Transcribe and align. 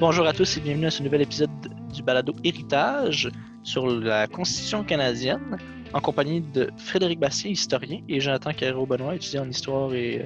Bonjour 0.00 0.26
à 0.26 0.32
tous 0.32 0.56
et 0.56 0.60
bienvenue 0.60 0.86
à 0.86 0.90
ce 0.90 1.04
nouvel 1.04 1.22
épisode 1.22 1.50
du 1.94 2.02
balado 2.02 2.32
Héritage 2.42 3.30
sur 3.62 3.86
la 3.86 4.26
Constitution 4.26 4.82
canadienne 4.82 5.56
en 5.92 6.00
compagnie 6.00 6.40
de 6.40 6.68
Frédéric 6.78 7.20
Bassier, 7.20 7.52
historien, 7.52 8.00
et 8.08 8.18
Jonathan 8.18 8.52
Carreau-Benoît, 8.52 9.14
étudiant 9.14 9.44
en 9.44 9.48
histoire 9.48 9.94
et 9.94 10.22
euh, 10.22 10.24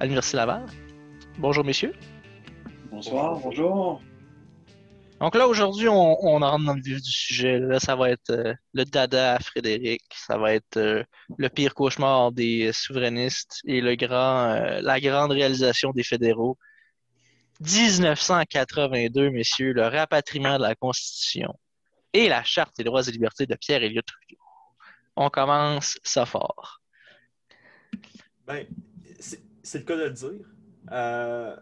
à 0.00 0.04
l'Université 0.04 0.38
Laval. 0.38 0.64
Bonjour 1.36 1.64
messieurs. 1.64 1.92
Bonsoir, 2.90 3.38
bonjour. 3.40 4.00
Donc 5.20 5.36
là, 5.36 5.46
aujourd'hui, 5.46 5.88
on, 5.88 6.16
on 6.24 6.38
rentre 6.38 6.64
dans 6.64 6.74
le 6.74 6.82
vif 6.82 7.02
du 7.02 7.12
sujet. 7.12 7.58
Là, 7.58 7.78
ça 7.78 7.94
va 7.94 8.08
être 8.08 8.30
euh, 8.30 8.54
le 8.72 8.86
dada 8.86 9.34
à 9.34 9.38
Frédéric, 9.38 10.00
ça 10.14 10.38
va 10.38 10.54
être 10.54 10.78
euh, 10.78 11.04
le 11.36 11.48
pire 11.50 11.74
cauchemar 11.74 12.32
des 12.32 12.70
souverainistes 12.72 13.60
et 13.66 13.82
le 13.82 13.96
grand, 13.96 14.80
la 14.80 14.98
grande 14.98 15.32
réalisation 15.32 15.90
des 15.90 16.02
fédéraux. 16.02 16.56
1982, 17.62 19.30
messieurs, 19.30 19.72
le 19.72 19.86
rapatriement 19.86 20.58
de 20.58 20.62
la 20.62 20.74
Constitution 20.74 21.54
et 22.12 22.28
la 22.28 22.42
Charte 22.42 22.76
des 22.76 22.84
droits 22.84 23.06
et 23.06 23.10
libertés 23.10 23.46
de 23.46 23.54
pierre 23.54 23.82
Elliott 23.82 24.04
Trudeau. 24.04 24.40
On 25.16 25.30
commence 25.30 25.98
ça 26.02 26.26
fort. 26.26 26.80
Ben, 28.46 28.66
c'est 29.62 29.78
le 29.78 29.84
cas 29.84 29.96
de 29.96 30.04
le 30.04 30.10
dire. 30.10 30.46
Euh, 30.90 31.56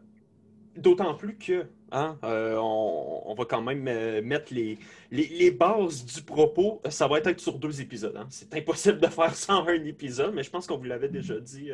D'autant 0.76 1.14
plus 1.14 1.36
que 1.36 1.66
hein, 1.90 2.16
euh, 2.23 2.56
on, 2.56 3.34
va 3.34 3.45
quand 3.45 3.60
même 3.60 3.87
euh, 3.88 4.23
mettre 4.23 4.54
les, 4.54 5.51
bases 5.51 6.04
du 6.04 6.23
propos. 6.23 6.80
Ça 6.88 7.09
va 7.09 7.18
être 7.18 7.38
sur 7.40 7.59
deux 7.59 7.80
épisodes. 7.80 8.16
Hein. 8.16 8.28
C'est 8.30 8.54
impossible 8.54 9.01
de 9.01 9.09
faire 9.09 9.34
ça 9.34 9.56
en 9.56 9.66
un 9.66 9.84
épisode, 9.84 10.32
mais 10.32 10.45
je 10.45 10.51
pense 10.51 10.68
qu'on 10.68 10.78
vous 10.78 10.84
l'avait 10.84 11.09
déjà 11.09 11.38
dit 11.40 11.71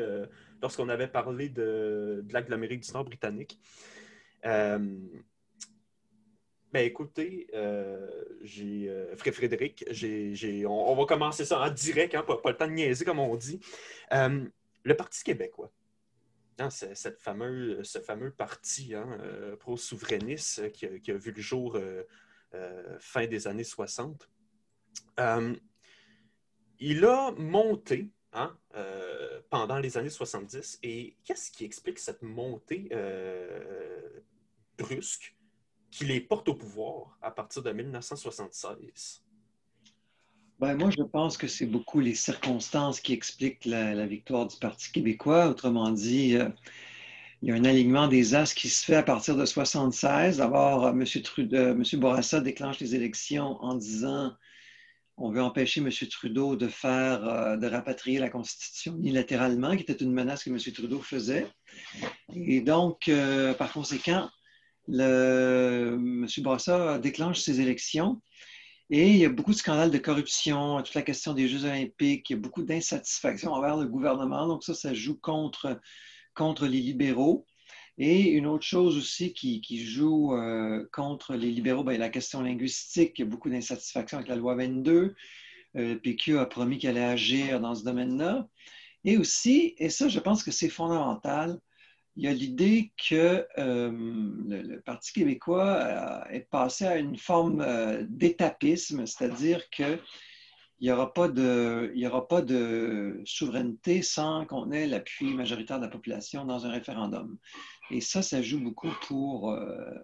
lorsqu'on 0.63 0.89
avait 0.89 1.07
parlé 1.07 1.51
de, 1.51 2.25
de 2.25 2.41
de 2.41 2.51
l'Amérique 2.51 2.81
du 2.81 2.93
Nord 2.93 3.05
britannique. 3.05 3.61
Euh, 4.47 4.79
ben 6.73 6.85
écoutez, 6.85 7.49
j'ai 8.43 8.91
Frédéric, 9.33 9.85
j'ai, 9.91 10.67
on, 10.67 10.95
va 10.95 11.05
commencer 11.05 11.45
ça 11.45 11.61
en 11.61 11.71
direct, 11.71 12.15
hein, 12.15 12.23
pas, 12.23 12.37
pas, 12.37 12.51
le 12.51 12.57
temps 12.57 12.67
de 12.67 12.73
niaiser 12.73 13.05
comme 13.05 13.19
on 13.19 13.35
dit. 13.37 13.61
le 14.11 14.95
Parti 14.97 15.25
québécois. 15.25 15.71
Hein, 16.59 16.71
cette 16.71 17.21
ce 17.21 17.99
fameux 17.99 18.31
parti 18.31 18.95
hein, 18.95 19.19
euh, 19.21 19.57
pro-souverainiste 19.57 20.61
euh, 20.61 20.69
qui, 20.71 21.01
qui, 21.01 21.11
a 21.11 21.15
vu 21.15 21.31
le 21.31 21.43
jour 21.43 21.77
euh, 21.77 22.03
euh, 22.55 22.97
fin 22.99 23.27
des 23.27 23.47
années 23.47 23.65
60. 23.65 24.27
Euh, 25.21 25.55
il 26.79 27.05
a 27.05 27.33
monté 27.33 28.09
hein, 28.33 28.57
euh, 28.75 29.43
pendant 29.51 29.79
les 29.79 29.99
années 29.99 30.09
70 30.09 30.79
et 30.83 31.17
qu'est-ce 31.25 31.51
qui 31.51 31.67
explique 31.67 31.99
cette 31.99 32.23
montée 32.23 32.89
brusque 34.79 35.37
qui 35.91 36.05
les 36.05 36.21
porte 36.21 36.49
au 36.49 36.55
pouvoir 36.55 37.19
à 37.23 37.31
partir 37.31 37.63
de 37.63 37.73
1976? 37.73 39.23
Ben, 40.59 40.75
moi, 40.75 40.91
je 40.91 41.03
pense 41.03 41.37
que 41.37 41.47
c'est 41.49 41.67
beaucoup 41.67 42.01
les 42.01 42.15
circonstances 42.15 43.01
qui 43.01 43.13
expliquent 43.13 43.67
la, 43.67 44.07
victoire 44.07 44.47
du 44.47 44.57
Parti 44.57 44.91
québécois. 44.91 45.49
Autrement 45.49 45.91
dit, 45.91 46.37
euh, 46.37 46.49
il 47.43 47.51
y 47.51 47.53
a 47.53 47.55
un 47.55 47.65
alignement 47.65 48.09
des 48.09 48.35
as 48.35 48.55
qui 48.55 48.71
se 48.71 48.85
fait 48.85 48.97
à 48.97 49.03
partir 49.03 49.37
de 49.37 49.45
76. 49.45 50.39
D'abord, 50.39 50.89
M. 50.89 51.05
Trudeau, 51.23 51.57
M. 51.57 51.83
Bourassa 51.95 52.41
déclenche 52.41 52.81
les 52.81 52.95
élections 52.95 53.63
en 53.63 53.75
disant 53.75 54.35
on 55.19 55.31
veut 55.31 55.43
empêcher 55.43 55.81
M. 55.81 55.91
Trudeau 56.11 56.57
de 56.57 56.69
faire, 56.69 57.25
euh, 57.27 57.57
de 57.57 57.67
rapatrier 57.67 58.19
la 58.19 58.29
Constitution 58.29 58.97
unilatéralement, 58.99 59.75
qui 59.75 59.83
était 59.83 60.05
une 60.05 60.13
menace 60.13 60.45
que 60.45 60.51
M. 60.51 60.59
Trudeau 60.59 61.01
faisait. 61.01 61.47
Et 62.35 62.61
donc, 62.61 63.09
euh, 63.09 63.55
par 63.55 63.73
conséquent, 63.73 64.29
le, 64.89 65.95
M. 65.97 66.27
Bourassa 66.39 66.99
déclenche 66.99 67.41
ces 67.41 67.61
élections. 67.61 68.21
Et 68.89 69.11
il 69.11 69.17
y 69.17 69.25
a 69.25 69.29
beaucoup 69.29 69.51
de 69.51 69.57
scandales 69.57 69.91
de 69.91 69.99
corruption, 69.99 70.81
toute 70.83 70.95
la 70.95 71.03
question 71.03 71.35
des 71.35 71.49
Jeux 71.49 71.65
olympiques, 71.65 72.31
il 72.31 72.35
y 72.35 72.37
a 72.37 72.41
beaucoup 72.41 72.63
d'insatisfaction 72.63 73.53
envers 73.53 73.77
le 73.77 73.87
gouvernement. 73.87 74.47
Donc 74.47 74.63
ça, 74.63 74.75
ça 74.75 74.95
joue 74.95 75.19
contre, 75.19 75.81
contre 76.35 76.67
les 76.67 76.81
libéraux. 76.81 77.47
Et 77.99 78.31
une 78.31 78.47
autre 78.47 78.65
chose 78.65 78.97
aussi 78.97 79.33
qui, 79.33 79.61
qui 79.61 79.85
joue 79.85 80.35
euh, 80.35 80.87
contre 80.93 81.35
les 81.35 81.51
libéraux, 81.51 81.83
bien, 81.83 81.99
la 81.99 82.11
question 82.11 82.43
linguistique, 82.43 83.15
il 83.19 83.23
y 83.23 83.25
a 83.25 83.29
beaucoup 83.29 83.49
d'insatisfaction 83.51 84.19
avec 84.19 84.29
la 84.29 84.37
loi 84.37 84.55
22. 84.55 85.15
Euh, 85.77 85.95
le 85.95 85.99
PQ 85.99 86.39
a 86.39 86.47
promis 86.47 86.79
qu'elle 86.79 86.99
allait 86.99 87.07
agir 87.07 87.59
dans 87.61 87.75
ce 87.75 87.85
domaine-là. 87.85 88.47
Et 89.05 89.17
aussi, 89.19 89.75
et 89.79 89.89
ça, 89.89 90.09
je 90.09 90.21
pense 90.21 90.43
que 90.43 90.51
c'est 90.51 90.69
fondamental, 90.69 91.59
il 92.17 92.25
y 92.25 92.29
a 92.29 92.33
l'idée 92.33 92.93
que 93.09 93.47
euh, 93.59 93.91
le, 94.49 94.81
Parti 94.81 95.13
québécois 95.13 95.67
euh, 95.67 96.25
est 96.31 96.49
passé 96.51 96.87
à 96.87 96.97
une 96.97 97.17
forme 97.17 97.61
euh, 97.61 98.05
d'étapisme, 98.09 99.07
c'est-à-dire 99.07 99.69
qu'il 99.69 100.01
n'y 100.81 100.91
aura, 100.91 101.13
pas 101.13 101.29
de, 101.29 101.93
aura 102.07 102.27
pas 102.27 102.41
de 102.41 103.21
souveraineté 103.27 104.01
sans 104.01 104.47
qu'on 104.47 104.73
ait 104.73 104.87
l'appui 104.87 105.35
majoritaire 105.35 105.79
de 105.79 105.85
la 105.85 105.91
population 105.91 106.47
dans 106.47 106.65
un 106.65 106.71
référendum. 106.71 107.37
Et 107.91 108.01
ça, 108.01 108.23
ça 108.23 108.41
joue 108.41 108.61
beaucoup 108.61 108.91
pour, 109.07 109.51
euh, 109.51 109.95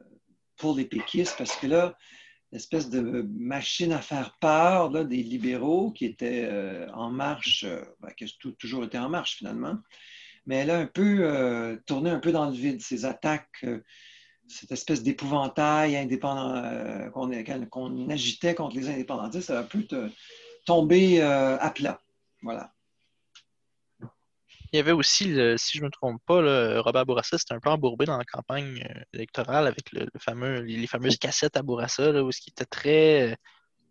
les 0.77 0.84
péquistes 0.84 1.34
parce 1.37 1.56
que 1.56 1.67
là, 1.67 1.97
l'espèce 2.53 2.89
de 2.89 3.27
machine 3.37 3.93
à 3.93 4.01
faire 4.01 4.37
peur 4.39 4.91
des 4.91 5.22
libéraux 5.25 5.91
qui 5.91 6.05
étaient 6.05 6.49
en 6.95 7.11
marche, 7.11 7.67
ben, 7.99 8.11
qui 8.17 8.22
a 8.22 8.28
toujours 8.61 8.84
été 8.84 8.97
en 8.97 9.09
marche 9.09 9.39
finalement, 9.39 9.78
mais 10.47 10.56
elle 10.56 10.70
a 10.70 10.78
un 10.78 10.86
peu 10.86 11.19
euh, 11.20 11.76
tourné 11.86 12.10
un 12.10 12.19
peu 12.19 12.32
dans 12.32 12.47
le 12.47 12.53
vide, 12.53 12.80
ces 12.82 13.04
attaques, 13.04 13.64
euh, 13.64 13.82
cette 14.48 14.72
espèce 14.72 15.03
d'épouvantail 15.03 15.97
indépendant 15.97 16.54
euh, 16.54 17.08
qu'on 17.10 17.30
qu 17.30 18.12
agitait 18.12 18.54
contre 18.54 18.76
les 18.76 18.88
indépendantistes, 18.88 19.48
ça 19.48 19.58
a 19.58 19.62
un 19.62 19.64
peu 19.64 19.86
tombé 20.66 21.20
à 21.22 21.70
plat. 21.70 22.00
Voilà. 22.42 22.72
Il 24.72 24.76
y 24.76 24.80
avait 24.80 24.92
aussi, 24.92 25.25
si 25.58 25.78
je 25.78 25.80
ne 25.80 25.86
me 25.86 25.91
trompe 25.91 26.20
pas, 26.25 26.80
Robert 26.80 27.04
Bourassa, 27.04 27.36
c'était 27.36 27.54
un 27.54 27.60
peu 27.60 27.69
embourbé 27.69 28.06
dans 28.06 28.16
la 28.16 28.24
campagne 28.24 28.82
électorale 29.12 29.66
avec 29.66 29.92
le 29.92 30.06
fameux, 30.19 30.60
les, 30.60 30.76
les, 30.76 30.86
fameuses 30.86 31.19
cassettes 31.19 31.56
à 31.59 31.62
Bourassa, 31.62 32.10
là, 32.10 32.24
où 32.24 32.32
ce 32.32 32.41
qui 32.41 32.50
était 32.50 32.64
très 32.64 33.36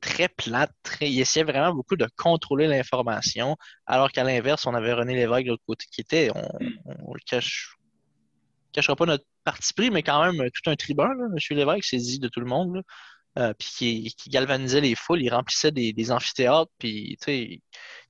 très 0.01 0.28
plate. 0.28 0.72
Très... 0.84 1.09
Il 1.09 1.19
essayait 1.19 1.45
vraiment 1.45 1.73
beaucoup 1.73 1.95
de 1.95 2.07
contrôler 2.17 2.67
l'information, 2.67 3.56
alors 3.85 4.12
qu'à 4.12 4.23
l'inverse, 4.23 4.66
on 4.67 4.73
avait 4.73 4.94
René 4.94 5.16
Lévesque 5.16 5.45
de 5.45 5.50
l'autre 5.51 5.63
côté 5.66 5.85
qui 5.91 6.01
était, 6.01 6.29
on, 6.35 6.50
on 7.06 7.13
le 7.13 7.22
cache, 7.25 7.75
cachera 8.73 8.95
pas 8.95 9.06
notre 9.06 9.25
parti 9.44 9.73
pris, 9.73 9.91
mais 9.91 10.03
quand 10.03 10.23
même 10.23 10.50
tout 10.51 10.69
un 10.69 10.75
tribun, 10.75 11.07
là, 11.07 11.25
M. 11.31 11.57
Lévesque 11.57 11.85
s'est 11.85 11.97
dit 11.97 12.19
de 12.19 12.28
tout 12.28 12.39
le 12.41 12.45
monde, 12.47 12.81
euh, 13.39 13.53
puis 13.57 13.69
qui, 13.78 14.16
qui, 14.17 14.29
galvanisait 14.29 14.81
les 14.81 14.95
foules, 14.95 15.22
il 15.22 15.29
remplissait 15.29 15.72
des, 15.72 15.94
des 15.94 16.12
amphithéâtres, 16.12 16.72
puis 16.78 17.18
il 17.28 17.62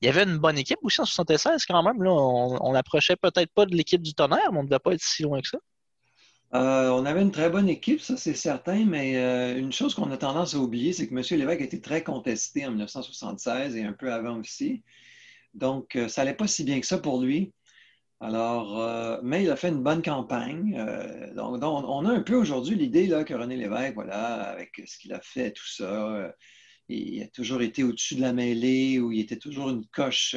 y 0.01 0.07
avait 0.07 0.23
une 0.23 0.37
bonne 0.39 0.57
équipe 0.57 0.79
aussi 0.81 0.99
en 1.01 1.05
76 1.05 1.65
quand 1.65 1.83
même. 1.83 2.01
Là, 2.01 2.11
on, 2.11 2.57
on 2.59 2.73
approchait 2.73 3.15
peut-être 3.15 3.51
pas 3.53 3.65
de 3.65 3.75
l'équipe 3.75 4.01
du 4.01 4.13
tonnerre, 4.15 4.51
mais 4.51 4.59
on 4.59 4.63
ne 4.63 4.67
devait 4.67 4.79
pas 4.79 4.93
être 4.93 5.03
si 5.03 5.23
loin 5.23 5.39
que 5.41 5.47
ça. 5.47 5.59
Euh, 6.53 6.89
on 6.89 7.05
avait 7.05 7.21
une 7.21 7.31
très 7.31 7.49
bonne 7.49 7.69
équipe, 7.69 8.01
ça 8.01 8.17
c'est 8.17 8.33
certain, 8.33 8.83
mais 8.85 9.15
euh, 9.17 9.57
une 9.57 9.71
chose 9.71 9.95
qu'on 9.95 10.11
a 10.11 10.17
tendance 10.17 10.53
à 10.53 10.57
oublier, 10.57 10.91
c'est 10.91 11.07
que 11.07 11.13
M. 11.15 11.23
Lévesque 11.39 11.61
été 11.61 11.79
très 11.79 12.03
contesté 12.03 12.65
en 12.65 12.71
1976 12.71 13.77
et 13.77 13.83
un 13.83 13.93
peu 13.93 14.11
avant 14.11 14.37
aussi. 14.39 14.83
Donc, 15.53 15.95
euh, 15.95 16.09
ça 16.09 16.23
n'allait 16.23 16.35
pas 16.35 16.47
si 16.47 16.63
bien 16.65 16.79
que 16.81 16.87
ça 16.87 16.97
pour 16.97 17.21
lui. 17.21 17.53
Alors, 18.19 19.21
mais 19.23 19.43
il 19.43 19.49
a 19.49 19.55
fait 19.55 19.69
une 19.69 19.81
bonne 19.81 20.03
campagne. 20.03 20.75
Donc, 21.35 21.59
donc, 21.59 21.85
on 21.87 22.05
a 22.05 22.11
un 22.11 22.21
peu 22.21 22.35
aujourd'hui 22.35 22.75
l'idée 22.75 23.07
que 23.25 23.33
René 23.33 23.57
Lévesque, 23.57 23.95
voilà, 23.95 24.43
avec 24.43 24.81
ce 24.85 24.99
qu'il 24.99 25.13
a 25.13 25.21
fait, 25.21 25.51
tout 25.53 25.67
ça, 25.67 26.31
il 26.87 27.23
a 27.23 27.27
toujours 27.29 27.63
été 27.63 27.83
au-dessus 27.83 28.15
de 28.15 28.21
la 28.21 28.33
mêlée, 28.33 28.99
ou 28.99 29.11
il 29.11 29.21
était 29.21 29.37
toujours 29.37 29.69
une 29.71 29.87
coche 29.87 30.35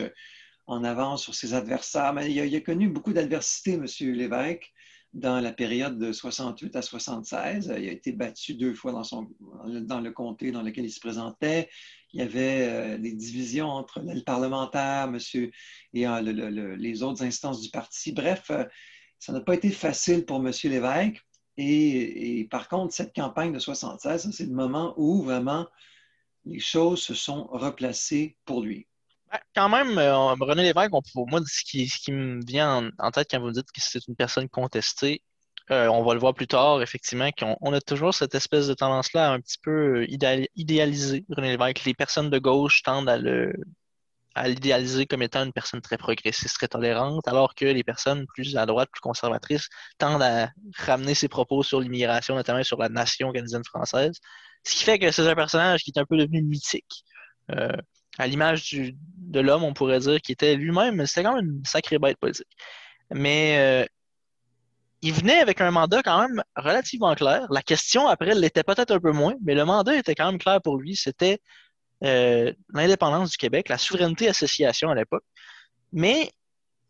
en 0.67 0.83
avance 0.83 1.25
sur 1.25 1.35
ses 1.35 1.53
adversaires. 1.55 2.15
Mais 2.15 2.31
il 2.31 2.41
a, 2.41 2.47
il 2.47 2.57
a 2.57 2.61
connu 2.63 2.89
beaucoup 2.89 3.13
d'adversité, 3.13 3.75
M. 3.75 3.87
Lévesque 4.01 4.74
dans 5.15 5.41
la 5.41 5.53
période 5.53 5.97
de 5.97 6.13
68 6.13 6.75
à 6.77 6.83
76. 6.83 7.73
Il 7.79 7.89
a 7.89 7.93
été 7.93 8.13
battu 8.13 8.55
deux 8.55 8.75
fois 8.75 8.93
dans, 8.93 9.05
son, 9.05 9.29
dans 9.83 10.01
le 10.01 10.11
comté 10.11 10.51
dans 10.51 10.63
lequel 10.63 10.85
il 10.85 10.91
se 10.91 11.01
présentait. 11.01 11.71
Il 12.13 12.21
y 12.21 12.23
avait 12.23 12.69
euh, 12.69 12.99
des 12.99 13.13
divisions 13.13 13.69
entre 13.69 14.01
le 14.01 14.23
parlementaire, 14.23 15.11
monsieur, 15.11 15.51
et 15.95 16.07
euh, 16.07 16.21
le, 16.21 16.33
le, 16.33 16.75
les 16.75 17.03
autres 17.03 17.23
instances 17.23 17.61
du 17.61 17.71
parti. 17.71 18.13
Bref, 18.13 18.51
euh, 18.51 18.65
ça 19.21 19.33
n'a 19.33 19.41
pas 19.41 19.55
été 19.55 19.71
facile 19.71 20.25
pour 20.25 20.41
monsieur 20.41 20.69
Lévesque. 20.69 21.25
Et, 21.57 22.49
par 22.51 22.69
contre, 22.69 22.93
cette 22.93 23.15
campagne 23.15 23.53
de 23.53 23.61
76, 23.61 24.31
c'est 24.33 24.47
le 24.47 24.53
moment 24.53 24.95
où 24.97 25.23
vraiment 25.23 25.69
les 26.45 26.59
choses 26.59 27.01
se 27.01 27.15
sont 27.15 27.45
replacées 27.45 28.37
pour 28.45 28.63
lui. 28.63 28.89
Quand 29.55 29.69
même, 29.69 29.99
euh, 29.99 30.35
René 30.35 30.63
Lévesque, 30.63 30.91
moi, 31.15 31.41
ce 31.47 31.65
qui, 31.65 32.13
me 32.13 32.45
vient 32.45 32.91
en, 32.99 33.11
tête 33.11 33.29
quand 33.31 33.41
vous 33.41 33.53
dites 33.53 33.71
que 33.73 33.81
c'est 33.81 34.07
une 34.09 34.17
personne 34.17 34.49
contestée, 34.49 35.23
euh, 35.71 35.89
on 35.89 36.05
va 36.05 36.15
le 36.15 36.21
voir 36.21 36.35
plus 36.35 36.47
tard, 36.47 36.83
effectivement, 36.83 37.31
qu'on 37.33 37.57
on 37.61 37.73
a 37.73 37.81
toujours 37.81 38.15
cette 38.15 38.35
espèce 38.35 38.69
de 38.69 38.75
tendance-là 38.75 39.33
un 39.33 39.41
petit 39.41 39.59
peu 39.63 40.07
idéal, 40.09 40.47
idéaliser 40.57 41.25
René 41.31 41.57
Lévesque. 41.57 41.85
Les 41.85 41.95
personnes 41.95 42.31
de 42.31 42.39
gauche 42.39 42.83
tendent 42.83 43.09
à 43.09 43.19
à 44.35 44.49
l'idéaliser 44.49 45.07
comme 45.07 45.23
étant 45.23 45.45
une 45.45 45.53
personne 45.53 45.81
très 45.81 45.97
progressiste, 45.97 46.57
très 46.57 46.69
tolérante, 46.69 47.27
alors 47.29 47.55
que 47.55 47.65
les 47.65 47.85
personnes 47.85 48.27
plus 48.27 48.57
à 48.57 48.67
droite, 48.67 48.89
plus 48.93 49.01
conservatrices, 49.01 49.69
tendent 49.99 50.23
à 50.23 50.51
ramener 50.77 51.15
ses 51.15 51.29
propos 51.29 51.63
sur 51.63 51.81
l'immigration, 51.81 52.35
notamment 52.35 52.63
sur 52.65 52.79
la 52.79 52.89
nation 52.89 53.33
canadienne 53.33 53.65
française. 53.65 54.17
Ce 54.65 54.75
qui 54.75 54.85
fait 54.85 54.99
que 54.99 55.11
c'est 55.11 55.29
un 55.29 55.35
personnage 55.35 55.83
qui 55.83 55.93
est 55.95 56.01
un 56.01 56.05
peu 56.05 56.17
devenu 56.17 56.43
mythique. 56.43 57.05
Euh, 57.53 57.77
à 58.19 58.27
l'image 58.27 58.77
de 59.35 59.41
l'homme, 59.41 59.65
on 59.65 59.75
pourrait 59.75 60.01
dire, 60.01 60.21
qui 60.21 60.33
était 60.33 60.57
lui-même, 60.57 61.07
c'était 61.07 61.25
quand 61.25 61.35
même 61.35 61.57
une 61.59 61.65
sacrée 61.65 61.99
bête 61.99 62.19
politique. 62.19 62.47
Mais 63.11 63.59
euh, 63.59 63.87
il 65.03 65.13
venait 65.13 65.41
avec 65.41 65.61
un 65.61 65.71
mandat 65.71 66.03
quand 66.03 66.19
même 66.21 66.43
relativement 66.57 67.15
clair. 67.15 67.47
La 67.51 67.63
question, 67.63 68.09
après, 68.09 68.35
l'était 68.35 68.63
peut-être 68.63 68.93
un 68.93 69.01
peu 69.01 69.13
moins, 69.13 69.35
mais 69.43 69.55
le 69.55 69.65
mandat 69.65 69.97
était 69.97 70.15
quand 70.15 70.27
même 70.31 70.39
clair 70.39 70.61
pour 70.63 70.79
lui. 70.79 70.97
C'était 70.97 71.41
euh, 72.05 72.53
l'indépendance 72.73 73.31
du 73.31 73.37
Québec, 73.37 73.69
la 73.69 73.79
souveraineté 73.79 74.29
association 74.29 74.89
à 74.91 74.95
l'époque. 74.95 75.25
Mais 75.93 76.31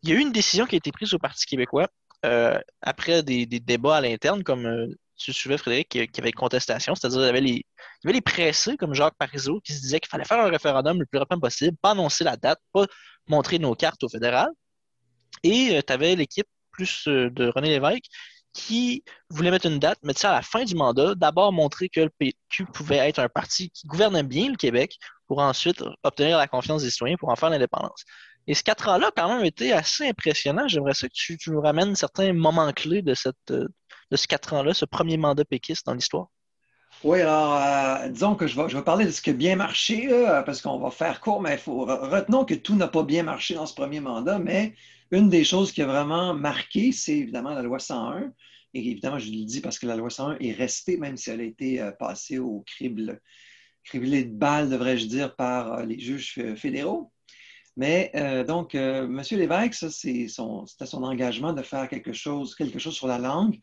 il 0.01 0.09
y 0.09 0.13
a 0.13 0.15
eu 0.15 0.19
une 0.19 0.31
décision 0.31 0.65
qui 0.65 0.75
a 0.75 0.77
été 0.77 0.91
prise 0.91 1.13
au 1.13 1.19
Parti 1.19 1.45
québécois 1.45 1.89
euh, 2.25 2.59
après 2.81 3.23
des, 3.23 3.45
débats 3.45 3.97
à 3.97 4.01
l'interne, 4.01 4.43
comme 4.43 4.95
tu 5.17 5.33
suivais, 5.33 5.57
Frédéric, 5.57 5.89
qui, 5.89 6.19
avait 6.19 6.29
une 6.29 6.35
contestation, 6.35 6.95
c'est-à-dire 6.95 7.19
qu'il 7.19 7.25
y 7.25 7.29
avait 7.29 7.41
les, 7.41 7.53
y 7.53 7.63
avait 8.05 8.13
les 8.13 8.21
pressés, 8.21 8.77
comme 8.77 8.93
Jacques 8.93 9.15
Parizeau, 9.17 9.61
qui 9.61 9.73
se 9.73 9.81
disaient 9.81 9.99
qu'il 9.99 10.09
fallait 10.09 10.25
faire 10.25 10.39
un 10.39 10.49
référendum 10.49 10.99
le 10.99 11.05
plus 11.05 11.19
rapidement 11.19 11.41
possible, 11.41 11.77
pas 11.81 11.91
annoncer 11.91 12.23
la 12.23 12.37
date, 12.37 12.59
pas 12.73 12.85
montrer 13.27 13.59
nos 13.59 13.75
cartes 13.75 14.03
au 14.03 14.09
fédéral. 14.09 14.49
Et 15.43 15.81
tu 15.85 15.93
avais 15.93 16.15
l'équipe 16.15 16.47
plus 16.71 17.07
de 17.07 17.51
René 17.55 17.69
Lévesque 17.69 18.05
qui 18.55 19.03
voulait 19.29 19.51
mettre 19.51 19.67
une 19.67 19.79
date, 19.79 19.99
mais 20.01 20.13
ça 20.13 20.31
à 20.31 20.35
la 20.35 20.41
fin 20.41 20.63
du 20.63 20.75
mandat, 20.75 21.13
d'abord 21.13 21.51
montrer 21.51 21.89
que 21.89 21.99
le 22.01 22.09
PQ 22.09 22.65
pouvait 22.73 22.97
être 22.97 23.19
un 23.19 23.27
parti 23.27 23.69
qui 23.69 23.85
gouvernait 23.85 24.23
bien 24.23 24.49
le 24.49 24.55
Québec 24.55 24.97
pour 25.27 25.39
ensuite 25.39 25.83
obtenir 26.03 26.37
la 26.37 26.47
confiance 26.47 26.81
des 26.83 26.89
citoyens 26.89 27.17
pour 27.17 27.29
en 27.29 27.35
faire 27.35 27.49
l'indépendance. 27.49 28.05
Et 28.47 28.53
ce 28.53 28.63
quatre 28.63 28.87
ans-là, 28.87 29.11
quand 29.15 29.27
même, 29.27 29.43
été 29.43 29.73
assez 29.73 30.07
impressionnant. 30.07 30.67
J'aimerais 30.67 30.93
ça 30.93 31.07
que 31.07 31.13
tu, 31.13 31.37
nous 31.47 31.61
ramènes 31.61 31.95
certains 31.95 32.31
moments 32.31 32.71
clés 32.71 33.01
de, 33.01 33.13
cette, 33.13 33.35
de 33.47 33.67
ce 34.11 34.27
quatre 34.27 34.53
ans-là, 34.53 34.73
ce 34.73 34.85
premier 34.85 35.17
mandat 35.17 35.45
péquiste 35.45 35.85
dans 35.85 35.93
l'histoire? 35.93 36.27
Oui, 37.03 37.21
alors, 37.21 37.55
euh, 37.55 38.09
disons 38.09 38.35
que 38.35 38.47
je 38.47 38.59
vais, 38.59 38.69
je 38.69 38.77
vais, 38.77 38.83
parler 38.83 39.05
de 39.05 39.11
ce 39.11 39.21
qui 39.21 39.29
a 39.29 39.33
bien 39.33 39.55
marché, 39.55 40.07
parce 40.45 40.61
qu'on 40.61 40.79
va 40.79 40.89
faire 40.89 41.19
court, 41.19 41.41
mais 41.41 41.57
faut, 41.57 41.85
retenons 41.85 42.45
que 42.45 42.53
tout 42.53 42.75
n'a 42.75 42.87
pas 42.87 43.03
bien 43.03 43.23
marché 43.23 43.53
dans 43.53 43.65
ce 43.65 43.75
premier 43.75 43.99
mandat, 43.99 44.39
mais 44.39 44.73
une 45.11 45.29
des 45.29 45.43
choses 45.43 45.71
qui 45.71 45.81
a 45.81 45.85
vraiment 45.85 46.33
marqué, 46.33 46.91
c'est 46.91 47.17
évidemment 47.17 47.51
la 47.51 47.61
loi 47.61 47.79
101. 47.79 48.31
Et 48.73 48.79
évidemment, 48.79 49.19
je 49.19 49.29
le 49.29 49.45
dis 49.45 49.61
parce 49.61 49.77
que 49.77 49.87
la 49.87 49.95
loi 49.95 50.09
101 50.09 50.37
est 50.39 50.51
restée, 50.53 50.97
même 50.97 51.17
si 51.17 51.29
elle 51.29 51.41
a 51.41 51.43
été 51.43 51.81
euh, 51.81 51.91
passée 51.91 52.39
au 52.39 52.63
crible, 52.65 53.21
criblé 53.83 54.23
de 54.23 54.33
balles, 54.33 54.69
devrais-je 54.69 55.05
dire, 55.05 55.35
par 55.35 55.73
euh, 55.73 55.85
les 55.85 55.99
juges 55.99 56.39
fédéraux. 56.55 57.11
Mais 57.77 58.13
donc, 58.47 58.73
M. 58.73 59.21
Lévesque, 59.31 59.73
c'était 59.91 60.29
son, 60.29 60.65
son, 60.65 61.03
engagement 61.03 61.51
de 61.51 61.61
faire 61.61 61.89
quelque 61.89 62.13
chose, 62.13 62.55
quelque 62.55 62.79
chose 62.79 62.95
sur 62.95 63.07
la 63.07 63.17
langue, 63.17 63.59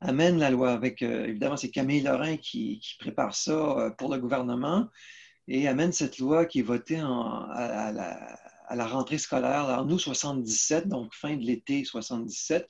amène 0.00 0.38
la 0.38 0.50
loi 0.50 0.72
avec, 0.72 1.02
évidemment, 1.02 1.56
c'est 1.56 1.70
Camille 1.70 2.02
Lorrain 2.02 2.36
qui, 2.36 2.80
prépare 2.98 3.34
ça 3.34 3.94
pour 3.98 4.12
le 4.12 4.18
gouvernement 4.18 4.88
et 5.48 5.68
amène 5.68 5.92
cette 5.92 6.18
loi 6.18 6.44
qui 6.44 6.60
est 6.60 6.62
votée 6.62 6.98
à, 6.98 7.92
la, 7.94 8.36
à 8.66 8.76
la 8.76 8.86
rentrée 8.86 9.18
scolaire, 9.18 9.66
en 9.66 9.88
août 9.88 9.98
77, 9.98 10.88
donc 10.88 11.14
fin 11.14 11.36
de 11.36 11.44
l'été 11.44 11.84
77, 11.84 12.66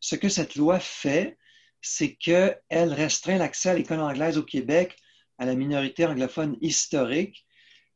ce 0.00 0.16
que 0.16 0.28
cette 0.28 0.56
loi 0.56 0.78
fait, 0.78 1.38
c'est 1.80 2.14
qu'elle 2.14 2.60
restreint 2.70 3.38
l'accès 3.38 3.70
à 3.70 3.74
l'école 3.74 4.00
anglaise 4.00 4.38
au 4.38 4.44
Québec 4.44 4.96
à 5.38 5.46
la 5.46 5.54
minorité 5.54 6.06
anglophone 6.06 6.56
historique 6.60 7.44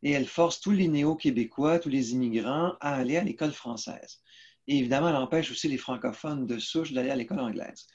et 0.03 0.11
elle 0.11 0.27
force 0.27 0.61
tous 0.61 0.73
les 0.73 0.89
néo-québécois, 0.89 1.79
tous 1.79 1.89
les 1.89 2.13
immigrants 2.13 2.75
à 2.81 2.97
aller 2.97 3.17
à 3.17 3.25
l'école 3.25 3.53
française. 3.53 4.21
Et 4.67 4.79
évidemment, 4.79 5.09
elle 5.09 5.17
empêche 5.17 5.51
aussi 5.51 5.69
les 5.69 5.79
francophones 5.79 6.47
de 6.47 6.59
souche 6.59 6.93
d'aller 6.93 7.11
à 7.11 7.17
l'école 7.17 7.41
anglaise. 7.41 7.87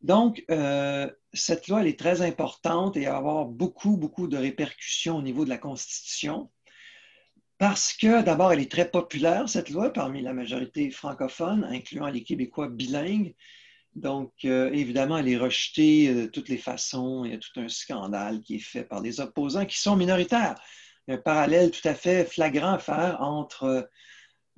Donc, 0.00 0.44
euh, 0.50 1.10
cette 1.32 1.68
loi, 1.68 1.80
elle 1.80 1.88
est 1.88 1.98
très 1.98 2.22
importante 2.22 2.96
et 2.96 3.06
va 3.06 3.16
avoir 3.16 3.46
beaucoup, 3.46 3.96
beaucoup 3.96 4.28
de 4.28 4.36
répercussions 4.36 5.16
au 5.16 5.22
niveau 5.22 5.44
de 5.44 5.50
la 5.50 5.58
Constitution. 5.58 6.50
Parce 7.58 7.92
que 7.92 8.22
d'abord, 8.22 8.52
elle 8.52 8.60
est 8.60 8.70
très 8.70 8.88
populaire, 8.88 9.48
cette 9.48 9.70
loi, 9.70 9.92
parmi 9.92 10.22
la 10.22 10.32
majorité 10.32 10.90
francophone, 10.90 11.64
incluant 11.64 12.06
les 12.06 12.22
Québécois 12.22 12.68
bilingues. 12.68 13.34
Donc, 13.96 14.32
euh, 14.44 14.70
évidemment, 14.72 15.18
elle 15.18 15.28
est 15.28 15.36
rejetée 15.36 16.14
de 16.14 16.26
toutes 16.26 16.48
les 16.48 16.58
façons. 16.58 17.24
Il 17.24 17.32
y 17.32 17.34
a 17.34 17.38
tout 17.38 17.58
un 17.58 17.68
scandale 17.68 18.40
qui 18.42 18.56
est 18.56 18.60
fait 18.60 18.84
par 18.84 19.02
des 19.02 19.18
opposants 19.20 19.66
qui 19.66 19.78
sont 19.80 19.96
minoritaires. 19.96 20.54
Un 21.08 21.16
parallèle 21.16 21.72
tout 21.72 21.86
à 21.88 21.94
fait 21.94 22.24
flagrant 22.24 22.74
à 22.74 22.78
faire 22.78 23.20
entre 23.20 23.90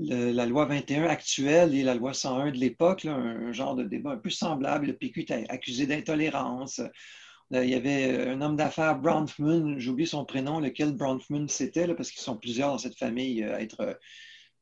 la 0.08 0.46
loi 0.46 0.64
21 0.66 1.04
actuelle 1.04 1.74
et 1.74 1.82
la 1.82 1.94
loi 1.94 2.14
101 2.14 2.52
de 2.52 2.56
l'époque, 2.56 3.04
un, 3.04 3.52
genre 3.52 3.74
de 3.74 3.84
débat 3.84 4.12
un 4.12 4.16
peu 4.16 4.30
semblable. 4.30 4.86
Le 4.86 4.96
PQ 4.96 5.26
est 5.28 5.50
accusé 5.50 5.86
d'intolérance. 5.86 6.80
Euh, 7.54 7.64
il 7.64 7.70
y 7.70 7.74
avait 7.74 8.12
euh, 8.12 8.34
un 8.34 8.40
homme 8.40 8.56
d'affaires, 8.56 8.98
Bronfman, 8.98 9.78
j'ai 9.78 9.90
oublié 9.90 10.06
son 10.06 10.24
prénom, 10.24 10.60
lequel 10.60 10.92
Bronfman 10.92 11.48
c'était, 11.48 11.92
parce 11.94 12.10
qu'ils 12.10 12.22
sont 12.22 12.36
plusieurs 12.36 12.70
dans 12.70 12.78
cette 12.78 12.96
famille 12.96 13.42
euh, 13.42 13.56
à 13.56 13.60
être 13.60 13.98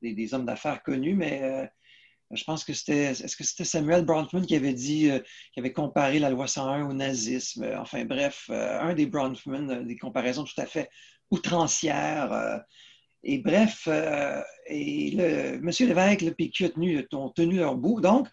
des, 0.02 0.35
hommes 0.35 0.46
d'affaires 0.46 0.82
connus, 0.82 1.14
mais 1.14 1.69
je 2.31 2.44
pense 2.44 2.64
que 2.64 2.73
c'était, 2.73 3.06
est-ce 3.06 3.37
que 3.37 3.43
c'était 3.43 3.64
Samuel 3.64 4.05
Bronfman 4.05 4.43
qui 4.43 4.55
avait 4.55 4.75
dit, 4.75 5.11
qui 5.52 5.61
avait 5.61 5.73
comparé 5.73 6.20
la 6.20 6.31
loi 6.31 6.46
101 6.46 6.88
au 6.88 6.93
nazisme? 6.93 7.69
Enfin 7.79 8.05
bref, 8.05 8.49
un 8.50 8.94
des 8.94 9.06
Bronfman, 9.06 9.82
des 9.85 9.96
comparaisons 9.96 10.44
tout 10.44 10.61
à 10.61 10.67
fait 10.67 10.88
outrancières. 11.32 12.62
Et 13.30 13.38
bref, 13.38 13.82
le, 13.86 15.56
M. 15.56 15.70
Lévesque, 15.80 16.22
le 16.22 16.32
PQ 16.32 16.64
a 16.64 16.69
tenu, 16.70 17.06
ont 17.12 17.28
tenu 17.28 17.56
leur 17.56 17.76
bout. 17.76 18.00
Donc, 18.00 18.26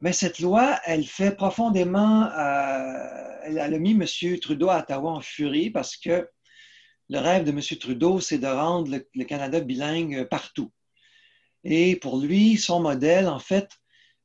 mais 0.00 0.12
cette 0.12 0.38
loi, 0.38 0.78
elle 0.84 1.04
fait 1.04 1.34
profondément, 1.34 2.26
euh, 2.26 3.38
elle 3.44 3.58
a 3.58 3.78
mis 3.78 3.90
M. 3.90 4.38
Trudeau 4.38 4.68
à 4.68 4.78
Ottawa 4.80 5.10
en 5.10 5.20
furie 5.20 5.70
parce 5.70 5.96
que 5.96 6.28
le 7.08 7.18
rêve 7.18 7.42
de 7.42 7.50
M. 7.50 7.60
Trudeau, 7.60 8.20
c'est 8.20 8.38
de 8.38 8.46
rendre 8.46 8.96
le, 9.14 9.24
Canada 9.24 9.58
bilingue 9.58 10.28
partout. 10.28 10.70
Et 11.64 11.96
pour 11.96 12.20
lui, 12.20 12.56
son 12.56 12.78
modèle, 12.78 13.26
en 13.26 13.40
fait, 13.40 13.68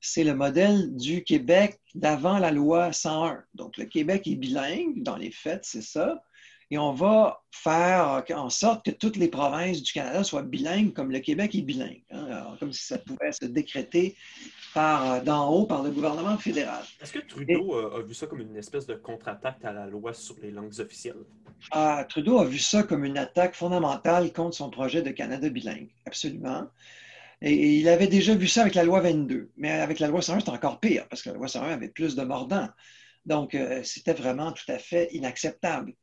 c'est 0.01 0.23
le 0.23 0.35
modèle 0.35 0.95
du 0.97 1.23
Québec 1.23 1.79
d'avant 1.95 2.37
la 2.37 2.51
loi 2.51 2.93
101. 2.93 3.43
Donc, 3.55 3.77
le 3.77 3.85
Québec 3.85 4.27
est 4.27 4.35
bilingue, 4.35 5.01
dans 5.01 5.17
les 5.17 5.31
faits, 5.31 5.65
c'est 5.65 5.81
ça. 5.81 6.21
Et 6.71 6.77
on 6.77 6.93
va 6.93 7.43
faire 7.51 8.23
en 8.33 8.49
sorte 8.49 8.85
que 8.85 8.91
toutes 8.91 9.17
les 9.17 9.27
provinces 9.27 9.83
du 9.83 9.91
Canada 9.91 10.23
soient 10.23 10.41
bilingues 10.41 10.93
comme 10.93 11.11
le 11.11 11.19
Québec 11.19 11.53
est 11.53 11.61
bilingue. 11.61 12.01
Hein. 12.11 12.55
comme 12.59 12.71
si 12.71 12.85
ça 12.85 12.97
pouvait 12.97 13.33
se 13.33 13.45
décréter 13.45 14.15
par 14.73 15.11
euh, 15.11 15.19
d'en 15.19 15.49
haut 15.49 15.65
par 15.65 15.83
le 15.83 15.91
gouvernement 15.91 16.37
fédéral. 16.37 16.83
Est-ce 17.01 17.11
que 17.11 17.19
Trudeau 17.19 17.75
euh, 17.75 17.99
a 17.99 18.01
vu 18.01 18.13
ça 18.13 18.25
comme 18.25 18.39
une 18.39 18.55
espèce 18.55 18.85
de 18.85 18.93
contre-attaque 18.93 19.63
à 19.63 19.73
la 19.73 19.85
loi 19.85 20.13
sur 20.13 20.35
les 20.41 20.51
langues 20.51 20.79
officielles? 20.79 21.25
Ah, 21.71 22.05
Trudeau 22.07 22.39
a 22.39 22.45
vu 22.45 22.57
ça 22.57 22.83
comme 22.83 23.03
une 23.03 23.17
attaque 23.17 23.53
fondamentale 23.53 24.31
contre 24.31 24.55
son 24.55 24.69
projet 24.69 25.01
de 25.01 25.11
Canada 25.11 25.49
bilingue, 25.49 25.89
absolument. 26.05 26.67
Et, 27.41 27.79
il 27.79 27.89
avait 27.89 28.07
déjà 28.07 28.33
vu 28.33 28.47
ça 28.47 28.61
avec 28.61 28.75
la 28.75 28.83
loi 28.83 29.01
22. 29.01 29.51
Mais 29.57 29.71
avec 29.71 29.99
la 29.99 30.07
loi 30.07 30.21
101, 30.21 30.39
c'était 30.39 30.51
encore 30.51 30.79
pire, 30.79 31.07
parce 31.09 31.21
que 31.21 31.29
la 31.29 31.35
loi 31.35 31.47
101 31.47 31.69
avait 31.69 31.89
plus 31.89 32.15
de 32.15 32.23
mordants. 32.23 32.69
Donc, 33.25 33.55
euh, 33.55 33.83
c'était 33.83 34.13
vraiment 34.13 34.51
tout 34.51 34.69
à 34.69 34.77
fait 34.79 35.09
inacceptable. 35.11 35.93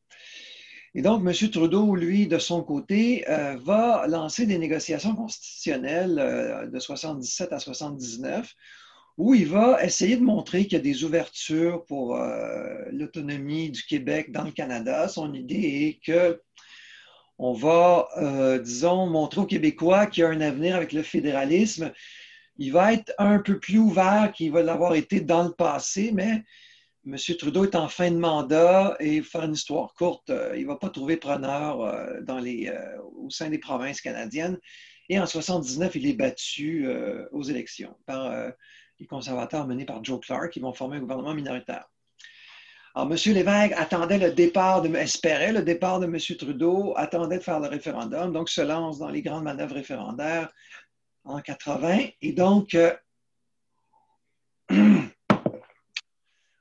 Et 0.98 1.00
donc, 1.00 1.22
M. 1.24 1.50
Trudeau, 1.50 1.94
lui, 1.94 2.26
de 2.26 2.38
son 2.40 2.64
côté, 2.64 3.24
euh, 3.30 3.56
va 3.62 4.08
lancer 4.08 4.46
des 4.46 4.58
négociations 4.58 5.14
constitutionnelles 5.14 6.18
euh, 6.18 6.66
de 6.66 6.80
77 6.80 7.52
à 7.52 7.60
79 7.60 8.52
où 9.16 9.32
il 9.32 9.46
va 9.46 9.84
essayer 9.84 10.16
de 10.16 10.24
montrer 10.24 10.64
qu'il 10.64 10.72
y 10.72 10.80
a 10.80 10.80
des 10.80 11.04
ouvertures 11.04 11.84
pour 11.84 12.16
euh, 12.16 12.82
l'autonomie 12.90 13.70
du 13.70 13.84
Québec 13.84 14.32
dans 14.32 14.42
le 14.42 14.50
Canada. 14.50 15.06
Son 15.06 15.32
idée 15.34 15.54
est 15.86 16.04
que 16.04 16.42
on 17.38 17.52
va, 17.52 18.08
disons, 18.64 19.06
montrer 19.06 19.42
aux 19.42 19.46
Québécois 19.46 20.06
qu'il 20.06 20.22
y 20.22 20.26
a 20.26 20.30
un 20.30 20.40
avenir 20.40 20.74
avec 20.74 20.92
le 20.92 21.04
fédéralisme. 21.04 21.92
Il 22.56 22.72
va 22.72 22.92
être 22.92 23.14
un 23.18 23.38
peu 23.38 23.60
plus 23.60 23.78
ouvert 23.78 24.32
qu'il 24.34 24.50
va 24.50 24.64
l'avoir 24.64 24.96
été 24.96 25.20
dans 25.20 25.44
le 25.44 25.52
passé, 25.52 26.10
mais 26.12 26.42
M. 27.10 27.16
Trudeau 27.38 27.64
est 27.64 27.74
en 27.74 27.88
fin 27.88 28.10
de 28.10 28.18
mandat 28.18 28.94
et 29.00 29.22
faire 29.22 29.44
une 29.44 29.54
histoire 29.54 29.94
courte, 29.94 30.28
euh, 30.28 30.52
il 30.56 30.64
ne 30.64 30.68
va 30.68 30.76
pas 30.76 30.90
trouver 30.90 31.16
preneur 31.16 31.80
euh, 31.80 32.20
euh, 32.28 32.98
au 33.16 33.30
sein 33.30 33.48
des 33.48 33.58
provinces 33.58 34.02
canadiennes. 34.02 34.58
Et 35.08 35.18
en 35.18 35.24
79, 35.24 35.94
il 35.94 36.06
est 36.06 36.12
battu 36.12 36.86
aux 37.32 37.42
élections 37.42 37.96
par 38.04 38.30
les 39.00 39.06
conservateurs 39.06 39.66
menés 39.66 39.86
par 39.86 40.04
Joe 40.04 40.20
Clark 40.20 40.52
qui 40.52 40.60
vont 40.60 40.74
former 40.74 40.98
un 40.98 41.00
gouvernement 41.00 41.32
minoritaire. 41.32 41.86
Alors, 42.94 43.10
M. 43.10 43.16
Lévesque 43.32 43.72
attendait 43.74 44.18
le 44.18 44.32
départ, 44.32 44.82
de, 44.82 44.94
espérait 44.96 45.52
le 45.54 45.62
départ 45.62 45.98
de 45.98 46.04
M. 46.04 46.18
Trudeau, 46.36 46.92
attendait 46.94 47.38
de 47.38 47.42
faire 47.42 47.58
le 47.58 47.68
référendum, 47.68 48.34
donc 48.34 48.50
se 48.50 48.60
lance 48.60 48.98
dans 48.98 49.08
les 49.08 49.22
grandes 49.22 49.44
manœuvres 49.44 49.76
référendaires 49.76 50.52
en 51.24 51.40
80. 51.40 52.08
Et 52.20 52.32
donc, 52.34 52.76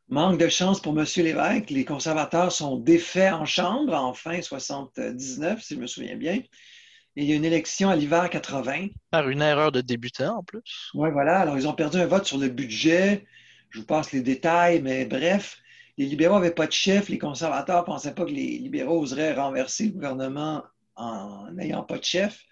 Manque 0.09 0.39
de 0.39 0.47
chance 0.47 0.79
pour 0.79 0.97
M. 0.97 1.05
Lévesque. 1.17 1.69
Les 1.69 1.83
conservateurs 1.83 2.53
sont 2.53 2.77
défaits 2.77 3.33
en 3.33 3.43
chambre 3.43 3.93
en 3.93 4.13
fin 4.13 4.41
79, 4.41 5.61
si 5.61 5.75
je 5.75 5.79
me 5.81 5.85
souviens 5.85 6.15
bien. 6.15 6.35
Et 6.35 7.23
il 7.23 7.25
y 7.25 7.33
a 7.33 7.35
une 7.35 7.43
élection 7.43 7.89
à 7.89 7.95
l'hiver 7.97 8.29
80. 8.29 8.87
Par 9.11 9.27
une 9.27 9.41
erreur 9.41 9.73
de 9.73 9.81
débutant 9.81 10.37
en 10.37 10.43
plus. 10.43 10.91
Oui, 10.93 11.09
voilà. 11.11 11.39
Alors, 11.39 11.57
ils 11.57 11.67
ont 11.67 11.73
perdu 11.73 11.97
un 11.97 12.05
vote 12.05 12.25
sur 12.25 12.37
le 12.37 12.47
budget. 12.47 13.25
Je 13.69 13.79
vous 13.79 13.85
passe 13.85 14.13
les 14.13 14.21
détails, 14.21 14.81
mais 14.81 15.03
bref, 15.03 15.57
les 15.97 16.05
libéraux 16.05 16.35
n'avaient 16.35 16.51
pas 16.51 16.67
de 16.67 16.71
chef. 16.71 17.09
Les 17.09 17.17
conservateurs 17.17 17.81
ne 17.81 17.85
pensaient 17.85 18.15
pas 18.15 18.23
que 18.23 18.31
les 18.31 18.59
libéraux 18.59 19.01
oseraient 19.01 19.33
renverser 19.33 19.87
le 19.87 19.91
gouvernement 19.91 20.63
en 20.95 21.51
n'ayant 21.51 21.83
pas 21.83 21.97
de 21.97 22.05
chef. 22.05 22.45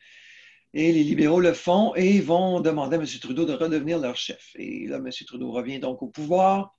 Et 0.73 0.91
les 0.91 1.03
libéraux 1.05 1.39
le 1.39 1.53
font 1.53 1.95
et 1.95 2.19
vont 2.19 2.59
demander 2.59 2.97
à 2.97 2.99
M. 2.99 3.05
Trudeau 3.05 3.45
de 3.45 3.53
redevenir 3.53 3.97
leur 3.97 4.17
chef. 4.17 4.51
Et 4.55 4.87
là, 4.87 4.97
M. 4.97 5.09
Trudeau 5.25 5.53
revient 5.53 5.79
donc 5.79 6.03
au 6.03 6.07
pouvoir. 6.07 6.74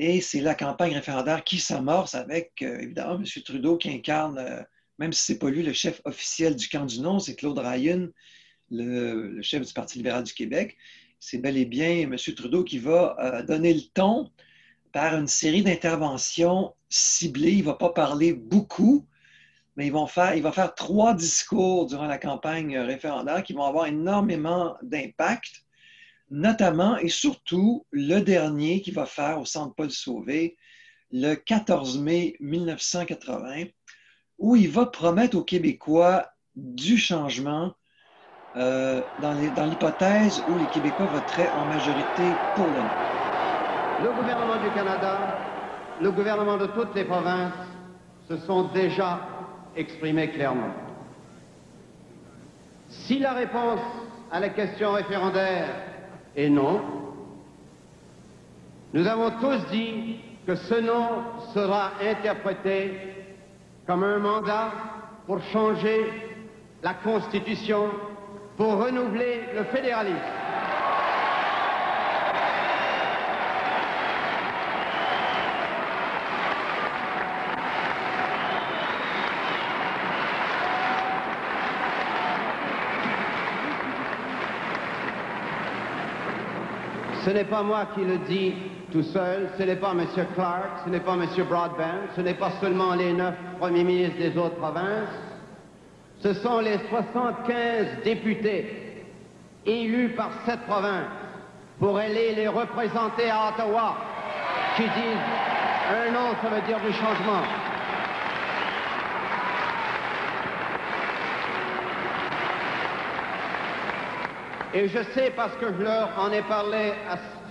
Et 0.00 0.20
c'est 0.20 0.40
la 0.40 0.54
campagne 0.54 0.94
référendaire 0.94 1.42
qui 1.42 1.58
s'amorce 1.58 2.14
avec, 2.14 2.62
euh, 2.62 2.78
évidemment, 2.78 3.16
M. 3.16 3.24
Trudeau 3.44 3.76
qui 3.76 3.90
incarne, 3.90 4.38
euh, 4.38 4.62
même 4.98 5.12
si 5.12 5.24
ce 5.24 5.32
n'est 5.32 5.38
pas 5.40 5.50
lui 5.50 5.64
le 5.64 5.72
chef 5.72 6.00
officiel 6.04 6.54
du 6.54 6.68
camp 6.68 6.86
du 6.86 7.00
non, 7.00 7.18
c'est 7.18 7.34
Claude 7.34 7.58
Ryan, 7.58 8.06
le, 8.70 9.42
chef 9.42 9.66
du 9.66 9.72
Parti 9.72 9.98
libéral 9.98 10.22
du 10.22 10.32
Québec. 10.32 10.76
C'est 11.18 11.38
bel 11.38 11.56
et 11.56 11.64
bien 11.64 12.02
M. 12.02 12.14
Trudeau 12.16 12.62
qui 12.62 12.78
va 12.78 13.16
euh, 13.18 13.42
donner 13.42 13.74
le 13.74 13.80
ton 13.92 14.30
par 14.92 15.16
une 15.16 15.26
série 15.26 15.64
d'interventions 15.64 16.74
ciblées. 16.88 17.54
Il 17.54 17.58
ne 17.58 17.64
va 17.64 17.74
pas 17.74 17.90
parler 17.90 18.32
beaucoup, 18.32 19.04
mais 19.76 19.88
il 19.88 19.92
va 19.92 20.52
faire 20.52 20.74
trois 20.76 21.12
discours 21.12 21.86
durant 21.86 22.06
la 22.06 22.18
campagne 22.18 22.78
référendaire 22.78 23.42
qui 23.42 23.52
vont 23.52 23.64
avoir 23.64 23.86
énormément 23.86 24.76
d'impact, 24.80 25.64
notamment 26.30 26.96
et 26.98 27.08
surtout 27.08 27.86
le 27.90 28.20
dernier 28.20 28.80
qu'il 28.80 28.94
va 28.94 29.06
faire 29.06 29.40
au 29.40 29.44
Centre 29.44 29.74
Paul 29.74 29.90
Sauvé 29.90 30.56
le 31.10 31.34
14 31.34 31.98
mai 31.98 32.36
1980, 32.40 33.64
où 34.38 34.56
il 34.56 34.70
va 34.70 34.86
promettre 34.86 35.36
aux 35.36 35.44
Québécois 35.44 36.26
du 36.54 36.98
changement 36.98 37.74
euh, 38.56 39.02
dans 39.18 39.32
l'hypothèse 39.32 40.42
où 40.46 40.56
les 40.56 40.68
Québécois 40.68 41.06
voteraient 41.06 41.50
en 41.52 41.64
majorité 41.64 42.44
pour 42.54 42.70
le 42.70 42.82
non. 42.82 42.96
Le 43.98 44.12
gouvernement 44.12 44.62
du 44.62 44.70
Canada, 44.72 45.38
le 46.00 46.10
gouvernement 46.12 46.56
de 46.56 46.66
toutes 46.66 46.94
les 46.94 47.04
provinces 47.04 47.52
se 48.28 48.36
sont 48.38 48.64
déjà 48.72 49.20
exprimé 49.76 50.30
clairement. 50.30 50.72
Si 52.88 53.18
la 53.18 53.32
réponse 53.32 53.80
à 54.30 54.40
la 54.40 54.50
question 54.50 54.92
référendaire 54.92 55.87
est 56.36 56.48
non, 56.48 56.80
nous 58.92 59.06
avons 59.06 59.30
tous 59.40 59.66
dit 59.70 60.16
que 60.46 60.54
ce 60.54 60.74
non 60.76 61.08
sera 61.52 61.92
interprété 62.00 62.92
comme 63.86 64.02
un 64.02 64.18
mandat 64.18 64.72
pour 65.26 65.42
changer 65.52 66.06
la 66.82 66.94
Constitution, 66.94 67.88
pour 68.56 68.82
renouveler 68.82 69.42
le 69.54 69.64
fédéralisme. 69.64 70.16
Ce 87.28 87.32
n'est 87.34 87.44
pas 87.44 87.62
moi 87.62 87.88
qui 87.94 88.00
le 88.00 88.16
dis 88.26 88.54
tout 88.90 89.02
seul, 89.02 89.50
ce 89.58 89.62
n'est 89.62 89.76
pas 89.76 89.90
M. 89.90 90.06
Clark, 90.34 90.70
ce 90.82 90.88
n'est 90.88 91.00
pas 91.00 91.12
M. 91.12 91.26
Broadbent, 91.46 92.08
ce 92.16 92.22
n'est 92.22 92.32
pas 92.32 92.52
seulement 92.58 92.94
les 92.94 93.12
neuf 93.12 93.34
premiers 93.58 93.84
ministres 93.84 94.16
des 94.16 94.38
autres 94.38 94.54
provinces, 94.54 95.10
ce 96.20 96.32
sont 96.32 96.60
les 96.60 96.78
75 96.88 98.02
députés 98.02 99.04
élus 99.66 100.14
par 100.16 100.30
cette 100.46 100.62
province 100.62 101.04
pour 101.78 101.98
aller 101.98 102.34
les 102.34 102.48
représenter 102.48 103.28
à 103.28 103.50
Ottawa 103.50 103.94
qui 104.76 104.84
disent 104.84 105.28
un 105.90 106.10
nom, 106.10 106.30
ça 106.42 106.48
veut 106.48 106.66
dire 106.66 106.80
du 106.80 106.94
changement. 106.94 107.42
Et 114.74 114.88
je 114.88 115.02
sais, 115.14 115.32
parce 115.34 115.54
que 115.56 115.66
je 115.66 115.82
leur 115.82 116.10
en 116.18 116.30
ai 116.30 116.42
parlé 116.42 116.92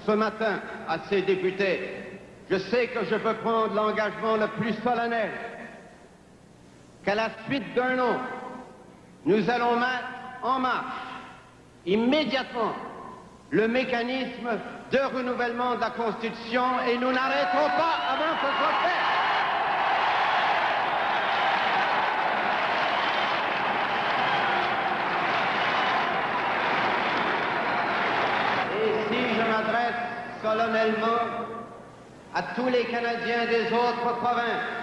ce 0.05 0.12
matin 0.12 0.59
à 0.88 1.00
ces 1.09 1.21
députés, 1.24 1.79
je 2.50 2.57
sais 2.57 2.88
que 2.88 3.03
je 3.05 3.15
peux 3.15 3.33
prendre 3.36 3.74
l'engagement 3.74 4.38
le 4.38 4.47
plus 4.59 4.74
solennel 4.83 5.31
qu'à 7.03 7.15
la 7.15 7.29
suite 7.45 7.74
d'un 7.74 8.00
an, 8.00 8.17
nous 9.25 9.50
allons 9.50 9.79
mettre 9.79 10.05
en 10.43 10.59
marche 10.59 10.95
immédiatement 11.86 12.74
le 13.50 13.67
mécanisme 13.67 14.50
de 14.91 14.97
renouvellement 15.15 15.75
de 15.75 15.81
la 15.81 15.89
Constitution 15.91 16.63
et 16.88 16.97
nous 16.97 17.12
n'arrêterons 17.12 17.69
pas 17.77 17.95
avant 18.12 18.36
que 18.36 18.47
ce 18.47 18.57
soit 18.57 18.74
fait. 18.83 19.16
Solennellement 30.41 31.22
à 32.34 32.44
tous 32.56 32.67
les 32.67 32.86
Canadiens 32.86 33.46
des 33.46 33.74
autres 33.74 34.17
provinces. 34.20 34.77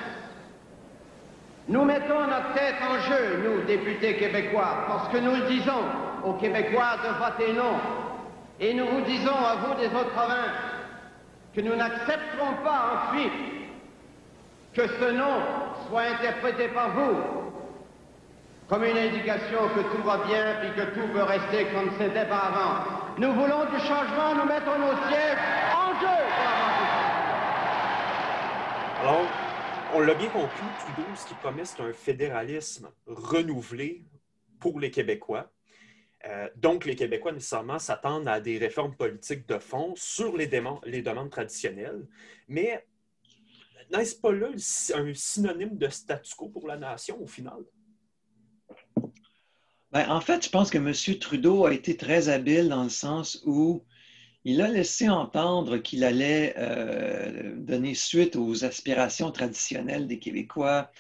Nous 1.69 1.85
mettons 1.85 2.27
notre 2.27 2.53
tête 2.55 2.75
en 2.83 2.99
jeu, 3.01 3.43
nous, 3.45 3.63
députés 3.63 4.17
québécois, 4.17 4.85
parce 4.87 5.09
que 5.09 5.19
nous 5.19 5.35
le 5.35 5.49
disons 5.49 5.85
aux 6.25 6.35
Québécois 6.35 6.97
de 7.03 7.25
voter 7.25 7.53
non. 7.53 7.79
Et 8.61 8.75
nous 8.75 8.87
vous 8.87 9.01
disons 9.03 9.35
à 9.35 9.57
vous 9.57 9.75
des 9.81 9.87
autres 9.87 10.11
provinces 10.11 10.61
que 11.55 11.61
nous 11.61 11.75
n'accepterons 11.75 12.55
pas 12.65 13.09
ensuite 13.09 13.33
que 14.75 14.87
ce 14.87 15.11
non 15.13 15.41
soit 15.89 16.03
interprété 16.03 16.69
par 16.69 16.91
vous 16.91 17.17
comme 18.69 18.85
une 18.85 18.97
indication 18.97 19.59
que 19.75 19.81
tout 19.95 20.03
va 20.05 20.19
bien 20.27 20.63
et 20.65 20.71
que 20.81 20.95
tout 20.95 21.07
peut 21.13 21.23
rester 21.23 21.67
comme 21.67 21.91
c'était 21.99 22.25
par 22.25 22.47
avant. 22.47 23.04
Nous 23.17 23.33
voulons 23.33 23.65
du 23.71 23.79
changement, 23.79 24.35
nous 24.35 24.45
mettons 24.45 24.77
nos 24.77 24.97
sièges 25.09 25.39
en 25.73 26.01
jeu 26.01 26.25
Alors, 29.01 29.29
on 29.95 30.01
l'a 30.01 30.15
bien 30.15 30.29
compris, 30.31 30.67
Trudeau, 30.81 31.09
ce 31.15 31.29
qu'il 31.29 31.37
promet, 31.37 31.65
c'est 31.65 31.81
un 31.81 31.93
fédéralisme 31.93 32.91
renouvelé 33.07 34.05
pour 34.59 34.81
les 34.81 34.91
Québécois. 34.91 35.49
Euh, 36.27 36.49
donc, 36.57 36.87
les 36.87 36.97
Québécois, 36.97 37.31
nécessairement, 37.31 37.79
s'attendent 37.79 38.27
à 38.27 38.41
des 38.41 38.59
réformes 38.59 38.97
politiques 38.97 39.47
de 39.47 39.59
fond 39.59 39.93
sur 39.95 40.37
les, 40.37 40.51
les 40.85 41.03
demandes 41.03 41.31
traditionnelles. 41.31 42.09
Mais 42.49 42.85
n'est-ce 43.93 44.17
pas 44.17 44.33
là 44.33 44.49
un 44.97 45.15
synonyme 45.15 45.77
de 45.79 45.89
statu 45.89 46.35
quo 46.35 46.49
pour 46.49 46.67
la 46.67 46.77
nation, 46.77 47.23
au 47.23 47.29
final? 47.29 47.63
Ben, 49.95 50.11
en 50.11 50.21
fait, 50.21 50.45
je 50.45 50.51
pense 50.51 50.71
que 50.71 50.79
M. 50.79 51.19
Trudeau 51.21 51.67
a 51.67 51.73
été 51.73 51.97
très 51.97 52.29
habile 52.29 52.69
dans 52.69 52.83
le 52.83 52.89
sens 52.89 53.41
où 53.47 53.85
il 54.45 54.61
a 54.61 54.67
laissé 54.67 55.09
entendre 55.09 55.79
qu'il 55.79 56.03
allait 56.03 56.53
euh, 56.59 57.55
donner 57.57 57.95
suite 57.95 58.35
aux 58.35 58.65
aspirations 58.65 59.31
traditionnelles 59.31 60.09
des 60.09 60.19
Québécois, 60.19 60.91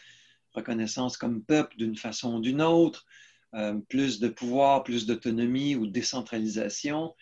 reconnaissance 0.53 1.17
comme 1.17 1.43
peuple 1.43 1.77
d'une 1.77 1.97
façon 1.97 2.37
ou 2.37 2.41
d'une 2.41 2.63
autre, 2.63 3.05
euh, 3.55 3.75
plus 3.89 4.21
de 4.21 4.29
pouvoir, 4.29 4.85
plus 4.85 5.07
d'autonomie 5.07 5.75
ou 5.75 5.89
décentralisation. 5.89 7.17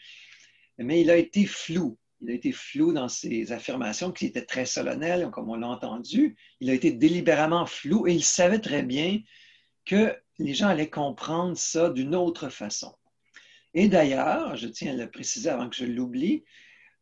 Mais 0.76 1.00
il 1.00 1.10
a 1.10 1.16
été 1.16 1.46
flou. 1.46 1.96
Il 2.20 2.30
a 2.30 2.34
été 2.34 2.52
flou 2.52 2.92
dans 2.92 3.08
ses 3.08 3.50
affirmations 3.50 4.12
qui 4.12 4.26
étaient 4.26 4.44
très 4.44 4.66
solennelles, 4.66 5.30
comme 5.32 5.48
on 5.48 5.56
l'a 5.56 5.68
entendu. 5.68 6.36
Il 6.60 6.68
a 6.68 6.74
été 6.74 6.92
délibérément 6.92 7.64
flou 7.64 8.06
et 8.06 8.12
il 8.12 8.22
savait 8.24 8.60
très 8.60 8.82
bien 8.82 9.20
que 9.86 10.14
les 10.38 10.54
gens 10.54 10.68
allaient 10.68 10.90
comprendre 10.90 11.56
ça 11.56 11.90
d'une 11.90 12.14
autre 12.14 12.48
façon. 12.48 12.94
Et 13.74 13.88
d'ailleurs, 13.88 14.56
je 14.56 14.68
tiens 14.68 14.92
à 14.92 14.96
le 14.96 15.10
préciser 15.10 15.48
avant 15.48 15.68
que 15.68 15.76
je 15.76 15.84
l'oublie, 15.84 16.44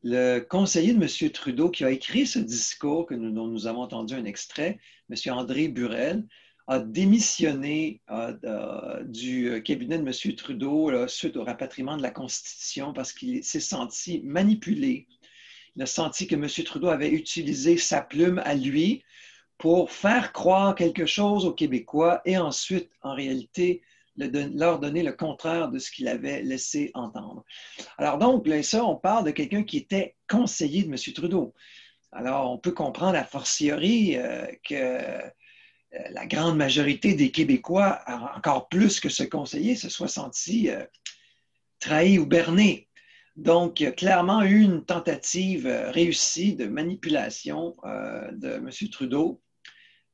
le 0.02 0.40
conseiller 0.40 0.94
de 0.94 1.02
M. 1.02 1.30
Trudeau 1.30 1.70
qui 1.70 1.84
a 1.84 1.90
écrit 1.90 2.26
ce 2.26 2.38
discours 2.38 3.06
que 3.06 3.14
nous, 3.14 3.30
dont 3.30 3.46
nous 3.46 3.66
avons 3.66 3.82
entendu 3.82 4.14
un 4.14 4.24
extrait, 4.24 4.78
M. 5.10 5.34
André 5.34 5.68
Burel, 5.68 6.26
a 6.68 6.78
démissionné 6.78 8.00
euh, 8.10 8.32
euh, 8.44 9.02
du 9.04 9.60
cabinet 9.64 9.98
de 9.98 10.06
M. 10.06 10.36
Trudeau 10.36 11.08
suite 11.08 11.36
au 11.36 11.42
rapatriement 11.42 11.96
de 11.96 12.02
la 12.02 12.12
Constitution 12.12 12.92
parce 12.92 13.12
qu'il 13.12 13.42
s'est 13.42 13.58
senti 13.58 14.22
manipulé. 14.24 15.08
Il 15.74 15.82
a 15.82 15.86
senti 15.86 16.28
que 16.28 16.36
M. 16.36 16.46
Trudeau 16.64 16.88
avait 16.88 17.10
utilisé 17.10 17.76
sa 17.76 18.00
plume 18.00 18.40
à 18.44 18.54
lui 18.54 19.02
pour 19.60 19.92
faire 19.92 20.32
croire 20.32 20.74
quelque 20.74 21.06
chose 21.06 21.44
aux 21.44 21.52
Québécois 21.52 22.22
et 22.24 22.38
ensuite, 22.38 22.90
en 23.02 23.14
réalité, 23.14 23.82
leur 24.16 24.80
donner 24.80 25.02
le 25.02 25.12
contraire 25.12 25.68
de 25.68 25.78
ce 25.78 25.90
qu'il 25.90 26.08
avait 26.08 26.42
laissé 26.42 26.90
entendre. 26.94 27.44
Alors 27.98 28.18
donc, 28.18 28.46
là, 28.46 28.62
ça, 28.62 28.84
on 28.84 28.96
parle 28.96 29.26
de 29.26 29.30
quelqu'un 29.30 29.62
qui 29.62 29.76
était 29.76 30.16
conseiller 30.28 30.82
de 30.82 30.88
M. 30.88 30.96
Trudeau. 31.14 31.54
Alors, 32.10 32.50
on 32.50 32.58
peut 32.58 32.72
comprendre 32.72 33.16
a 33.16 33.24
fortiori 33.24 34.16
euh, 34.16 34.46
que 34.66 34.98
la 36.10 36.26
grande 36.26 36.56
majorité 36.56 37.14
des 37.14 37.30
Québécois, 37.30 38.00
encore 38.36 38.68
plus 38.68 38.98
que 38.98 39.08
ce 39.08 39.22
conseiller, 39.24 39.76
se 39.76 39.88
soit 39.88 40.08
senti 40.08 40.70
euh, 40.70 40.84
trahi 41.80 42.18
ou 42.18 42.26
berné. 42.26 42.88
Donc, 43.36 43.80
il 43.80 43.84
y 43.84 43.86
a 43.86 43.92
clairement 43.92 44.42
eu 44.42 44.60
une 44.60 44.84
tentative 44.84 45.66
euh, 45.66 45.90
réussie 45.90 46.54
de 46.54 46.66
manipulation 46.66 47.76
euh, 47.84 48.30
de 48.32 48.54
M. 48.54 48.70
Trudeau, 48.90 49.40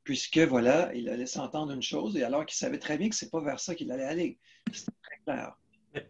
puisque, 0.07 0.39
voilà, 0.39 0.95
il 0.95 1.09
a 1.09 1.17
laissé 1.17 1.41
entendre 1.41 1.73
une 1.73 1.83
chose, 1.83 2.17
et 2.17 2.23
alors 2.23 2.47
qu'il 2.47 2.57
savait 2.57 2.79
très 2.79 2.97
bien 2.97 3.09
que 3.09 3.17
ce 3.17 3.25
n'est 3.25 3.31
pas 3.31 3.41
vers 3.41 3.59
ça 3.59 3.75
qu'il 3.75 3.91
allait 3.91 4.05
aller. 4.05 4.39
C'était 4.73 4.93
très 5.03 5.19
clair. 5.25 5.57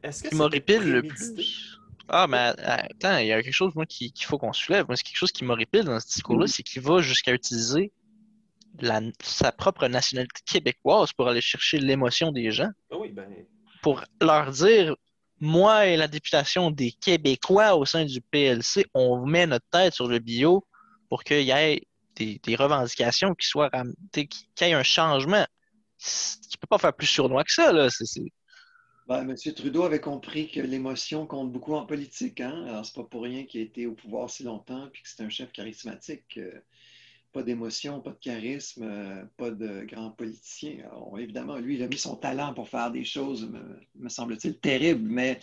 Est-ce 0.02 0.22
que 0.24 0.34
m'horripile 0.34 0.92
le 0.92 1.02
plus? 1.02 1.78
Ah, 2.08 2.26
mais 2.28 2.36
attends, 2.36 3.16
il 3.16 3.28
y 3.28 3.32
a 3.32 3.42
quelque 3.42 3.54
chose, 3.54 3.74
moi, 3.74 3.86
qu'il 3.86 4.12
faut 4.20 4.36
qu'on 4.36 4.52
soulève. 4.52 4.84
Moi, 4.86 4.96
c'est 4.96 5.02
quelque 5.02 5.16
chose 5.16 5.32
qui 5.32 5.44
m'horripile 5.44 5.84
dans 5.84 5.98
ce 5.98 6.06
discours-là, 6.08 6.46
c'est 6.46 6.62
qu'il 6.62 6.82
va 6.82 7.00
jusqu'à 7.00 7.32
utiliser 7.32 7.90
sa 9.22 9.50
propre 9.50 9.88
nationalité 9.88 10.42
québécoise 10.44 11.14
pour 11.14 11.28
aller 11.28 11.40
chercher 11.40 11.78
l'émotion 11.78 12.32
des 12.32 12.50
gens. 12.52 12.70
Ah 12.92 12.98
oui, 12.98 13.08
ben... 13.12 13.26
Pour 13.80 14.04
leur 14.20 14.50
dire, 14.52 14.94
moi 15.40 15.86
et 15.86 15.96
la 15.96 16.06
députation 16.06 16.70
des 16.70 16.92
Québécois 16.92 17.74
au 17.76 17.86
sein 17.86 18.04
du 18.04 18.20
PLC, 18.20 18.84
on 18.92 19.24
met 19.24 19.46
notre 19.46 19.66
tête 19.70 19.94
sur 19.94 20.06
le 20.06 20.18
bio 20.18 20.66
pour 21.08 21.24
qu'il 21.24 21.46
y 21.46 21.50
ait 21.50 21.80
des, 22.16 22.56
revendications 22.56 23.34
qui 23.34 23.46
soient 23.46 23.70
qu'il 24.12 24.28
y 24.60 24.64
ait 24.64 24.72
un 24.72 24.82
changement. 24.82 25.46
Ne 25.46 26.56
peut 26.60 26.66
pas 26.68 26.78
faire 26.78 26.92
plus 26.92 27.06
sournois 27.06 27.44
que 27.44 27.52
ça. 27.52 27.72
Là. 27.72 27.88
Ben, 29.08 29.28
M. 29.28 29.36
Trudeau 29.54 29.84
avait 29.84 30.00
compris 30.00 30.50
que 30.50 30.60
l'émotion 30.60 31.26
compte 31.26 31.52
beaucoup 31.52 31.74
en 31.74 31.86
politique. 31.86 32.40
Hein? 32.40 32.64
Alors, 32.66 32.84
c'est 32.84 32.94
pas 32.94 33.04
pour 33.04 33.22
rien 33.22 33.44
qu'il 33.44 33.60
a 33.60 33.64
été 33.64 33.86
au 33.86 33.92
pouvoir 33.92 34.28
si 34.28 34.42
longtemps 34.42 34.86
et 34.86 34.90
que 34.90 34.98
c'est 35.04 35.22
un 35.22 35.28
chef 35.28 35.52
charismatique. 35.52 36.38
Euh, 36.38 36.60
pas 37.32 37.42
d'émotion, 37.42 38.00
pas 38.00 38.10
de 38.10 38.18
charisme, 38.18 38.82
euh, 38.82 39.22
pas 39.36 39.50
de 39.50 39.84
grand 39.84 40.10
politicien. 40.10 40.78
évidemment, 41.18 41.58
lui, 41.58 41.76
il 41.76 41.82
a 41.82 41.86
mis 41.86 41.98
son 41.98 42.16
talent 42.16 42.54
pour 42.54 42.68
faire 42.68 42.90
des 42.90 43.04
choses, 43.04 43.48
me, 43.94 44.08
semble-t-il, 44.08 44.58
terribles, 44.58 45.06
mais 45.06 45.38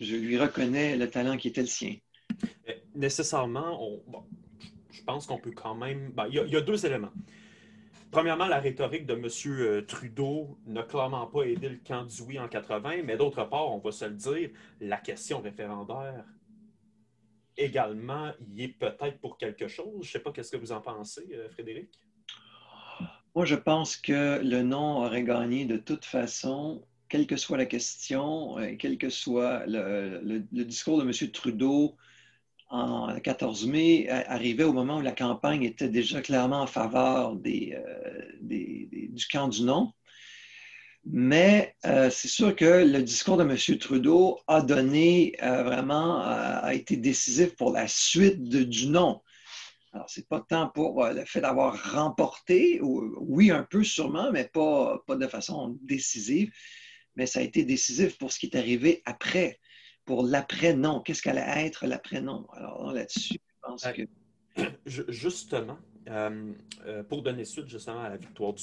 je 0.00 0.16
lui 0.16 0.38
reconnais 0.38 0.96
le 0.96 1.10
talent 1.10 1.36
qui 1.36 1.48
était 1.48 1.60
le 1.60 1.66
sien. 1.66 1.96
Nécessairement, 2.94 3.78
je 4.98 5.04
pense 5.04 5.26
qu'on 5.26 5.38
peut 5.38 5.52
quand 5.52 5.74
même. 5.74 6.10
Ben, 6.12 6.26
il, 6.28 6.34
y 6.34 6.56
a, 6.56 6.60
deux 6.60 6.84
éléments. 6.84 7.12
Premièrement, 8.10 8.46
la 8.46 8.58
rhétorique 8.58 9.06
de 9.06 9.14
M. 9.14 9.28
Euh, 9.46 9.82
Trudeau 9.82 10.58
n'a 10.66 10.82
clairement 10.82 11.26
pas 11.26 11.42
aidé 11.42 11.68
le 11.68 11.78
camp 11.86 12.04
du 12.04 12.22
oui 12.22 12.38
en 12.38 12.48
80, 12.48 13.02
mais 13.04 13.16
d'autre 13.16 13.44
part, 13.44 13.70
on 13.70 13.78
va 13.78 13.92
se 13.92 14.06
le 14.06 14.14
dire, 14.14 14.50
la 14.80 14.96
question 14.96 15.40
référendaire 15.40 16.24
également 17.58 18.32
y 18.54 18.64
est 18.64 18.68
peut-être 18.68 19.18
pour 19.20 19.36
quelque 19.36 19.68
chose. 19.68 19.92
Je 20.02 20.08
ne 20.08 20.12
sais 20.12 20.20
pas 20.20 20.32
qu'est-ce 20.32 20.52
que 20.52 20.56
vous 20.56 20.72
en 20.72 20.80
pensez, 20.80 21.28
euh, 21.32 21.48
Frédéric? 21.50 21.90
Moi, 23.34 23.44
je 23.44 23.56
pense 23.56 23.96
que 23.96 24.40
le 24.42 24.62
non 24.62 25.04
aurait 25.04 25.24
gagné 25.24 25.64
de 25.64 25.76
toute 25.76 26.04
façon, 26.04 26.82
quelle 27.08 27.26
que 27.26 27.36
soit 27.36 27.58
la 27.58 27.66
question, 27.66 28.58
et 28.58 28.76
quel 28.76 28.96
que 28.96 29.10
soit 29.10 29.66
le, 29.66 30.40
discours 30.64 31.02
de 31.02 31.04
M. 31.04 31.30
Trudeau 31.30 31.96
en 32.70 33.18
14 33.20 33.66
mai, 33.66 34.08
arrivait 34.08 34.64
au 34.64 34.72
moment 34.72 34.98
où 34.98 35.00
la 35.00 35.12
campagne 35.12 35.62
était 35.62 35.88
déjà 35.88 36.20
clairement 36.20 36.62
en 36.62 36.66
faveur 36.66 37.36
des, 37.36 37.74
euh, 37.74 38.22
du 38.40 39.26
camp 39.30 39.48
du 39.48 39.62
non. 39.62 39.92
Mais 41.04 41.74
euh, 41.86 42.10
c'est 42.10 42.28
sûr 42.28 42.54
que 42.54 42.84
le 42.84 43.02
discours 43.02 43.38
de 43.38 43.44
M. 43.44 43.78
Trudeau 43.78 44.40
a 44.46 44.60
donné 44.60 45.32
euh, 45.42 45.62
vraiment, 45.62 46.20
a 46.20 46.74
été 46.74 46.96
décisif 46.96 47.56
pour 47.56 47.72
la 47.72 47.88
suite 47.88 48.42
du 48.42 48.88
non. 48.88 49.22
Alors, 49.92 50.10
ce 50.10 50.20
n'est 50.20 50.26
pas 50.26 50.44
tant 50.46 50.68
pour 50.68 51.02
le 51.06 51.24
fait 51.24 51.40
d'avoir 51.40 51.94
remporté, 51.94 52.78
oui, 52.82 53.50
un 53.50 53.62
peu 53.62 53.84
sûrement, 53.84 54.30
mais 54.32 54.44
pas, 54.44 55.02
pas 55.06 55.16
de 55.16 55.26
façon 55.26 55.78
décisive, 55.80 56.52
mais 57.16 57.24
ça 57.24 57.38
a 57.38 57.42
été 57.42 57.64
décisif 57.64 58.18
pour 58.18 58.30
ce 58.30 58.38
qui 58.38 58.46
est 58.46 58.56
arrivé 58.56 59.02
après, 59.06 59.58
pour 60.08 60.22
l'après-non. 60.22 61.00
Qu'est-ce 61.00 61.20
qu'allait 61.20 61.66
être 61.66 61.86
l'après-non? 61.86 62.46
Alors 62.54 62.92
là-dessus, 62.92 63.34
je 63.34 63.60
pense 63.60 63.84
que. 63.84 64.02
Justement, 64.86 65.78
pour 67.08 67.22
donner 67.22 67.44
suite 67.44 67.68
justement 67.68 68.00
à 68.00 68.08
la 68.08 68.16
victoire 68.16 68.54
du 68.54 68.62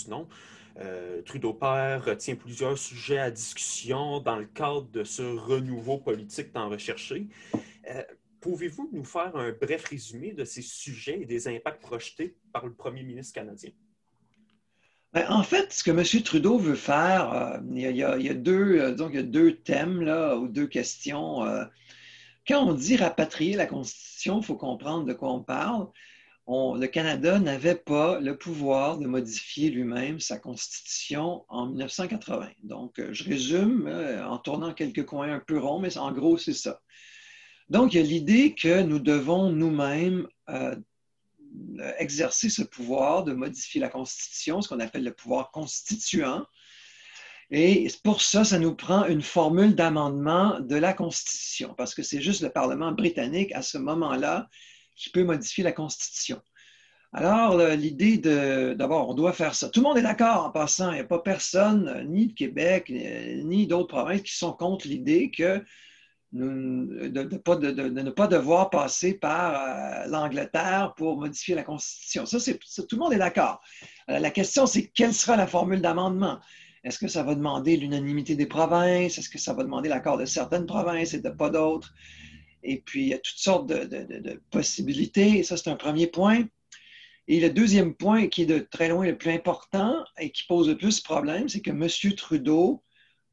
euh, 0.78 1.22
Trudeau 1.22 1.54
père 1.54 2.04
retient 2.04 2.36
plusieurs 2.36 2.78
sujets 2.78 3.20
à 3.20 3.32
discussion 3.32 4.20
dans 4.20 4.36
le 4.36 4.46
cadre 4.46 4.90
de 4.90 5.04
ce 5.04 5.22
renouveau 5.22 6.00
politique 6.00 6.52
tant 6.52 6.68
recherché. 6.68 7.28
Euh, 7.90 8.04
pouvez-vous 8.42 8.90
nous 8.92 9.06
faire 9.06 9.36
un 9.38 9.54
bref 9.54 9.86
résumé 9.86 10.34
de 10.34 10.44
ces 10.44 10.62
sujets 10.62 11.22
et 11.22 11.26
des 11.26 11.48
impacts 11.48 11.82
projetés 11.82 12.36
par 12.52 12.66
le 12.66 12.74
premier 12.74 13.04
ministre 13.04 13.36
canadien? 13.36 13.72
Ben, 15.16 15.26
en 15.30 15.42
fait, 15.42 15.74
ce 15.74 15.84
que 15.84 15.92
M. 15.92 16.24
Trudeau 16.24 16.60
veut 16.60 16.76
faire, 16.76 17.34
euh, 17.34 17.58
il, 17.74 17.96
y 17.96 18.04
a, 18.04 18.34
deux, 18.34 18.92
donc 18.92 19.12
il 19.14 19.16
y 19.16 19.20
a 19.20 19.24
deux 19.24 19.56
thèmes 19.56 20.02
là, 20.02 20.36
ou 20.36 20.48
deux 20.48 20.68
questions. 20.68 21.40
quand 22.48 22.64
on 22.64 22.74
dit 22.74 22.98
rapatrier 22.98 23.56
la 23.56 23.66
Constitution, 23.66 24.40
il 24.42 24.46
faut 24.46 24.58
comprendre 24.58 25.06
de 25.06 25.14
quoi 25.14 25.32
on 25.32 25.42
parle 25.42 25.88
le 26.48 26.86
Canada 26.86 27.40
n'avait 27.40 27.76
pas 27.76 28.20
le 28.20 28.38
pouvoir 28.38 28.98
de 28.98 29.08
modifier 29.08 29.70
lui-même 29.70 30.20
sa 30.20 30.38
constitution 30.38 31.44
en 31.50 31.68
1980. 31.68 32.50
Donc, 32.64 33.00
euh, 33.00 33.10
je 33.14 33.24
résume 33.24 33.88
euh, 33.88 34.26
en 34.26 34.38
tournant 34.38 34.74
quelques 34.74 35.06
coins 35.06 35.34
un 35.34 35.40
peu 35.40 35.58
ronds, 35.58 35.80
mais 35.80 35.98
en 35.98 36.12
gros, 36.12 36.38
c'est 36.38 36.54
ça. 36.54 36.82
Donc, 37.70 37.94
il 37.94 37.98
y 37.98 38.04
a 38.04 38.04
l'idée 38.04 38.54
que 38.54 38.84
nous 38.84 39.00
devons 39.00 39.50
nous-mêmes 39.50 40.28
euh, 40.50 40.76
exercer 41.98 42.50
ce 42.50 42.62
pouvoir 42.64 43.24
de 43.24 43.34
modifier 43.34 43.82
la 43.82 43.90
Constitution, 43.90 44.62
ce 44.62 44.70
qu'on 44.70 44.80
appelle 44.80 45.04
le 45.04 45.14
pouvoir 45.14 45.52
constituant. 45.52 46.46
Et 47.52 47.88
pour 48.04 48.22
ça, 48.22 48.44
ça 48.44 48.58
nous 48.58 48.76
prend 48.76 49.06
une 49.06 49.22
formule 49.22 49.76
d'amendement 49.76 50.60
de 50.60 50.76
la 50.76 50.94
Constitution, 50.94 51.76
parce 51.78 51.94
que 51.94 52.02
c'est 52.02 52.22
juste 52.22 52.42
le 52.42 52.50
Parlement 52.50 52.92
britannique 52.92 53.52
à 53.54 53.62
ce 53.62 53.78
moment-là 53.78 54.50
qui 54.96 55.10
peut 55.12 55.24
modifier 55.24 55.64
la 55.64 55.72
Constitution. 55.72 56.42
Alors, 57.14 57.58
l'idée 57.58 58.18
d'abord, 58.18 59.10
on 59.10 59.14
doit 59.14 59.32
faire 59.32 59.56
ça. 59.56 59.70
Tout 59.70 59.80
le 59.80 59.86
monde 59.86 59.98
est 59.98 60.02
d'accord 60.02 60.46
en 60.46 60.52
passant. 60.52 60.92
Il 60.92 60.96
n'y 60.96 61.02
a 61.02 61.06
pas 61.06 61.20
personne, 61.20 62.06
ni 62.10 62.28
de 62.28 62.34
Québec, 62.34 62.90
ni 62.90 63.68
d'autres 63.68 63.96
provinces, 63.96 64.24
qui 64.24 64.36
sont 64.36 64.52
contre 64.52 64.88
l'idée 64.88 65.32
que 65.32 65.64
de, 66.32 68.02
ne 68.02 68.10
pas 68.10 68.28
devoir 68.28 68.70
passer 68.70 69.14
par 69.14 69.56
euh, 69.56 70.08
l'Angleterre 70.08 70.94
pour 70.98 71.18
modifier 71.18 71.56
la 71.56 71.64
Constitution. 71.64 72.26
Ça, 72.26 72.40
tout 72.40 72.96
le 72.96 73.00
monde 73.00 73.14
est 73.14 73.18
d'accord. 73.18 73.62
la 74.08 74.32
question, 74.32 74.66
c'est 74.66 74.88
quelle 74.88 75.14
sera 75.14 75.36
la 75.36 75.48
formule 75.48 75.82
d'amendement? 75.82 76.40
Est-ce 76.86 77.00
que 77.00 77.08
ça 77.08 77.24
va 77.24 77.34
demander 77.34 77.78
l'unanimité 77.78 78.36
des 78.36 78.46
provinces? 78.46 79.18
Est-ce 79.18 79.30
que 79.30 79.40
ça 79.40 79.54
va 79.54 79.64
demander 79.64 79.90
l'accord 79.90 80.20
de 80.20 80.26
certaines 80.26 80.68
provinces 80.68 81.16
et 81.16 81.20
de 81.20 81.30
pas 81.30 81.50
d'autres? 81.50 81.94
Et 82.62 82.82
puis, 82.82 83.02
il 83.04 83.08
y 83.10 83.14
a 83.14 83.18
toutes 83.18 83.38
sortes 83.38 83.68
de, 83.68 84.42
possibilités. 84.52 85.42
ça, 85.44 85.58
c'est 85.58 85.70
un 85.70 85.76
premier 85.76 86.06
point. 86.08 86.44
Et 87.28 87.40
le 87.40 87.50
deuxième 87.50 87.96
point, 87.96 88.28
qui 88.28 88.44
est 88.44 88.48
de 88.48 88.60
très 88.60 88.90
loin 88.90 89.04
le 89.04 89.18
plus 89.18 89.32
important 89.32 90.04
et 90.20 90.30
qui 90.30 90.44
pose 90.46 90.70
le 90.70 90.78
plus 90.78 90.98
de 90.98 91.04
problèmes, 91.04 91.50
c'est 91.50 91.62
que 91.62 91.72
M. 91.72 91.88
Trudeau 92.16 92.84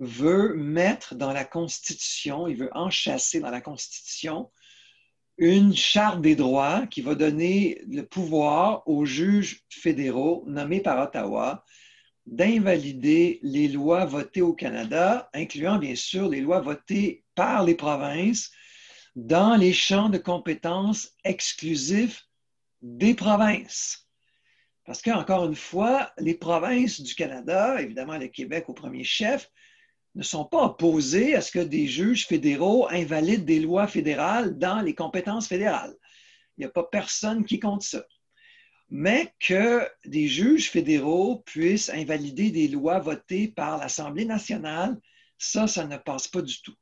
veut 0.02 0.54
mettre 0.54 1.14
dans 1.14 1.32
la 1.32 1.44
Constitution, 1.44 2.48
il 2.48 2.56
veut 2.56 2.70
enchasser 2.72 3.38
dans 3.38 3.50
la 3.50 3.60
Constitution 3.60 4.50
une 5.38 5.74
charte 5.74 6.20
des 6.20 6.34
droits 6.34 6.86
qui 6.88 7.02
va 7.02 7.14
donner 7.14 7.80
le 7.88 8.02
pouvoir 8.02 8.82
aux 8.88 9.04
juges 9.04 9.62
fédéraux 9.70 10.44
nommés 10.48 10.80
par 10.80 11.00
Ottawa 11.00 11.64
d'invalider 12.26 13.38
les 13.42 13.68
lois 13.68 14.04
votées 14.04 14.42
au 14.42 14.54
Canada, 14.54 15.30
incluant 15.34 15.78
bien 15.78 15.94
sûr 15.94 16.28
les 16.28 16.40
lois 16.40 16.60
votées 16.60 17.24
par 17.34 17.64
les 17.64 17.74
provinces 17.74 18.50
dans 19.14 19.56
les 19.56 19.72
champs 19.72 20.08
de 20.08 20.18
compétences 20.18 21.10
exclusifs 21.24 22.26
des 22.80 23.14
provinces. 23.14 24.08
Parce 24.84 25.00
qu'encore 25.00 25.46
une 25.46 25.54
fois, 25.54 26.10
les 26.18 26.34
provinces 26.34 27.00
du 27.00 27.14
Canada, 27.14 27.80
évidemment 27.80 28.18
le 28.18 28.28
Québec 28.28 28.64
au 28.68 28.74
premier 28.74 29.04
chef, 29.04 29.48
ne 30.14 30.22
sont 30.22 30.44
pas 30.44 30.66
opposées 30.66 31.34
à 31.34 31.40
ce 31.40 31.50
que 31.50 31.58
des 31.58 31.86
juges 31.86 32.26
fédéraux 32.26 32.86
invalident 32.90 33.44
des 33.44 33.60
lois 33.60 33.86
fédérales 33.86 34.58
dans 34.58 34.80
les 34.80 34.94
compétences 34.94 35.48
fédérales. 35.48 35.94
Il 36.56 36.60
n'y 36.60 36.66
a 36.66 36.70
pas 36.70 36.84
personne 36.84 37.44
qui 37.44 37.58
compte 37.58 37.82
ça. 37.82 38.04
Mais 38.90 39.32
que 39.40 39.88
des 40.04 40.28
juges 40.28 40.70
fédéraux 40.70 41.42
puissent 41.46 41.88
invalider 41.88 42.50
des 42.50 42.68
lois 42.68 42.98
votées 42.98 43.48
par 43.48 43.78
l'Assemblée 43.78 44.26
nationale, 44.26 45.00
ça, 45.38 45.66
ça 45.66 45.86
ne 45.86 45.96
passe 45.96 46.28
pas 46.28 46.42
du 46.42 46.60
tout. 46.60 46.74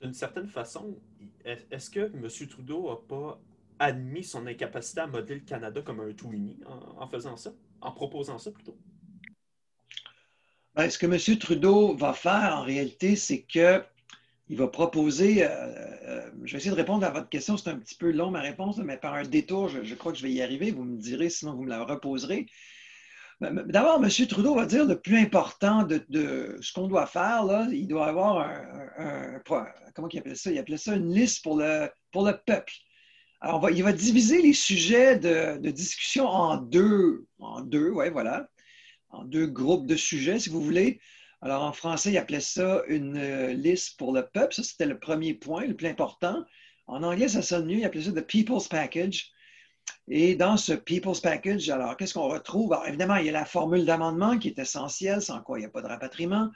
D'une 0.00 0.12
certaine 0.12 0.48
façon, 0.48 0.98
est-ce 1.44 1.88
que 1.88 2.00
M. 2.00 2.28
Trudeau 2.48 2.90
n'a 2.90 2.96
pas 3.08 3.40
admis 3.78 4.24
son 4.24 4.46
incapacité 4.46 5.00
à 5.00 5.06
modeler 5.06 5.36
le 5.36 5.44
Canada 5.44 5.80
comme 5.82 6.00
un 6.00 6.12
tout 6.12 6.32
uni 6.32 6.58
en, 6.66 7.06
faisant 7.06 7.36
ça, 7.36 7.52
en 7.80 7.92
proposant 7.92 8.38
ça 8.38 8.50
plutôt? 8.50 8.76
Ben, 10.74 10.90
ce 10.90 10.98
que 10.98 11.06
M. 11.06 11.38
Trudeau 11.38 11.94
va 11.94 12.12
faire 12.12 12.56
en 12.56 12.62
réalité, 12.62 13.14
c'est 13.14 13.42
que 13.42 13.82
il 14.48 14.58
va 14.58 14.68
proposer, 14.68 15.44
euh, 15.44 15.48
euh, 15.48 16.30
je 16.44 16.52
vais 16.52 16.58
essayer 16.58 16.70
de 16.70 16.76
répondre 16.76 17.06
à 17.06 17.10
votre 17.10 17.28
question, 17.28 17.56
c'est 17.56 17.70
un 17.70 17.78
petit 17.78 17.94
peu 17.94 18.10
long 18.10 18.30
ma 18.30 18.40
réponse, 18.40 18.76
mais 18.78 18.98
par 18.98 19.14
un 19.14 19.22
détour, 19.22 19.68
je, 19.68 19.94
crois 19.94 20.12
que 20.12 20.18
je 20.18 20.22
vais 20.22 20.32
y 20.32 20.42
arriver, 20.42 20.70
vous 20.70 20.84
me 20.84 20.98
direz, 20.98 21.30
sinon 21.30 21.54
vous 21.54 21.62
me 21.62 21.70
la 21.70 21.82
reposerez. 21.84 22.46
D'abord, 23.40 24.02
M. 24.04 24.10
Trudeau 24.26 24.54
va 24.54 24.66
dire 24.66 24.84
le 24.84 25.00
plus 25.00 25.18
important 25.18 25.84
de, 25.84 26.58
ce 26.60 26.72
qu'on 26.72 26.88
doit 26.88 27.06
faire, 27.06 27.44
il 27.72 27.88
doit 27.88 28.06
avoir 28.06 28.48
un, 28.98 29.40
comment 29.94 30.08
il 30.08 30.18
appelle 30.18 30.36
ça? 30.36 30.50
Il 30.50 30.58
appelait 30.58 30.76
ça 30.76 30.94
une 30.94 31.12
liste 31.12 31.42
pour 31.42 31.56
le, 31.56 31.88
pour 32.12 32.26
le 32.26 32.36
peuple. 32.46 32.72
Alors, 33.40 33.70
il 33.70 33.82
va 33.82 33.92
diviser 33.92 34.40
les 34.40 34.52
sujets 34.54 35.18
de, 35.18 35.70
discussion 35.70 36.26
en 36.26 36.56
deux, 36.56 37.26
en 37.38 37.60
deux, 37.60 37.90
ouais, 37.90 38.10
voilà, 38.10 38.48
en 39.14 39.24
deux 39.24 39.46
groupes 39.46 39.86
de 39.86 39.96
sujets, 39.96 40.38
si 40.38 40.50
vous 40.50 40.60
voulez. 40.60 41.00
Alors, 41.40 41.62
en 41.62 41.72
français, 41.72 42.10
il 42.10 42.18
appelait 42.18 42.40
ça 42.40 42.82
une 42.88 43.18
euh, 43.18 43.52
liste 43.52 43.98
pour 43.98 44.12
le 44.12 44.26
peuple. 44.26 44.54
Ça, 44.54 44.62
c'était 44.62 44.86
le 44.86 44.98
premier 44.98 45.34
point, 45.34 45.66
le 45.66 45.74
plus 45.74 45.88
important. 45.88 46.44
En 46.86 47.02
anglais, 47.02 47.28
ça 47.28 47.42
sonne 47.42 47.66
mieux. 47.66 47.78
Il 47.78 47.84
appelait 47.84 48.04
ça 48.04 48.12
The 48.12 48.26
People's 48.26 48.68
Package. 48.68 49.30
Et 50.08 50.34
dans 50.34 50.56
ce 50.56 50.72
People's 50.72 51.20
Package, 51.20 51.68
alors, 51.68 51.96
qu'est-ce 51.96 52.14
qu'on 52.14 52.28
retrouve? 52.28 52.72
Alors, 52.72 52.88
évidemment, 52.88 53.16
il 53.16 53.26
y 53.26 53.28
a 53.28 53.32
la 53.32 53.44
formule 53.44 53.84
d'amendement 53.84 54.38
qui 54.38 54.48
est 54.48 54.58
essentielle, 54.58 55.20
sans 55.20 55.40
quoi 55.42 55.58
il 55.58 55.62
n'y 55.62 55.66
a 55.66 55.70
pas 55.70 55.82
de 55.82 55.88
rapatriement. 55.88 56.50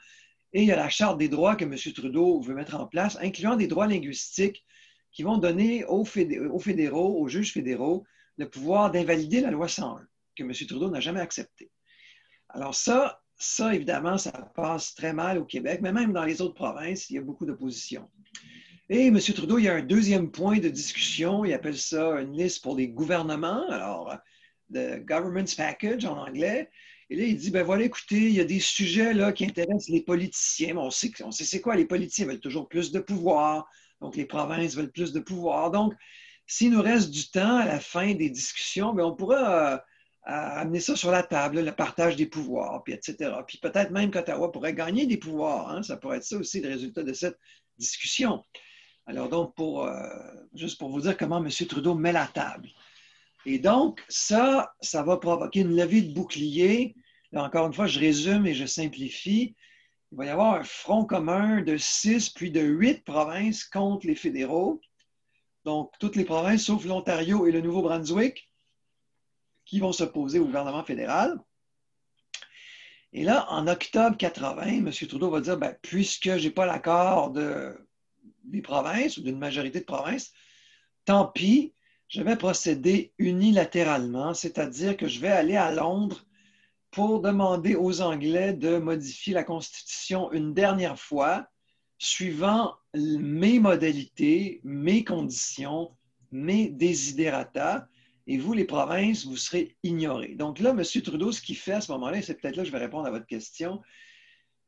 Et 0.53 0.63
il 0.63 0.67
y 0.67 0.71
a 0.71 0.75
la 0.75 0.89
charte 0.89 1.19
des 1.19 1.29
droits 1.29 1.55
que 1.55 1.65
M. 1.65 1.75
Trudeau 1.93 2.41
veut 2.41 2.55
mettre 2.55 2.75
en 2.75 2.87
place, 2.87 3.17
incluant 3.21 3.55
des 3.55 3.67
droits 3.67 3.87
linguistiques 3.87 4.65
qui 5.11 5.23
vont 5.23 5.37
donner 5.37 5.85
aux, 5.85 6.05
fédéraux, 6.05 7.21
aux 7.21 7.27
juges 7.27 7.53
fédéraux, 7.53 8.05
le 8.37 8.49
pouvoir 8.49 8.91
d'invalider 8.91 9.41
la 9.41 9.51
loi 9.51 9.67
101, 9.67 10.07
que 10.35 10.43
M. 10.43 10.51
Trudeau 10.67 10.89
n'a 10.89 10.99
jamais 10.99 11.19
accepté. 11.19 11.69
Alors 12.49 12.75
ça, 12.75 13.21
ça, 13.35 13.73
évidemment, 13.73 14.17
ça 14.17 14.31
passe 14.55 14.95
très 14.95 15.13
mal 15.13 15.37
au 15.37 15.45
Québec, 15.45 15.79
mais 15.81 15.93
même 15.93 16.13
dans 16.13 16.25
les 16.25 16.41
autres 16.41 16.55
provinces, 16.55 17.09
il 17.09 17.15
y 17.15 17.17
a 17.17 17.21
beaucoup 17.21 17.45
d'opposition. 17.45 18.09
Et 18.89 19.07
M. 19.07 19.19
Trudeau, 19.19 19.59
il 19.59 19.65
y 19.65 19.67
a 19.69 19.75
un 19.75 19.83
deuxième 19.83 20.31
point 20.31 20.57
de 20.57 20.67
discussion, 20.67 21.45
il 21.45 21.53
appelle 21.53 21.77
ça 21.77 22.19
une 22.21 22.35
liste 22.35 22.63
pour 22.63 22.75
les 22.75 22.87
gouvernements, 22.87 23.69
alors, 23.69 24.15
the 24.73 25.05
Government's 25.05 25.55
Package 25.55 26.05
en 26.05 26.17
anglais. 26.17 26.69
Et 27.11 27.15
là, 27.15 27.23
il 27.23 27.37
dit, 27.37 27.51
ben 27.51 27.63
voilà, 27.63 27.83
écoutez, 27.83 28.17
il 28.17 28.33
y 28.33 28.39
a 28.39 28.45
des 28.45 28.59
sujets 28.59 29.13
là, 29.13 29.31
qui 29.31 29.45
intéressent 29.45 29.89
les 29.89 30.01
politiciens. 30.01 30.77
on 30.77 30.89
sait, 30.89 31.11
on 31.23 31.31
sait 31.31 31.45
c'est 31.45 31.61
quoi, 31.61 31.75
les 31.75 31.85
politiciens 31.85 32.25
veulent 32.25 32.39
toujours 32.39 32.67
plus 32.67 32.91
de 32.91 32.99
pouvoir, 32.99 33.67
donc 34.01 34.15
les 34.15 34.25
provinces 34.25 34.75
veulent 34.75 34.91
plus 34.91 35.13
de 35.13 35.19
pouvoir. 35.19 35.71
Donc, 35.71 35.93
s'il 36.45 36.71
nous 36.71 36.81
reste 36.81 37.11
du 37.11 37.29
temps 37.29 37.57
à 37.57 37.65
la 37.65 37.79
fin 37.79 38.15
des 38.15 38.29
discussions, 38.29 38.93
ben, 38.93 39.05
on 39.05 39.15
pourra 39.15 39.83
euh, 40.29 40.61
amener 40.61 40.79
ça 40.79 40.95
sur 40.95 41.09
la 41.09 41.23
table, 41.23 41.61
le 41.61 41.71
partage 41.71 42.15
des 42.15 42.27
pouvoirs, 42.27 42.83
puis 42.83 42.93
etc. 42.93 43.31
Puis 43.47 43.57
peut-être 43.57 43.89
même 43.89 44.11
qu'Ottawa 44.11 44.51
pourrait 44.51 44.75
gagner 44.75 45.07
des 45.07 45.17
pouvoirs. 45.17 45.69
Hein. 45.71 45.81
Ça 45.81 45.97
pourrait 45.97 46.17
être 46.17 46.23
ça 46.23 46.37
aussi 46.37 46.61
le 46.61 46.69
résultat 46.69 47.01
de 47.01 47.13
cette 47.13 47.39
discussion. 47.79 48.43
Alors 49.07 49.27
donc, 49.27 49.55
pour, 49.55 49.87
euh, 49.87 50.07
juste 50.53 50.77
pour 50.77 50.89
vous 50.89 51.01
dire 51.01 51.17
comment 51.17 51.43
M. 51.43 51.49
Trudeau 51.67 51.95
met 51.95 52.11
la 52.11 52.27
table. 52.27 52.69
Et 53.47 53.57
donc, 53.57 54.03
ça, 54.07 54.71
ça 54.81 55.01
va 55.01 55.17
provoquer 55.17 55.61
une 55.61 55.75
levée 55.75 56.03
de 56.03 56.13
bouclier. 56.13 56.95
Là, 57.31 57.43
encore 57.43 57.65
une 57.65 57.73
fois, 57.73 57.87
je 57.87 57.99
résume 57.99 58.45
et 58.45 58.53
je 58.53 58.67
simplifie. 58.67 59.55
Il 60.11 60.17
va 60.19 60.25
y 60.25 60.29
avoir 60.29 60.55
un 60.55 60.63
front 60.63 61.05
commun 61.05 61.63
de 61.63 61.75
six 61.77 62.29
puis 62.29 62.51
de 62.51 62.61
huit 62.61 63.03
provinces 63.03 63.63
contre 63.63 64.05
les 64.05 64.15
fédéraux. 64.15 64.79
Donc, 65.65 65.91
toutes 65.99 66.15
les 66.15 66.25
provinces 66.25 66.65
sauf 66.65 66.85
l'Ontario 66.85 67.47
et 67.47 67.51
le 67.51 67.61
Nouveau-Brunswick 67.61 68.48
qui 69.69 69.79
vont 69.79 69.91
s'opposer 69.91 70.39
au 70.39 70.45
gouvernement 70.45 70.83
fédéral. 70.83 71.39
Et 73.13 73.23
là, 73.23 73.45
en 73.51 73.67
octobre 73.67 74.17
80, 74.17 74.63
M. 74.65 74.91
Trudeau 74.91 75.29
va 75.29 75.41
dire 75.41 75.57
ben, 75.57 75.75
puisque 75.83 76.37
je 76.37 76.47
n'ai 76.47 76.49
pas 76.49 76.65
l'accord 76.65 77.29
de, 77.29 77.75
des 78.45 78.63
provinces 78.63 79.17
ou 79.17 79.21
d'une 79.21 79.37
majorité 79.37 79.79
de 79.79 79.85
provinces, 79.85 80.31
tant 81.05 81.25
pis, 81.25 81.73
je 82.07 82.23
vais 82.23 82.35
procéder 82.35 83.13
unilatéralement, 83.19 84.33
c'est-à-dire 84.33 84.97
que 84.97 85.07
je 85.07 85.19
vais 85.19 85.29
aller 85.29 85.55
à 85.55 85.71
Londres 85.71 86.25
pour 86.89 87.21
demander 87.21 87.75
aux 87.75 88.01
Anglais 88.01 88.53
de 88.53 88.77
modifier 88.77 89.35
la 89.35 89.43
Constitution 89.43 90.31
une 90.31 90.55
dernière 90.55 90.99
fois, 90.99 91.47
suivant 91.99 92.73
mes 92.95 93.59
modalités, 93.59 94.61
mes 94.63 95.03
conditions, 95.03 95.95
mes 96.31 96.69
desiderata, 96.69 97.87
et 98.29 98.37
vous, 98.37 98.53
les 98.53 98.63
provinces, 98.63 99.25
vous 99.25 99.35
serez 99.35 99.75
ignorés. 99.81 100.35
Donc 100.35 100.59
là, 100.59 100.69
M. 100.69 100.83
Trudeau, 101.01 101.31
ce 101.31 101.41
qu'il 101.41 101.57
fait 101.57 101.73
à 101.73 101.81
ce 101.81 101.91
moment-là, 101.93 102.21
c'est 102.21 102.35
peut-être 102.35 102.57
là 102.57 102.61
que 102.61 102.67
je 102.67 102.71
vais 102.71 102.77
répondre 102.77 103.07
à 103.07 103.11
votre 103.11 103.25
question, 103.25 103.81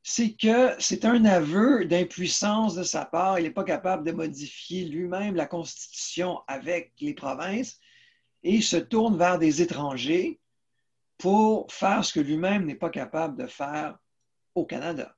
c'est 0.02 0.34
que 0.34 0.74
c'est 0.80 1.06
un 1.06 1.26
aveu 1.26 1.86
d'impuissance 1.86 2.74
de 2.74 2.82
sa 2.82 3.06
part. 3.06 3.38
Il 3.38 3.44
n'est 3.44 3.52
pas 3.52 3.64
capable 3.64 4.04
de 4.04 4.14
modifier 4.14 4.86
lui-même 4.86 5.36
la 5.36 5.46
Constitution 5.46 6.40
avec 6.48 6.94
les 7.02 7.14
provinces 7.14 7.80
et 8.42 8.56
il 8.56 8.64
se 8.64 8.78
tourne 8.78 9.16
vers 9.16 9.38
des 9.38 9.62
étrangers 9.62 10.40
pour 11.20 11.72
faire 11.72 12.04
ce 12.04 12.14
que 12.14 12.20
lui-même 12.20 12.66
n'est 12.66 12.74
pas 12.74 12.90
capable 12.90 13.40
de 13.40 13.46
faire 13.46 13.96
au 14.56 14.66
Canada. 14.66 15.16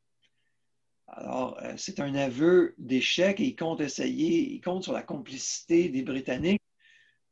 Alors, 1.07 1.57
euh, 1.63 1.75
c'est 1.77 2.01
un 2.01 2.13
aveu 2.15 2.75
d'échec 2.77 3.39
et 3.39 3.45
il 3.45 3.55
compte 3.55 3.79
essayer, 3.79 4.51
il 4.51 4.59
compte 4.59 4.83
sur 4.83 4.91
la 4.91 5.01
complicité 5.01 5.87
des 5.87 6.01
Britanniques 6.01 6.62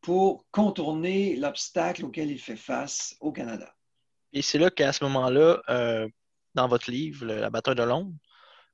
pour 0.01 0.45
contourner 0.51 1.35
l'obstacle 1.35 2.05
auquel 2.05 2.31
il 2.31 2.39
fait 2.39 2.55
face 2.55 3.15
au 3.19 3.31
Canada. 3.31 3.73
Et 4.33 4.41
c'est 4.41 4.57
là 4.57 4.69
qu'à 4.69 4.93
ce 4.93 5.03
moment-là, 5.03 5.61
euh, 5.69 6.07
dans 6.55 6.67
votre 6.67 6.89
livre, 6.89 7.25
La 7.25 7.49
bataille 7.49 7.75
de 7.75 7.83
Londres, 7.83 8.13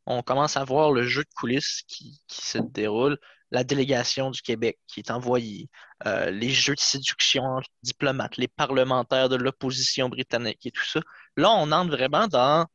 on 0.05 0.21
commence 0.23 0.55
à 0.55 0.63
voir 0.63 0.91
le 0.91 1.03
jeu 1.03 1.23
de 1.23 1.29
coulisses 1.35 1.83
qui, 1.87 2.21
se 2.29 2.59
déroule, 2.59 3.17
la 3.51 3.63
délégation 3.63 4.31
du 4.31 4.41
Québec 4.41 4.79
qui 4.87 5.01
est 5.01 5.11
envoyée, 5.11 5.69
euh, 6.05 6.31
les 6.31 6.49
jeux 6.49 6.75
de 6.75 6.79
séduction 6.79 7.43
entre 7.43 7.69
diplomates, 7.83 8.37
les 8.37 8.47
parlementaires 8.47 9.29
de 9.29 9.35
l'opposition 9.35 10.09
britannique 10.09 10.65
et 10.65 10.71
tout 10.71 10.85
ça. 10.85 11.01
Là, 11.35 11.51
on 11.51 11.71
entre 11.71 11.91
vraiment 11.91 12.27
dans, 12.27 12.65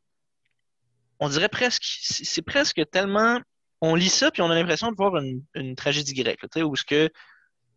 on 1.20 1.28
dirait 1.28 1.48
presque, 1.48 1.82
c'est 1.84 2.42
presque 2.42 2.82
tellement, 2.90 3.40
on 3.80 3.94
lit 3.94 4.08
ça 4.10 4.30
puis 4.30 4.42
on 4.42 4.50
a 4.50 4.54
l'impression 4.54 4.90
de 4.90 4.96
voir 4.96 5.16
une, 5.54 5.74
tragédie 5.74 6.14
grecque, 6.14 6.40
où 6.56 6.76
ce 6.76 6.84
que 6.84 7.10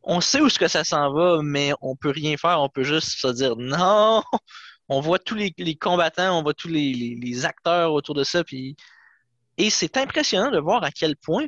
on 0.05 0.21
sait 0.21 0.39
où 0.39 0.49
ce 0.49 0.59
que 0.59 0.67
ça 0.67 0.83
s'en 0.83 1.11
va, 1.11 1.39
mais 1.43 1.73
on 1.81 1.95
peut 1.95 2.11
rien 2.11 2.37
faire, 2.37 2.61
on 2.61 2.69
peut 2.69 2.83
juste 2.83 3.19
se 3.19 3.27
dire 3.27 3.55
non, 3.57 4.23
on 4.89 5.01
voit 5.01 5.19
tous 5.19 5.35
les, 5.35 5.51
combattants, 5.75 6.39
on 6.39 6.43
voit 6.43 6.53
tous 6.53 6.67
les, 6.69 7.45
acteurs 7.45 7.91
autour 7.93 8.15
de 8.15 8.23
ça. 8.23 8.43
Puis... 8.43 8.75
Et 9.57 9.69
c'est 9.69 9.97
impressionnant 9.97 10.51
de 10.51 10.59
voir 10.59 10.83
à 10.83 10.91
quel 10.91 11.15
point, 11.17 11.47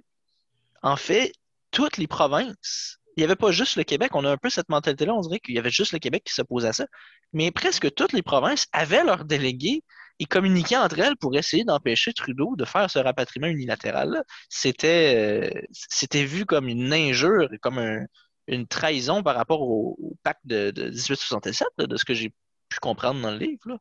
en 0.82 0.96
fait, 0.96 1.34
toutes 1.72 1.98
les 1.98 2.08
provinces, 2.08 2.98
il 3.15 3.22
n'y 3.22 3.26
avait 3.26 3.36
pas 3.36 3.52
juste 3.52 3.76
le 3.76 3.84
Québec, 3.84 4.15
on 4.15 4.26
a 4.26 4.32
un 4.32 4.38
peu 4.38 4.50
cette 4.50 4.70
mentalité-là, 4.70 5.13
on 5.13 5.22
dirait 5.22 5.39
qu'il 5.39 5.56
y 5.56 5.60
avait 5.60 5.70
juste 5.70 5.91
le 5.91 6.00
Québec 6.00 6.24
qui 6.26 6.34
s'opposait 6.34 6.70
à 6.70 6.74
ça, 6.74 6.86
mais 7.34 7.52
presque 7.52 7.93
toutes 7.93 8.13
les 8.13 8.22
provinces 8.24 8.67
avaient 8.74 9.04
leurs 9.04 9.26
délégués 9.26 9.84
et 10.20 10.26
communiquaient 10.26 10.78
entre 10.78 11.00
elles 11.00 11.17
pour 11.17 11.36
essayer 11.36 11.63
d'empêcher 11.63 12.13
Trudeau 12.13 12.56
de 12.56 12.65
faire 12.65 12.89
ce 12.89 13.00
rapatriement 13.00 13.48
unilatéral. 13.48 14.24
C'était, 14.50 15.52
euh, 15.54 15.62
c'était 15.72 16.26
vu 16.26 16.46
comme 16.46 16.67
une 16.67 16.91
injure, 16.91 17.50
comme 17.62 18.08
une 18.48 18.68
trahison 18.68 19.24
par 19.24 19.36
rapport 19.36 19.62
au, 19.62 19.98
pacte 20.24 20.46
de, 20.46 20.72
1867, 20.76 21.68
de 21.80 21.98
ce 21.98 22.06
que 22.06 22.14
j'ai 22.14 22.30
pu 22.70 22.80
comprendre 22.82 23.22
dans 23.22 23.32
le 23.32 23.38
livre. 23.38 23.80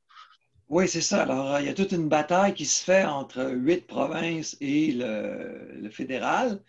Oui, 0.68 0.88
c'est 0.88 1.00
ça. 1.00 1.22
Alors, 1.22 1.54
euh, 1.54 1.60
il 1.60 1.66
y 1.66 1.68
a 1.68 1.74
toute 1.74 1.92
une 1.92 2.08
bataille 2.08 2.52
qui 2.54 2.66
se 2.66 2.82
fait 2.82 3.04
entre 3.04 3.50
huit 3.52 3.86
provinces 3.86 4.56
et 4.60 4.92
le, 4.92 5.88
fédéral. 5.90 6.60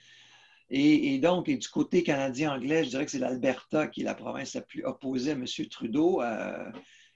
Et, 0.70 1.18
donc, 1.20 1.50
du 1.50 1.68
côté 1.70 2.04
canadien-anglais, 2.04 2.84
je 2.84 2.90
dirais 2.90 3.06
que 3.06 3.12
c'est 3.12 3.20
l'Alberta 3.20 3.88
qui 3.88 4.02
est 4.02 4.04
la 4.04 4.14
province 4.14 4.54
la 4.54 4.62
plus 4.62 4.84
opposée 4.84 5.32
à 5.32 5.34
M. 5.34 5.46
Trudeau 5.72 6.22
euh, 6.22 6.72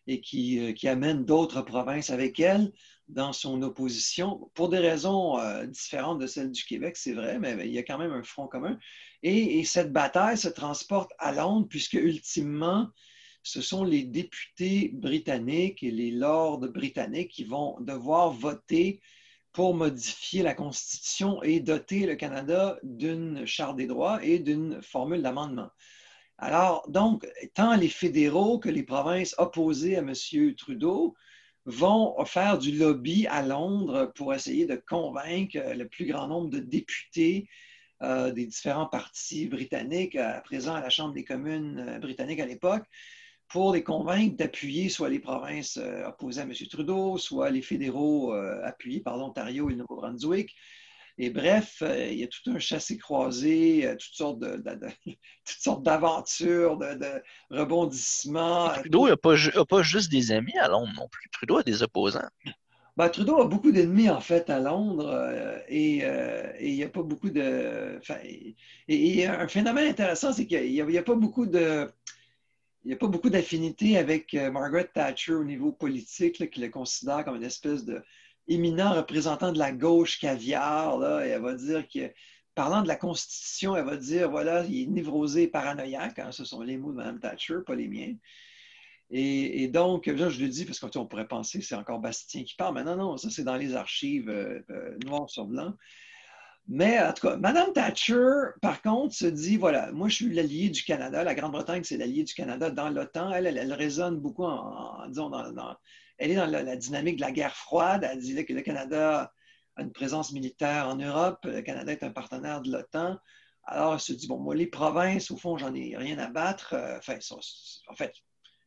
et 0.07 0.21
euh, 0.33 0.73
qui, 0.73 0.87
amène 0.87 1.25
d'autres 1.25 1.61
provinces 1.61 2.09
avec 2.09 2.39
elle 2.39 2.71
dans 3.11 3.33
son 3.33 3.61
opposition, 3.61 4.49
pour 4.53 4.69
des 4.69 4.79
raisons 4.79 5.37
différentes 5.67 6.19
de 6.19 6.27
celles 6.27 6.51
du 6.51 6.63
Québec, 6.63 6.97
c'est 6.97 7.13
vrai, 7.13 7.39
mais 7.39 7.55
il 7.65 7.71
y 7.71 7.77
a 7.77 7.83
quand 7.83 7.97
même 7.97 8.13
un 8.13 8.23
front 8.23 8.47
commun. 8.47 8.79
Et, 9.23 9.59
et, 9.59 9.65
cette 9.65 9.91
bataille 9.91 10.37
se 10.37 10.47
transporte 10.47 11.11
à 11.19 11.31
Londres, 11.31 11.67
puisque 11.69 11.93
ultimement, 11.93 12.89
ce 13.43 13.61
sont 13.61 13.83
les 13.83 14.03
députés 14.03 14.91
britanniques 14.93 15.83
et 15.83 15.91
les 15.91 16.11
lords 16.11 16.59
britanniques 16.59 17.31
qui 17.31 17.43
vont 17.43 17.79
devoir 17.81 18.31
voter 18.31 19.01
pour 19.51 19.73
modifier 19.73 20.43
la 20.43 20.53
Constitution 20.53 21.43
et 21.43 21.59
doter 21.59 22.05
le 22.05 22.15
Canada 22.15 22.79
d'une 22.83 23.45
charte 23.45 23.75
des 23.75 23.87
droits 23.87 24.23
et 24.23 24.39
d'une 24.39 24.81
formule 24.81 25.21
d'amendement. 25.21 25.69
Alors, 26.37 26.89
donc, 26.89 27.27
tant 27.53 27.75
les 27.75 27.89
fédéraux 27.89 28.57
que 28.57 28.69
les 28.69 28.83
provinces 28.83 29.35
opposées 29.37 29.97
à 29.97 29.99
M. 29.99 30.13
Trudeau 30.55 31.15
vont 31.65 32.23
faire 32.25 32.57
du 32.57 32.71
lobby 32.71 33.27
à 33.27 33.43
Londres 33.43 34.11
pour 34.15 34.33
essayer 34.33 34.65
de 34.65 34.75
convaincre 34.75 35.57
le 35.75 35.87
plus 35.87 36.05
grand 36.05 36.27
nombre 36.27 36.49
de 36.49 36.59
députés 36.59 37.47
euh, 38.01 38.31
des 38.31 38.47
différents 38.47 38.87
partis 38.87 39.47
britanniques, 39.47 40.15
à 40.15 40.41
présent 40.41 40.73
à 40.73 40.81
la 40.81 40.89
Chambre 40.89 41.13
des 41.13 41.23
communes 41.23 41.77
euh, 41.87 41.99
britanniques 41.99 42.39
à 42.39 42.47
l'époque, 42.47 42.83
pour 43.51 43.73
les 43.73 43.83
convaincre 43.83 44.37
d'appuyer 44.37 44.87
soit 44.87 45.09
les 45.09 45.19
provinces 45.19 45.77
euh, 45.77 46.07
opposées 46.07 46.41
à 46.41 46.45
M. 46.45 46.53
Trudeau, 46.69 47.17
soit 47.17 47.49
les 47.49 47.61
fédéraux 47.61 48.33
euh, 48.33 48.61
appuyés 48.63 49.01
par 49.01 49.17
l'Ontario 49.17 49.69
et 49.69 49.73
le 49.73 49.79
Nouveau-Brunswick. 49.79 50.55
Et 51.17 51.29
bref, 51.29 51.81
euh, 51.81 52.07
il 52.11 52.19
y 52.19 52.23
a 52.23 52.27
tout 52.27 52.49
un 52.51 52.59
chassé-croisé, 52.59 53.85
euh, 53.85 53.91
toutes 53.93 54.15
sortes 54.15 54.39
de, 54.39 54.61
toutes 55.05 55.17
sortes 55.45 55.83
d'aventures, 55.83 56.77
de, 56.77 57.21
rebondissements. 57.49 58.69
Trudeau 58.69 59.07
n'a 59.07 59.17
pas, 59.17 59.35
pas, 59.69 59.81
juste 59.83 60.11
des 60.11 60.31
amis 60.31 60.57
à 60.57 60.67
Londres 60.67 60.93
non 60.95 61.07
plus. 61.11 61.29
Trudeau 61.31 61.57
a 61.57 61.63
des 61.63 61.83
opposants. 61.83 62.21
Ben, 62.97 63.09
Trudeau 63.09 63.41
a 63.41 63.45
beaucoup 63.45 63.71
d'ennemis, 63.71 64.09
en 64.09 64.19
fait, 64.19 64.49
à 64.49 64.59
Londres, 64.59 65.61
et, 65.69 66.03
il 66.61 66.75
n'y 66.75 66.83
a 66.83 66.89
pas 66.89 67.03
beaucoup 67.03 67.29
de... 67.29 67.99
et, 68.87 69.25
un 69.25 69.47
phénomène 69.47 69.87
intéressant, 69.87 70.33
c'est 70.33 70.45
qu'il 70.45 70.71
n'y 70.71 70.97
a, 70.97 71.03
pas 71.03 71.15
beaucoup 71.15 71.45
de 71.45 71.87
il 72.83 72.87
n'y 72.87 72.93
a 72.93 72.97
pas 72.97 73.07
beaucoup 73.07 73.29
d'affinité 73.29 73.97
avec 73.97 74.33
euh, 74.33 74.49
Margaret 74.49 74.89
Thatcher 74.91 75.33
au 75.33 75.43
niveau 75.43 75.71
politique, 75.71 76.49
qui 76.49 76.59
le 76.59 76.69
considère 76.69 77.23
comme 77.23 77.35
une 77.35 77.43
espèce 77.43 77.85
de 77.85 78.01
éminent 78.47 78.93
représentant 78.93 79.51
de 79.51 79.59
la 79.59 79.71
gauche 79.71 80.19
caviar. 80.19 80.97
Là, 80.97 81.19
elle 81.21 81.41
va 81.41 81.55
dire 81.55 81.87
que, 81.87 82.11
parlant 82.55 82.81
de 82.81 82.87
la 82.87 82.95
Constitution, 82.95 83.75
elle 83.75 83.85
va 83.85 83.97
dire 83.97 84.29
voilà, 84.29 84.65
il 84.65 84.83
est 84.83 84.87
névrosé 84.87 85.43
et 85.43 85.47
paranoïaque. 85.47 86.19
Hein, 86.19 86.31
ce 86.31 86.45
sont 86.45 86.61
les 86.61 86.77
mots 86.77 86.91
de 86.91 86.97
Mme 86.97 87.19
Thatcher, 87.19 87.57
pas 87.65 87.75
les 87.75 87.87
miens. 87.87 88.15
Et, 89.13 89.67
donc, 89.67 90.05
je 90.05 90.41
le 90.41 90.47
dis 90.47 90.63
parce 90.63 90.79
qu'on 90.79 91.05
pourrait 91.05 91.27
penser 91.27 91.61
c'est 91.61 91.75
encore 91.75 91.99
Bastien 91.99 92.43
qui 92.43 92.55
parle, 92.55 92.75
mais 92.75 92.83
non, 92.85 92.95
non, 92.95 93.17
ça 93.17 93.29
c'est 93.29 93.43
dans 93.43 93.57
les 93.57 93.75
archives 93.75 94.29
euh, 94.29 94.61
euh, 94.69 94.97
noir 95.05 95.29
sur 95.29 95.45
blanc. 95.45 95.73
Mais 96.69 96.97
en 96.99 97.11
tout 97.11 97.27
cas, 97.27 97.35
Mme 97.35 97.73
Thatcher, 97.73 98.51
par 98.61 98.81
contre, 98.81 99.13
se 99.13 99.25
dit, 99.25 99.57
voilà, 99.57 99.91
moi 99.91 100.07
je 100.07 100.15
suis 100.15 100.33
l'allié 100.33 100.69
du 100.69 100.83
Canada, 100.83 101.23
la 101.25 101.35
Grande-Bretagne, 101.35 101.83
c'est 101.83 101.97
l'allié 101.97 102.23
du 102.23 102.33
Canada 102.33 102.69
dans 102.69 102.89
l'OTAN. 102.89 103.31
Elle, 103.31 103.47
elle, 103.47 103.73
résonne 103.73 104.17
beaucoup 104.17 104.45
en, 104.45 105.05
disons, 105.09 105.29
dans, 105.29 105.75
elle 106.21 106.31
est 106.31 106.35
dans 106.35 106.45
la, 106.45 106.75
dynamique 106.75 107.15
de 107.15 107.21
la 107.21 107.31
guerre 107.31 107.55
froide. 107.55 108.07
Elle 108.09 108.19
dit 108.19 108.45
que 108.45 108.53
le 108.53 108.61
Canada 108.61 109.33
a 109.75 109.81
une 109.81 109.91
présence 109.91 110.31
militaire 110.31 110.87
en 110.87 110.95
Europe, 110.95 111.39
le 111.45 111.63
Canada 111.63 111.91
est 111.91 112.03
un 112.03 112.11
partenaire 112.11 112.61
de 112.61 112.71
l'OTAN. 112.71 113.17
Alors, 113.63 113.95
elle 113.95 113.99
se 113.99 114.13
dit, 114.13 114.27
bon, 114.27 114.37
moi, 114.37 114.53
les 114.53 114.67
provinces, 114.67 115.31
au 115.31 115.37
fond, 115.37 115.57
j'en 115.57 115.73
ai 115.73 115.97
rien 115.97 116.19
à 116.19 116.27
battre. 116.27 116.73
Euh, 116.73 116.97
enfin, 116.99 117.17
en 117.87 117.95
fait, 117.95 118.13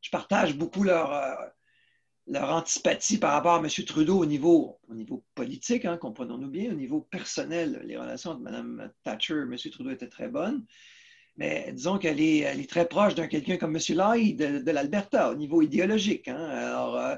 je 0.00 0.10
partage 0.10 0.56
beaucoup 0.56 0.82
leur, 0.82 1.12
euh, 1.12 1.34
leur 2.26 2.50
antipathie 2.50 3.18
par 3.18 3.32
rapport 3.32 3.54
à 3.54 3.58
M. 3.58 3.68
Trudeau 3.86 4.18
au 4.18 4.26
niveau, 4.26 4.80
au 4.88 4.94
niveau 4.94 5.24
politique, 5.36 5.84
hein, 5.84 5.96
comprenons-nous 5.96 6.50
bien, 6.50 6.72
au 6.72 6.76
niveau 6.76 7.02
personnel, 7.02 7.82
les 7.84 7.96
relations 7.96 8.32
entre 8.32 8.42
Mme 8.42 8.90
Thatcher 9.04 9.34
et 9.34 9.42
M. 9.42 9.56
Trudeau 9.70 9.90
étaient 9.90 10.08
très 10.08 10.28
bonnes. 10.28 10.66
Mais 11.36 11.72
disons 11.72 11.98
qu'elle 11.98 12.20
est, 12.20 12.38
elle 12.38 12.60
est 12.60 12.70
très 12.70 12.86
proche 12.86 13.14
d'un 13.14 13.26
quelqu'un 13.26 13.56
comme 13.56 13.76
M. 13.76 13.82
Lloyd 13.96 14.36
de, 14.36 14.70
l'Alberta 14.70 15.30
au 15.30 15.34
niveau 15.34 15.62
idéologique. 15.62 16.28
Hein. 16.28 16.48
Alors, 16.48 16.96
euh, 16.96 17.16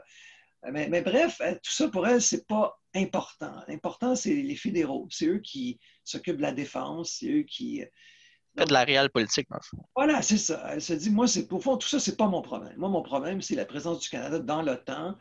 mais, 0.73 1.03
bref, 1.03 1.41
euh, 1.43 1.55
tout 1.55 1.73
ça 1.73 1.89
pour 1.89 2.07
elle, 2.07 2.23
ce 2.23 2.37
n'est 2.37 2.43
pas 2.43 2.81
important. 2.95 3.55
L'important, 3.69 4.17
c'est 4.17 4.35
les 4.35 4.57
fédéraux. 4.57 5.07
C'est 5.11 5.27
eux 5.27 5.41
qui 5.41 5.79
s'occupent 6.03 6.39
de 6.39 6.43
la 6.43 6.53
défense, 6.53 7.19
c'est 7.21 7.31
eux 7.31 7.43
qui, 7.43 7.85
de 8.65 8.73
la 8.73 8.85
réelle 8.85 9.11
politique, 9.11 9.49
Voilà, 9.95 10.23
c'est 10.23 10.39
ça. 10.39 10.71
Elle 10.73 10.81
se 10.81 10.95
dit, 10.95 11.11
moi, 11.11 11.29
c'est 11.29 11.47
pour 11.47 11.63
fond, 11.63 11.77
tout 11.77 11.89
ça, 11.89 12.01
c'est 12.01 12.17
pas 12.17 12.27
mon 12.27 12.41
problème. 12.41 12.73
Moi, 12.79 12.89
mon 12.89 13.03
problème, 13.03 13.43
c'est 13.43 13.55
la 13.55 13.67
présence 13.67 14.01
du 14.01 14.09
Canada 14.09 14.39
dans 14.39 14.63
l'OTAN. 14.63 15.15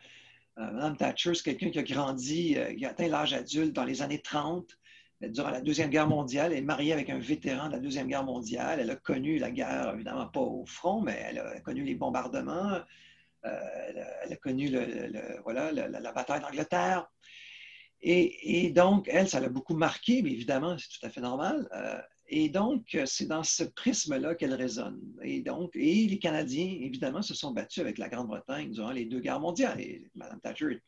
Euh, 0.58 0.72
Mme 0.72 0.96
Thatcher, 0.96 1.36
c'est 1.36 1.44
quelqu'un 1.44 1.70
qui 1.70 1.80
a 1.80 1.84
grandi, 1.84 2.58
euh, 2.58 2.74
qui 2.74 2.86
a 2.86 2.90
atteint 2.90 3.10
l'âge 3.10 3.34
adulte 3.34 3.74
dans 3.74 3.84
les 3.84 4.02
années 4.02 4.22
30, 4.22 4.66
euh, 4.72 4.76
durant 5.22 5.50
la 5.50 5.62
Deuxième 5.62 5.90
Guerre 5.90 6.08
mondiale. 6.08 6.52
Elle 6.52 6.60
est 6.60 6.62
mariée 6.62 6.94
avec 6.94 7.10
un 7.10 7.20
vétéran 7.20 7.68
de 7.68 7.74
la 7.74 7.80
Deuxième 7.80 8.08
Guerre 8.08 8.24
mondiale. 8.24 8.80
Elle 8.80 8.92
a 8.92 8.96
connu 8.96 9.38
la 9.38 9.52
guerre, 9.52 9.94
évidemment 9.94 10.28
pas 10.28 10.42
au 10.42 10.66
front, 10.66 11.02
mais 11.02 11.20
elle 11.30 11.40
a 11.40 11.60
connu 11.62 11.84
les 11.84 11.96
bombardements. 11.96 12.80
elle, 13.44 14.34
a, 14.34 14.36
connu 14.38 14.70
le, 14.70 15.42
voilà, 15.44 15.72
la, 15.72 16.12
bataille 16.12 16.42
d'Angleterre. 16.42 17.08
Et, 18.02 18.72
donc, 18.72 19.08
elle, 19.12 19.28
ça 19.28 19.40
l'a 19.40 19.50
beaucoup 19.50 19.76
marqué, 19.76 20.22
mais 20.22 20.32
évidemment, 20.32 20.78
c'est 20.78 21.00
tout 21.00 21.06
à 21.06 21.10
fait 21.10 21.22
normal. 21.22 21.68
Et 22.28 22.50
donc, 22.50 22.96
euh, 22.96 23.06
c'est 23.06 23.28
dans 23.28 23.44
ce 23.44 23.64
prisme-là 23.64 24.36
qu'elle 24.36 24.54
résonne. 24.54 25.00
Et 25.22 25.42
donc, 25.42 25.76
et 25.76 26.08
les 26.08 26.18
Canadiens, 26.18 26.78
évidemment, 26.82 27.22
se 27.22 27.36
sont 27.36 27.52
battus 27.52 27.82
avec 27.82 27.98
la 27.98 28.10
Grande-Bretagne 28.10 28.72
durant 28.72 28.92
les 28.92 29.06
deux 29.06 29.20
guerres 29.20 29.40
mondiales. 29.40 29.80
Et 29.80 30.10
Mme 30.16 30.40
Thatcher 30.42 30.82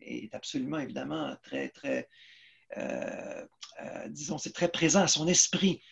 est 0.00 0.34
absolument, 0.34 0.78
évidemment, 0.78 1.34
très, 1.42 1.70
très, 1.70 1.98
euh, 1.98 2.02
euh, 2.02 2.02
disons, 4.08 4.38
c'est 4.38 4.52
très 4.52 4.68
présent 4.68 5.00
à 5.00 5.08
son 5.08 5.26
esprit. 5.28 5.82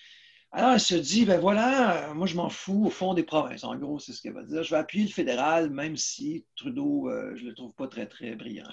Alors, 0.53 0.73
elle 0.73 0.81
se 0.81 0.97
dit, 0.97 1.27
ben 1.27 1.39
voilà, 1.39 2.13
moi, 2.15 2.27
je 2.27 2.35
m'en 2.35 2.49
fous 2.49 2.87
au 2.87 2.91
fond 2.91 3.15
des 3.15 3.23
provinces. 3.23 3.63
En 3.63 3.77
gros, 3.77 4.01
c'est 4.01 4.13
ce 4.13 4.21
qu'elle 4.21 4.33
va 4.33 4.43
dire. 4.43 4.65
Je 4.65 4.71
vais 4.71 4.81
appuyer 4.81 5.05
le 5.05 5.13
fédéral, 5.13 5.71
même 5.71 5.97
si 5.97 6.45
Trudeau, 6.57 7.09
je 7.37 7.45
ne 7.45 7.49
le 7.51 7.55
trouve 7.55 7.73
pas 7.73 7.87
très, 7.87 8.07
très 8.07 8.35
brillant. 8.35 8.67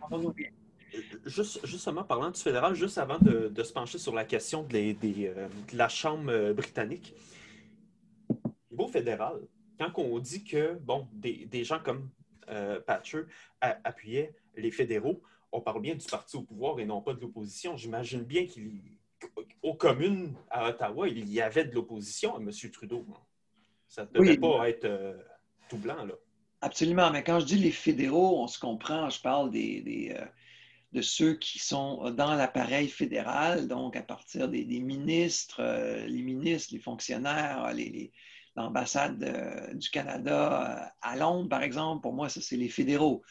Pardon, 0.00 0.34
justement, 1.24 2.04
parlant 2.04 2.30
du 2.30 2.40
fédéral, 2.40 2.74
juste 2.74 2.98
avant 2.98 3.18
de, 3.18 3.62
se 3.62 3.72
pencher 3.72 3.98
sur 3.98 4.14
la 4.14 4.24
question 4.24 4.66
euh, 4.72 4.94
de, 4.94 5.76
la 5.76 5.88
Chambre 5.88 6.30
euh, 6.30 6.54
britannique, 6.54 7.14
au 8.28 8.50
niveau 8.70 8.88
fédéral, 8.88 9.40
quand 9.78 9.92
on 9.96 10.18
dit 10.18 10.44
que 10.44 10.74
bon, 10.80 11.08
des, 11.12 11.64
gens 11.64 11.80
comme 11.80 12.10
euh, 12.48 12.80
Thatcher 12.80 13.22
appuyaient 13.60 14.34
les 14.56 14.70
fédéraux, 14.70 15.22
on 15.54 15.60
parle 15.60 15.80
bien 15.80 15.94
du 15.94 16.06
parti 16.06 16.36
au 16.36 16.42
pouvoir 16.42 16.78
et 16.80 16.84
non 16.84 17.00
pas 17.00 17.14
de 17.14 17.20
l'opposition. 17.20 17.76
J'imagine 17.76 18.22
bien 18.22 18.46
qu'aux 18.46 19.74
communes 19.74 20.34
à 20.50 20.68
Ottawa, 20.68 21.08
il 21.08 21.32
y 21.32 21.40
avait 21.40 21.64
de 21.64 21.74
l'opposition 21.74 22.36
à 22.36 22.40
M. 22.40 22.50
Trudeau. 22.72 23.06
Ça 23.88 24.04
ne 24.04 24.08
devait 24.08 24.36
pas 24.36 24.68
être 24.68 25.16
tout 25.68 25.78
blanc. 25.78 26.04
Là. 26.04 26.14
Absolument, 26.60 27.10
mais 27.10 27.22
quand 27.22 27.40
je 27.40 27.46
dis 27.46 27.58
les 27.58 27.70
fédéraux, 27.70 28.42
on 28.42 28.46
se 28.46 28.58
comprend, 28.58 29.10
je 29.10 29.20
parle 29.20 29.50
des, 29.50 30.14
de 30.94 31.02
ceux 31.02 31.34
qui 31.34 31.58
sont 31.58 32.10
dans 32.12 32.34
l'appareil 32.34 32.88
fédéral, 32.88 33.66
donc 33.66 33.96
à 33.96 34.02
partir 34.02 34.48
des, 34.48 34.64
ministres, 34.80 35.60
euh, 35.60 36.06
les 36.06 36.22
ministres, 36.22 36.72
les 36.72 36.78
fonctionnaires, 36.80 37.70
l'ambassade 38.54 39.22
euh, 39.24 39.74
du 39.74 39.90
Canada 39.90 40.84
euh, 40.84 40.88
à 41.02 41.16
Londres, 41.16 41.48
par 41.48 41.64
exemple, 41.64 42.00
pour 42.00 42.12
moi, 42.12 42.28
ça, 42.28 42.40
c'est 42.40 42.56
les 42.56 42.68
fédéraux. 42.68 43.22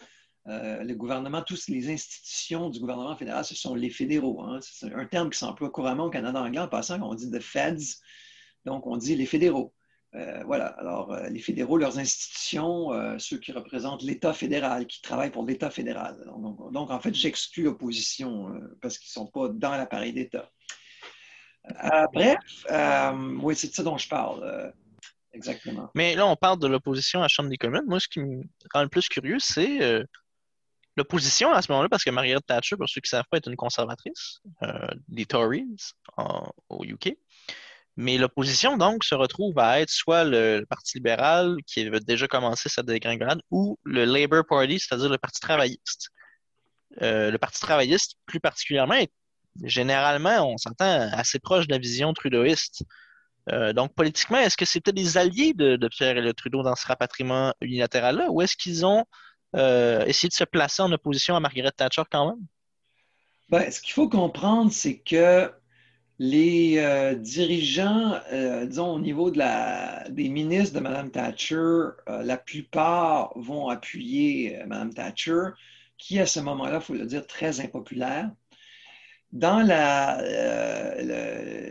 Le 0.45 0.93
gouvernement, 0.93 1.41
toutes 1.41 1.67
les 1.67 1.89
institutions 1.89 2.69
du 2.69 2.79
gouvernement 2.79 3.15
fédéral, 3.15 3.45
ce 3.45 3.55
sont 3.55 3.75
les 3.75 3.89
fédéraux. 3.89 4.41
Hein. 4.41 4.59
C'est 4.61 4.93
un 4.93 5.05
terme 5.05 5.29
qui 5.29 5.39
s'emploie 5.39 5.69
couramment 5.69 6.05
au 6.05 6.09
Canada 6.09 6.41
anglais 6.41 6.59
en 6.59 6.67
passant, 6.67 7.01
on 7.01 7.15
dit 7.15 7.31
the 7.31 7.39
feds, 7.39 8.01
donc 8.65 8.85
on 8.85 8.97
dit 8.97 9.15
les 9.15 9.25
fédéraux. 9.25 9.73
Euh, 10.15 10.43
voilà. 10.45 10.67
Alors, 10.79 11.11
euh, 11.11 11.27
les 11.29 11.39
fédéraux, 11.39 11.77
leurs 11.77 11.97
institutions, 11.97 12.93
euh, 12.93 13.17
ceux 13.17 13.37
qui 13.37 13.51
représentent 13.51 14.03
l'État 14.03 14.33
fédéral, 14.33 14.85
qui 14.85 15.01
travaillent 15.01 15.31
pour 15.31 15.45
l'État 15.45 15.71
fédéral. 15.71 16.15
Donc, 16.71 16.91
en 16.91 16.99
fait, 16.99 17.13
j'exclus 17.13 17.63
l'opposition 17.63 18.53
parce 18.81 18.97
qu'ils 18.97 19.09
ne 19.09 19.25
sont 19.25 19.31
pas 19.31 19.49
dans 19.49 19.71
l'appareil 19.71 20.13
d'État. 20.13 20.49
bref, 22.13 22.37
oui, 23.41 23.55
c'est 23.55 23.69
de 23.69 23.73
ça 23.73 23.83
dont 23.83 23.97
je 23.97 24.07
parle. 24.07 24.73
exactement. 25.33 25.89
Mais 25.95 26.15
là, 26.15 26.27
on 26.27 26.35
parle 26.35 26.59
de 26.59 26.67
l'opposition 26.67 27.19
à 27.19 27.23
la 27.23 27.27
Chambre 27.27 27.49
des 27.49 27.57
communes. 27.57 27.85
Moi, 27.87 27.99
ce 27.99 28.07
qui 28.07 28.19
me 28.19 28.43
rend 28.71 28.83
le 28.83 28.89
plus 28.89 29.09
curieux, 29.09 29.39
c'est 29.39 30.03
l'opposition 30.95 31.51
à 31.51 31.61
ce 31.61 31.71
moment-là, 31.71 31.89
parce 31.89 32.03
que 32.03 32.09
Margaret 32.09 32.41
Thatcher, 32.45 32.75
pour 32.77 32.87
ceux 32.87 33.01
qui 33.01 33.07
ne 33.07 33.17
savent 33.17 33.25
pas, 33.29 33.37
est 33.37 33.47
une 33.47 33.55
conservatrice 33.55 34.41
des 35.07 35.25
Tories 35.25 35.65
au 36.69 36.83
UK. 36.83 37.15
Mais 37.95 38.17
l'opposition, 38.17 38.77
donc, 38.77 39.03
se 39.03 39.13
retrouve 39.13 39.57
à 39.59 39.79
être 39.79 39.89
soit 39.89 40.23
le, 40.23 40.65
Parti 40.67 40.97
libéral, 40.97 41.57
qui 41.67 41.81
avait 41.81 41.99
déjà 41.99 42.27
commencé 42.27 42.69
sa 42.69 42.81
dégringolade, 42.81 43.41
ou 43.51 43.77
le 43.83 44.05
Labour 44.05 44.43
Party, 44.47 44.79
c'est-à-dire 44.79 45.09
le 45.09 45.17
Parti 45.17 45.39
travailliste. 45.39 46.09
Euh, 47.01 47.29
le 47.29 47.37
Parti 47.37 47.59
travailliste, 47.59 48.15
plus 48.25 48.39
particulièrement, 48.39 48.95
est 48.95 49.11
généralement, 49.63 50.51
on 50.51 50.57
s'entend, 50.57 51.09
assez 51.11 51.37
proche 51.37 51.67
de 51.67 51.73
la 51.73 51.77
vision 51.77 52.11
trudeauiste. 52.13 52.83
Euh, 53.51 53.73
donc, 53.73 53.93
politiquement, 53.93 54.39
est-ce 54.39 54.57
que 54.57 54.65
c'était 54.65 54.93
des 54.93 55.17
alliés 55.17 55.53
de, 55.53 55.87
Pierre 55.89 56.17
et 56.17 56.21
le 56.21 56.33
Trudeau 56.33 56.63
dans 56.63 56.75
ce 56.75 56.87
rapatriement 56.87 57.53
unilatéral-là, 57.61 58.31
ou 58.31 58.41
est-ce 58.41 58.57
qu'ils 58.57 58.87
ont 58.87 59.05
euh, 59.55 60.05
essayé 60.05 60.29
de 60.29 60.33
se 60.33 60.43
placer 60.43 60.81
en 60.81 60.91
opposition 60.91 61.35
à 61.35 61.39
Margaret 61.39 61.71
Thatcher 61.71 62.03
quand 62.09 62.29
même? 62.29 62.45
Ben, 63.49 63.69
ce 63.69 63.81
qu'il 63.81 63.93
faut 63.93 64.09
comprendre, 64.09 64.71
c'est 64.71 64.97
que 64.97 65.51
les 66.19 66.77
euh, 66.77 67.15
dirigeants, 67.15 68.19
euh, 68.31 68.65
disons, 68.65 68.93
au 68.93 68.99
niveau 68.99 69.31
de 69.31 69.37
la, 69.37 70.07
des 70.09 70.29
ministres 70.29 70.75
de 70.75 70.79
Mme 70.79 71.11
Thatcher, 71.11 71.89
la 72.07 72.37
plupart 72.37 73.31
vont 73.37 73.69
appuyer 73.69 74.63
Mme 74.65 74.93
Thatcher, 74.93 75.49
qui 75.97 76.19
à 76.19 76.25
ce 76.25 76.39
moment-là, 76.39 76.77
il 76.77 76.81
faut 76.81 76.93
le 76.93 77.05
dire, 77.05 77.27
très 77.27 77.59
impopulaire. 77.59 78.31
Dans, 79.31 79.63
la, 79.65 80.21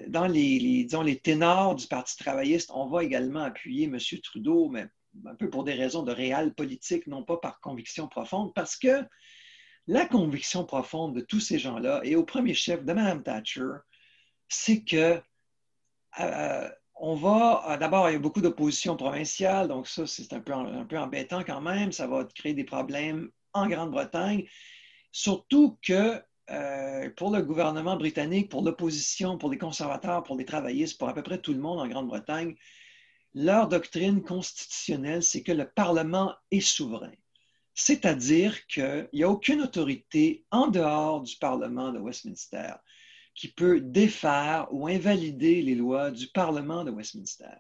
dans 0.09 0.27
les, 0.27 0.59
disons, 0.85 1.03
les 1.03 1.17
ténors 1.17 1.77
du 1.77 1.87
Parti 1.87 2.17
travailliste, 2.17 2.73
on 2.75 2.87
va 2.87 3.05
également 3.05 3.43
appuyer 3.43 3.85
M. 3.85 3.99
Trudeau, 4.23 4.69
mais 4.69 4.87
un 5.27 5.35
peu 5.35 5.51
pour 5.51 5.65
des 5.65 5.75
raisons 5.75 6.03
de 6.03 6.13
réel 6.13 6.55
politique, 6.55 7.07
non 7.07 7.23
pas 7.23 7.37
par 7.37 7.61
conviction 7.61 8.09
profonde, 8.09 8.55
parce 8.55 8.77
que 8.77 9.05
la 9.87 10.07
conviction 10.07 10.65
profonde 10.65 11.15
de 11.15 11.21
tous 11.21 11.41
ces 11.41 11.59
gens-là, 11.59 12.01
et 12.05 12.17
au 12.17 12.25
premier 12.25 12.55
chef 12.55 12.85
de 12.85 12.93
Mme 12.93 13.23
Thatcher, 13.23 13.73
c'est 14.49 14.85
que 14.85 15.21
euh, 16.21 16.69
on 16.95 17.15
va, 17.15 17.65
euh, 17.69 17.77
d'abord, 17.77 18.09
il 18.09 18.13
y 18.13 18.17
a 18.17 18.19
beaucoup 18.19 18.41
d'opposition 18.41 18.97
provinciale, 18.97 19.69
donc 19.69 19.89
ça, 19.89 20.07
c'est 20.07 20.33
un 20.33 20.41
peu, 20.41 20.53
un 20.53 20.85
peu 20.85 20.99
embêtant 20.99 21.43
quand 21.43 21.61
même. 21.61 21.91
Ça 21.91 22.07
va 22.07 22.25
créer 22.25 22.55
des 22.55 22.65
problèmes 22.65 23.31
en 23.55 23.67
Grande-Bretagne. 23.67 24.47
Surtout 25.11 25.79
que 25.83 26.23
euh, 26.51 27.11
pour 27.17 27.31
le 27.31 27.43
gouvernement 27.43 27.97
britannique, 27.97 28.51
pour 28.51 28.63
l'opposition, 28.63 29.39
pour 29.39 29.51
les 29.51 29.59
conservateurs, 29.59 30.23
pour 30.23 30.37
les 30.37 30.45
travaillistes, 30.45 30.99
pour 30.99 31.09
à 31.09 31.15
peu 31.15 31.23
près 31.23 31.39
tout 31.39 31.53
le 31.53 31.61
monde 31.61 31.81
en 31.81 31.89
Grande-Bretagne, 31.89 32.55
leur 33.35 33.69
doctrine 33.69 34.23
constitutionnelle, 34.23 35.23
c'est 35.23 35.43
que 35.43 35.53
le 35.53 35.69
Parlement 35.69 36.35
est 36.51 36.61
souverain. 36.61 37.13
C'est-à-dire 37.75 38.67
qu'il 38.67 39.09
n'y 39.15 39.23
a 39.23 39.31
aucune 39.31 39.63
autorité 39.63 40.45
en 40.51 40.69
dehors 40.69 41.23
du 41.23 41.37
Parlement 41.37 41.91
de 41.93 41.99
Westminster 41.99 42.75
qui 43.35 43.49
peut 43.49 43.81
défaire 43.81 44.69
ou 44.73 44.87
invalider 44.87 45.63
les 45.63 45.75
lois 45.75 46.11
du 46.11 46.27
Parlement 46.29 46.85
de 46.85 46.91
Westminster. 46.91 47.57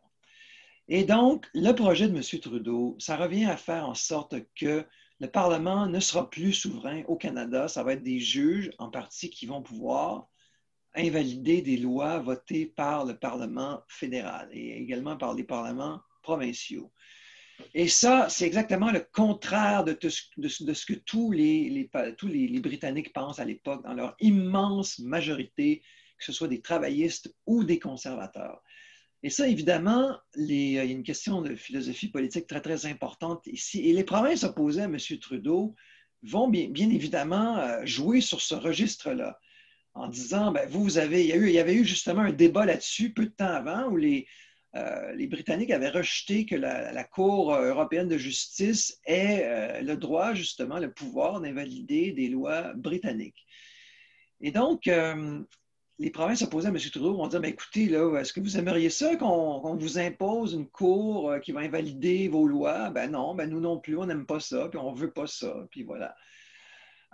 Et 0.88 1.04
donc, 1.04 1.48
le 1.54 1.72
projet 1.72 2.08
de 2.08 2.14
M. 2.14 2.40
Trudeau, 2.40 2.96
ça 2.98 3.16
revient 3.16 3.46
à 3.46 3.56
faire 3.56 3.88
en 3.88 3.94
sorte 3.94 4.34
que 4.54 4.84
le 5.20 5.30
Parlement 5.30 5.86
ne 5.86 6.00
sera 6.00 6.28
plus 6.28 6.52
souverain 6.52 7.02
au 7.06 7.16
Canada. 7.16 7.68
Ça 7.68 7.82
va 7.82 7.94
être 7.94 8.02
des 8.02 8.18
juges 8.18 8.70
en 8.78 8.90
partie 8.90 9.30
qui 9.30 9.46
vont 9.46 9.62
pouvoir 9.62 10.28
invalider 10.94 11.62
des 11.62 11.76
lois 11.76 12.18
votées 12.18 12.66
par 12.66 13.04
le 13.04 13.18
Parlement 13.18 13.82
fédéral 13.88 14.48
et 14.52 14.76
également 14.76 15.16
par 15.16 15.34
les 15.34 15.44
parlements 15.44 16.00
provinciaux. 16.22 16.92
Et 17.74 17.88
ça, 17.88 18.28
c'est 18.28 18.46
exactement 18.46 18.90
le 18.90 19.00
contraire 19.12 19.84
de, 19.84 19.96
ce 20.08 20.86
que 20.86 20.94
tous, 20.94 21.32
les, 21.32 21.88
Britanniques 22.60 23.12
pensent 23.12 23.38
à 23.38 23.44
l'époque, 23.44 23.84
dans 23.84 23.94
leur 23.94 24.16
immense 24.20 24.98
majorité, 24.98 25.82
que 26.18 26.24
ce 26.24 26.32
soit 26.32 26.48
des 26.48 26.60
travaillistes 26.60 27.34
ou 27.46 27.64
des 27.64 27.78
conservateurs. 27.78 28.62
Et 29.22 29.30
ça, 29.30 29.46
évidemment, 29.46 30.16
il 30.36 30.52
y 30.52 30.78
a 30.78 30.84
une 30.84 31.04
question 31.04 31.42
de 31.42 31.54
philosophie 31.54 32.08
politique 32.08 32.48
très, 32.48 32.60
très 32.60 32.86
importante 32.86 33.46
ici. 33.46 33.88
Et 33.88 33.92
les 33.92 34.04
provinces 34.04 34.42
opposées 34.42 34.82
à 34.82 34.86
M. 34.86 34.96
Trudeau 35.20 35.76
vont 36.24 36.48
bien, 36.48 36.68
bien 36.68 36.90
évidemment 36.90 37.56
euh, 37.58 37.84
jouer 37.84 38.20
sur 38.20 38.40
ce 38.40 38.56
registre-là 38.56 39.38
en 39.94 40.08
disant, 40.08 40.52
ben, 40.52 40.68
vous, 40.68 40.98
avez, 40.98 41.26
il 41.26 41.50
y, 41.50 41.58
avait 41.58 41.74
eu 41.74 41.84
justement 41.84 42.22
un 42.22 42.32
débat 42.32 42.64
là-dessus 42.64 43.12
peu 43.12 43.26
de 43.26 43.30
temps 43.30 43.44
avant 43.44 43.88
où 43.88 43.96
les, 43.96 44.26
euh, 44.74 45.26
Britanniques 45.28 45.70
avaient 45.70 45.90
rejeté 45.90 46.46
que 46.46 46.54
la, 46.54 47.04
Cour 47.04 47.54
européenne 47.54 48.08
de 48.08 48.16
justice 48.16 49.00
ait 49.04 49.42
euh, 49.44 49.80
le 49.82 49.96
droit, 49.96 50.32
justement, 50.34 50.78
le 50.78 50.92
pouvoir 50.92 51.40
d'invalider 51.40 52.12
des 52.12 52.28
lois 52.28 52.72
britanniques. 52.74 53.46
Et 54.40 54.50
donc, 54.50 54.88
euh, 54.88 55.40
les 55.98 56.10
provinces 56.10 56.42
opposées 56.42 56.68
à 56.68 56.70
M. 56.70 56.78
Trudeau 56.78 57.14
vont 57.14 57.28
dire 57.28 57.40
ben, 57.40 57.50
écoutez, 57.50 57.86
là, 57.86 58.18
est-ce 58.18 58.32
que 58.32 58.40
vous 58.40 58.56
aimeriez 58.56 58.88
ça 58.88 59.16
qu'on 59.16 59.76
vous 59.76 59.98
impose 59.98 60.54
une 60.54 60.68
Cour 60.68 61.34
qui 61.42 61.52
va 61.52 61.60
invalider 61.60 62.28
vos 62.28 62.48
lois? 62.48 62.88
Ben 62.90 63.10
non, 63.10 63.34
ben 63.34 63.50
nous 63.50 63.60
non 63.60 63.78
plus, 63.78 63.98
on 63.98 64.06
n'aime 64.06 64.24
pas 64.24 64.40
ça, 64.40 64.68
puis 64.70 64.78
on 64.78 64.92
ne 64.92 64.98
veut 64.98 65.12
pas 65.12 65.26
ça, 65.26 65.54
puis 65.70 65.82
voilà. 65.82 66.16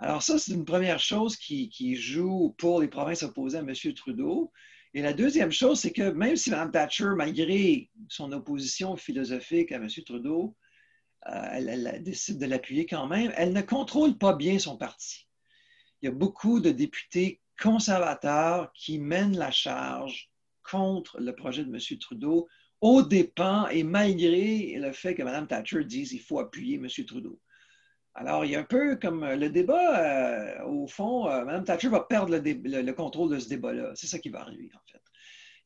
Alors, 0.01 0.23
ça, 0.23 0.39
c'est 0.39 0.53
une 0.53 0.65
première 0.65 0.99
chose 0.99 1.35
qui, 1.35 1.95
joue 1.95 2.55
pour 2.57 2.79
les 2.79 2.87
provinces 2.87 3.23
opposées 3.23 3.57
à 3.57 3.61
M. 3.61 3.73
Trudeau. 3.93 4.51
Et 4.93 5.01
la 5.01 5.13
deuxième 5.13 5.51
chose, 5.51 5.79
c'est 5.79 5.91
que 5.91 6.09
même 6.11 6.37
si 6.37 6.49
Mme 6.51 6.71
Thatcher, 6.71 7.11
malgré 7.15 7.89
son 8.07 8.31
opposition 8.31 8.95
philosophique 8.95 9.73
à 9.73 9.75
M. 9.75 9.87
Trudeau, 10.05 10.55
euh, 11.27 11.49
elle, 11.51 12.01
décide 12.01 12.39
de 12.39 12.45
l'appuyer 12.45 12.85
quand 12.85 13.07
même, 13.07 13.33
elle 13.35 13.51
ne 13.51 13.61
contrôle 13.61 14.17
pas 14.17 14.33
bien 14.33 14.57
son 14.57 14.77
parti. 14.77 15.27
Il 16.01 16.05
y 16.05 16.07
a 16.07 16.13
beaucoup 16.13 16.61
de 16.61 16.71
députés 16.71 17.41
conservateurs 17.61 18.71
qui 18.73 18.99
mènent 18.99 19.37
la 19.37 19.51
charge 19.51 20.31
contre 20.63 21.19
le 21.19 21.35
projet 21.35 21.65
de 21.65 21.75
M. 21.75 21.99
Trudeau 21.99 22.47
au 22.79 23.01
dépens 23.01 23.67
et 23.67 23.83
malgré 23.83 24.77
le 24.77 24.93
fait 24.93 25.13
que 25.13 25.23
Mme 25.23 25.47
Thatcher 25.47 25.83
dise 25.83 26.11
qu'il 26.11 26.21
faut 26.21 26.39
appuyer 26.39 26.75
M. 26.75 26.87
Trudeau. 27.05 27.37
Alors, 28.15 28.43
il 28.43 28.51
y 28.51 28.55
a 28.55 28.59
un 28.59 28.63
peu 28.63 28.95
comme 28.97 29.23
euh, 29.23 29.35
le 29.35 29.49
débat, 29.49 30.59
euh, 30.59 30.65
au 30.65 30.87
fond, 30.87 31.27
euh, 31.29 31.45
Mme 31.45 31.63
Thatcher 31.63 31.89
va 31.89 32.01
perdre 32.01 32.35
le, 32.35 32.91
contrôle 32.91 33.31
de 33.31 33.39
ce 33.39 33.49
débat-là. 33.49 33.91
C'est 33.95 34.07
ça 34.07 34.19
qui 34.19 34.29
va 34.29 34.41
arriver, 34.41 34.69
en 34.75 34.91
fait. 34.91 35.01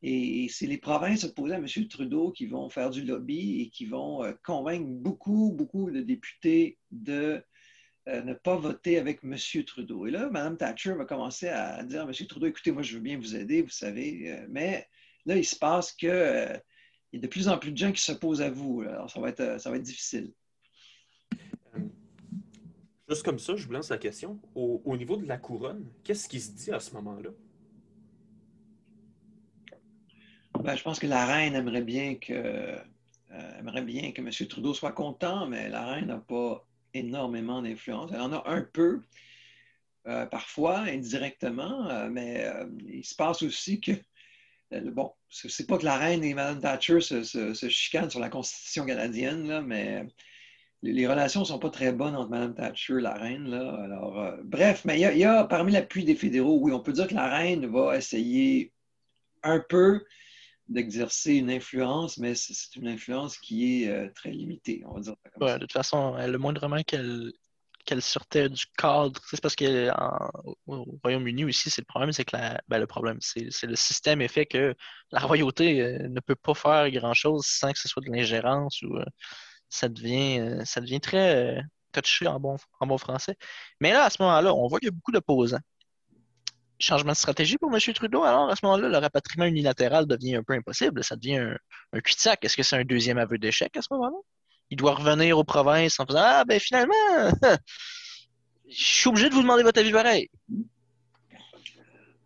Et 0.02 0.48
c'est 0.50 0.66
les 0.66 0.78
provinces 0.78 1.24
opposées 1.24 1.54
à 1.54 1.58
M. 1.58 1.66
Trudeau 1.88 2.30
qui 2.30 2.46
vont 2.46 2.68
faire 2.68 2.90
du 2.90 3.02
lobby 3.02 3.62
et 3.62 3.70
qui 3.70 3.86
vont 3.86 4.22
convaincre 4.44 4.86
beaucoup, 4.86 5.50
beaucoup 5.52 5.90
de 5.90 6.02
députés 6.02 6.78
de 6.90 7.42
ne 8.06 8.34
pas 8.34 8.56
voter 8.56 8.98
avec 8.98 9.20
M. 9.24 9.34
Trudeau. 9.64 10.06
Et 10.06 10.10
là, 10.10 10.28
Mme 10.28 10.58
Thatcher 10.58 10.92
va 10.92 11.06
commencer 11.06 11.48
à 11.48 11.82
dire 11.84 12.02
M. 12.02 12.12
Trudeau, 12.28 12.46
écoutez, 12.48 12.70
moi, 12.70 12.82
je 12.82 12.96
veux 12.96 13.00
bien 13.00 13.16
vous 13.16 13.34
aider, 13.34 13.62
vous 13.62 13.70
savez, 13.70 14.44
mais 14.50 14.86
là, 15.24 15.36
il 15.36 15.44
se 15.44 15.56
passe 15.56 15.92
qu'il 15.92 16.10
y 16.10 16.12
a 16.12 16.60
de 17.14 17.26
plus 17.26 17.48
en 17.48 17.56
plus 17.56 17.72
de 17.72 17.78
gens 17.78 17.92
qui 17.92 18.02
s'opposent 18.02 18.42
à 18.42 18.50
vous. 18.50 18.82
Alors, 18.82 19.10
ça 19.10 19.20
va 19.20 19.30
être, 19.30 19.58
ça 19.58 19.70
va 19.70 19.76
être 19.76 19.82
difficile. 19.82 20.34
Juste 23.08 23.22
comme 23.22 23.38
ça, 23.38 23.54
je 23.54 23.66
vous 23.66 23.72
lance 23.72 23.90
la 23.90 23.98
question. 23.98 24.40
Au, 24.54 24.96
niveau 24.96 25.16
de 25.16 25.26
la 25.26 25.36
couronne, 25.36 25.86
qu'est-ce 26.04 26.28
qui 26.28 26.40
se 26.40 26.52
dit 26.52 26.70
à 26.70 26.80
ce 26.80 26.92
moment-là? 26.94 27.30
Ben, 30.60 30.74
je 30.74 30.82
pense 30.82 30.98
que 30.98 31.06
la 31.06 31.26
reine 31.26 31.54
aimerait 31.54 31.82
bien 31.82 32.14
que, 32.14 32.32
euh, 32.32 33.58
aimerait 33.58 33.82
bien 33.82 34.12
que 34.12 34.22
M. 34.22 34.30
Trudeau 34.48 34.72
soit 34.72 34.92
content, 34.92 35.46
mais 35.46 35.68
la 35.68 35.84
reine 35.84 36.06
n'a 36.06 36.18
pas 36.18 36.66
énormément 36.94 37.60
d'influence. 37.60 38.10
Elle 38.14 38.20
en 38.20 38.32
a 38.32 38.48
un 38.48 38.62
peu, 38.62 39.02
euh, 40.06 40.24
parfois, 40.24 40.78
indirectement, 40.78 41.90
euh, 41.90 42.08
mais 42.08 42.50
il 42.88 43.04
se 43.04 43.14
passe 43.14 43.42
aussi 43.42 43.80
que, 43.80 43.92
bon, 44.92 45.12
c'est 45.28 45.66
pas 45.66 45.76
que 45.76 45.84
la 45.84 45.98
reine 45.98 46.24
et 46.24 46.32
Mme 46.32 46.60
Thatcher 46.60 47.02
se, 47.02 47.22
se, 47.22 47.68
chicanent 47.68 48.10
sur 48.10 48.20
la 48.20 48.30
Constitution 48.30 48.86
canadienne, 48.86 49.46
là, 49.46 49.60
mais 49.60 50.06
les 50.92 51.06
relations 51.06 51.40
ne 51.40 51.46
sont 51.46 51.58
pas 51.58 51.70
très 51.70 51.92
bonnes 51.92 52.14
entre 52.14 52.30
Mme 52.30 52.54
Thatcher 52.54 52.98
et 52.98 53.00
la 53.00 53.14
reine. 53.14 53.48
Là. 53.48 53.74
Alors, 53.82 54.20
euh, 54.20 54.36
bref, 54.44 54.84
mais 54.84 55.00
il 55.00 55.18
y, 55.18 55.24
a, 55.24 55.44
parmi 55.44 55.72
l'appui 55.72 56.04
des 56.04 56.14
fédéraux, 56.14 56.58
oui, 56.60 56.72
on 56.72 56.80
peut 56.80 56.92
dire 56.92 57.08
que 57.08 57.14
la 57.14 57.28
reine 57.28 57.66
va 57.66 57.96
essayer 57.96 58.72
un 59.42 59.60
peu 59.66 60.04
d'exercer 60.68 61.34
une 61.34 61.50
influence, 61.50 62.18
mais 62.18 62.34
c'est 62.34 62.76
une 62.76 62.88
influence 62.88 63.38
qui 63.38 63.84
est 63.84 63.88
euh, 63.88 64.08
très 64.14 64.30
limitée, 64.30 64.82
on 64.86 64.94
va 64.94 65.00
dire. 65.00 65.14
de 65.40 65.58
toute 65.58 65.72
façon, 65.72 66.16
le 66.16 66.38
moindrement 66.38 66.82
qu'elle 66.82 67.32
qu'elle 67.86 68.00
sortait 68.00 68.48
du 68.48 68.64
cadre, 68.78 69.20
c'est 69.26 69.42
parce 69.42 69.54
qu'au 69.54 70.98
Royaume-Uni 71.02 71.44
aussi, 71.44 71.68
c'est 71.68 71.82
le 71.82 71.86
problème, 71.86 72.12
c'est 72.12 72.24
que 72.24 72.34
ben, 72.66 72.78
le 72.78 72.86
problème, 72.86 73.18
c'est 73.20 73.50
le 73.62 73.76
système 73.76 74.22
est 74.22 74.28
fait 74.28 74.46
que 74.46 74.74
la 75.10 75.20
royauté 75.20 75.82
euh, 75.82 76.08
ne 76.08 76.20
peut 76.20 76.34
pas 76.34 76.54
faire 76.54 76.90
grand-chose 76.90 77.44
sans 77.44 77.72
que 77.72 77.78
ce 77.78 77.86
soit 77.86 78.02
de 78.02 78.10
l'ingérence 78.10 78.80
ou 78.80 78.98
ça 79.68 79.88
devient, 79.88 80.40
euh, 80.40 80.64
ça 80.64 80.80
devient 80.80 81.00
très 81.00 81.36
euh, 81.36 81.62
touché 81.92 82.26
en 82.26 82.40
bon, 82.40 82.56
en 82.80 82.86
bon 82.86 82.98
français. 82.98 83.36
Mais 83.80 83.92
là, 83.92 84.04
à 84.04 84.10
ce 84.10 84.22
moment-là, 84.22 84.54
on 84.54 84.66
voit 84.66 84.78
qu'il 84.78 84.88
y 84.88 84.92
a 84.92 84.92
beaucoup 84.92 85.12
d'opposants. 85.12 85.60
Changement 86.78 87.12
de 87.12 87.16
stratégie 87.16 87.56
pour 87.56 87.72
M. 87.72 87.80
Trudeau, 87.94 88.24
alors 88.24 88.50
à 88.50 88.56
ce 88.56 88.64
moment-là, 88.66 88.88
le 88.88 88.98
rapatriement 88.98 89.46
unilatéral 89.46 90.06
devient 90.06 90.36
un 90.36 90.42
peu 90.42 90.54
impossible. 90.54 91.04
Ça 91.04 91.16
devient 91.16 91.36
un, 91.92 92.00
cul-de-sac. 92.00 92.44
Est-ce 92.44 92.56
que 92.56 92.62
c'est 92.62 92.76
un 92.76 92.84
deuxième 92.84 93.18
aveu 93.18 93.38
d'échec 93.38 93.76
à 93.76 93.82
ce 93.82 93.88
moment-là? 93.92 94.16
Il 94.70 94.76
doit 94.76 94.94
revenir 94.94 95.38
aux 95.38 95.44
provinces 95.44 96.00
en 96.00 96.06
faisant 96.06 96.22
Ah, 96.22 96.44
ben 96.44 96.58
finalement, 96.58 96.94
je 98.68 98.74
suis 98.74 99.08
obligé 99.08 99.28
de 99.28 99.34
vous 99.34 99.42
demander 99.42 99.62
votre 99.62 99.78
avis 99.78 99.92
pareil. 99.92 100.28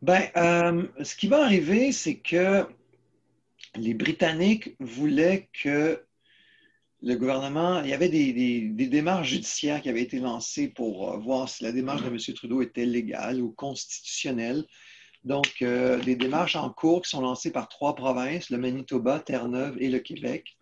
Ben, 0.01 0.29
euh, 0.37 0.87
ce 1.03 1.17
qui 1.17 1.27
va 1.27 1.45
arriver, 1.45 1.93
c'est 1.93 2.17
que 2.17 2.67
les 3.75 3.95
Britanniques 3.95 4.77
voulaient 4.81 5.49
que 5.53 6.05
le 7.01 7.15
gouvernement, 7.15 7.81
il 7.83 7.91
y 7.91 7.93
avait 7.93 8.09
des, 8.09 8.89
démarches 8.89 9.29
judiciaires 9.29 9.81
qui 9.81 9.89
avaient 9.89 10.03
été 10.03 10.19
lancées 10.19 10.69
pour 10.69 11.13
euh, 11.13 11.19
voir 11.19 11.49
si 11.49 11.63
la 11.63 11.73
démarche 11.73 12.03
de 12.03 12.09
M. 12.09 12.19
Trudeau 12.35 12.61
était 12.61 12.87
légale 12.87 13.41
ou 13.41 13.53
constitutionnelle. 13.53 14.65
Donc, 15.25 15.63
euh, 15.63 16.01
des 16.01 16.17
démarches 16.17 16.57
en 16.57 16.71
cours 16.71 17.03
qui 17.03 17.11
sont 17.11 17.21
lancées 17.21 17.53
par 17.53 17.69
trois 17.69 17.95
provinces, 17.95 18.51
le 18.51 18.59
Manitoba, 18.59 19.21
Terre-Neuve 19.21 19.77
et 19.81 19.89
le 19.89 20.01
Québec. 20.01 20.57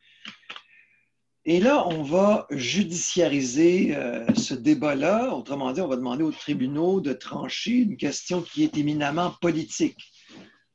Et 1.46 1.60
là, 1.60 1.86
on 1.86 2.02
va 2.02 2.46
judiciariser 2.50 3.96
euh, 3.96 4.26
ce 4.34 4.52
débat-là. 4.52 5.34
Autrement 5.34 5.72
dit, 5.72 5.80
on 5.80 5.88
va 5.88 5.96
demander 5.96 6.24
aux 6.24 6.32
tribunaux 6.32 7.00
de 7.00 7.12
trancher 7.12 7.76
une 7.76 7.96
question 7.96 8.42
qui 8.42 8.64
est 8.64 8.76
éminemment 8.76 9.32
politique. 9.40 9.96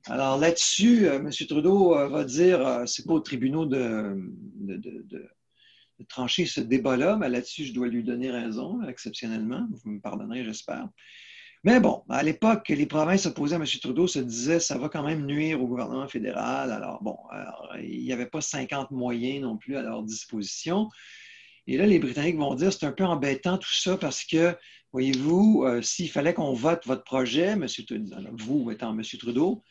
Alors 0.06 0.40
là-dessus, 0.40 1.06
M. 1.06 1.30
Trudeau 1.48 1.90
va 2.10 2.24
dire, 2.24 2.84
c'est 2.88 3.06
pas 3.06 3.14
aux 3.14 3.20
tribunaux 3.20 3.68
de 3.68 4.18
trancher 6.08 6.46
ce 6.46 6.62
débat-là, 6.62 7.18
mais 7.18 7.30
là-dessus, 7.30 7.66
je 7.66 7.74
dois 7.74 7.88
lui 7.88 8.04
donner 8.04 8.32
raison, 8.32 8.82
exceptionnellement. 8.88 9.68
Vous 9.84 9.92
me 9.92 10.02
pardonnerez, 10.02 10.44
j'espère. 10.44 10.88
Mais 11.64 11.80
bon, 11.80 12.04
à 12.10 12.24
l'époque, 12.24 12.70
les 12.70 12.88
provinces 12.88 13.28
opposées 13.28 13.56
à 13.56 13.60
M. 13.60 13.66
Trudeau 13.66 14.08
se 14.08 14.18
disaient 14.18 14.60
ça 14.60 14.80
va 14.80 14.90
quand 14.90 15.04
même 15.04 15.26
nuire 15.28 15.62
au 15.62 15.68
gouvernement 15.68 16.08
fédéral. 16.08 16.72
Alors, 16.72 17.04
bon, 17.04 17.18
il 17.84 18.04
n'y 18.04 18.12
avait 18.12 18.26
pas 18.26 18.42
50 18.42 18.90
moyens 18.90 19.44
non 19.44 19.58
plus 19.58 19.78
à 19.78 19.84
leur 19.84 20.02
disposition. 20.02 20.90
Et 21.68 21.78
là, 21.78 21.86
les 21.86 22.00
Britanniques 22.00 22.38
vont 22.38 22.56
dire 22.56 22.74
c'est 22.74 22.88
un 22.88 22.92
peu 22.92 23.06
embêtant 23.06 23.60
tout 23.60 23.74
ça 23.74 23.96
parce 23.96 24.24
que, 24.24 24.56
voyez-vous, 24.92 25.64
euh, 25.66 25.84
s'il 25.84 26.10
fallait 26.10 26.34
qu'on 26.34 26.54
vote 26.54 26.88
votre 26.88 27.04
projet, 27.04 27.50
M. 27.50 27.68
Trudeau, 27.68 28.16
vous 28.34 28.72
étant 28.72 28.98
M. 28.98 29.04
Trudeau, 29.20 29.64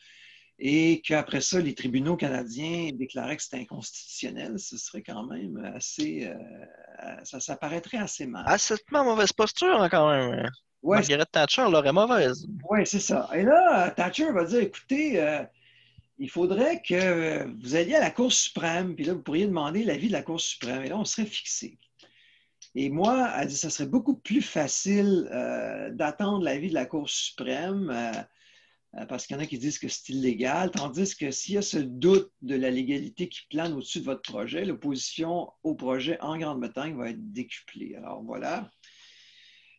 et 0.63 1.01
qu'après 1.01 1.41
ça, 1.41 1.59
les 1.59 1.73
tribunaux 1.73 2.15
canadiens 2.15 2.91
déclaraient 2.93 3.35
que 3.35 3.41
c'était 3.41 3.57
inconstitutionnel, 3.57 4.59
ce 4.59 4.77
serait 4.77 5.01
quand 5.01 5.23
même 5.23 5.57
assez. 5.75 6.27
Euh, 6.27 7.15
ça, 7.23 7.39
ça, 7.39 7.55
paraîtrait 7.55 7.97
assez 7.97 8.27
mal. 8.27 8.43
Assez 8.45 8.75
ah, 8.93 9.03
mauvaise 9.03 9.33
posture, 9.33 9.81
hein, 9.81 9.89
quand 9.89 10.11
même. 10.11 10.47
Margaret 10.83 11.25
Thatcher 11.25 11.65
l'aurait 11.67 11.91
mauvaise. 11.91 12.45
Oui, 12.69 12.85
c'est 12.85 12.99
ça. 12.99 13.27
Et 13.33 13.41
là, 13.41 13.89
Thatcher 13.89 14.31
va 14.31 14.45
dire 14.45 14.59
écoutez, 14.59 15.19
euh, 15.19 15.43
il 16.19 16.29
faudrait 16.29 16.83
que 16.87 17.47
vous 17.63 17.75
alliez 17.75 17.95
à 17.95 17.99
la 17.99 18.11
Cour 18.11 18.31
suprême, 18.31 18.93
puis 18.93 19.05
là, 19.05 19.13
vous 19.13 19.23
pourriez 19.23 19.47
demander 19.47 19.83
l'avis 19.83 20.09
de 20.09 20.13
la 20.13 20.21
Cour 20.21 20.39
suprême, 20.39 20.83
et 20.83 20.89
là, 20.89 20.97
on 20.97 21.05
serait 21.05 21.25
fixé. 21.25 21.79
Et 22.75 22.91
moi, 22.91 23.33
elle 23.35 23.47
dit 23.47 23.57
ça 23.57 23.71
serait 23.71 23.89
beaucoup 23.89 24.15
plus 24.15 24.43
facile 24.43 25.27
euh, 25.31 25.89
d'attendre 25.89 26.43
l'avis 26.43 26.69
de 26.69 26.75
la 26.75 26.85
Cour 26.85 27.09
suprême. 27.09 27.89
Euh, 28.95 29.05
parce 29.05 29.25
qu'il 29.25 29.37
y 29.37 29.39
en 29.39 29.43
a 29.43 29.45
qui 29.45 29.57
disent 29.57 29.79
que 29.79 29.87
c'est 29.87 30.09
illégal, 30.09 30.69
tandis 30.71 31.15
que 31.15 31.31
s'il 31.31 31.55
y 31.55 31.57
a 31.57 31.61
ce 31.61 31.77
doute 31.77 32.31
de 32.41 32.55
la 32.55 32.69
légalité 32.69 33.29
qui 33.29 33.47
plane 33.49 33.73
au-dessus 33.73 33.99
de 33.99 34.05
votre 34.05 34.21
projet, 34.21 34.65
l'opposition 34.65 35.51
au 35.63 35.75
projet 35.75 36.19
en 36.19 36.37
Grande-Bretagne 36.37 36.97
va 36.97 37.09
être 37.09 37.31
décuplée. 37.31 37.95
Alors 37.95 38.21
voilà. 38.21 38.69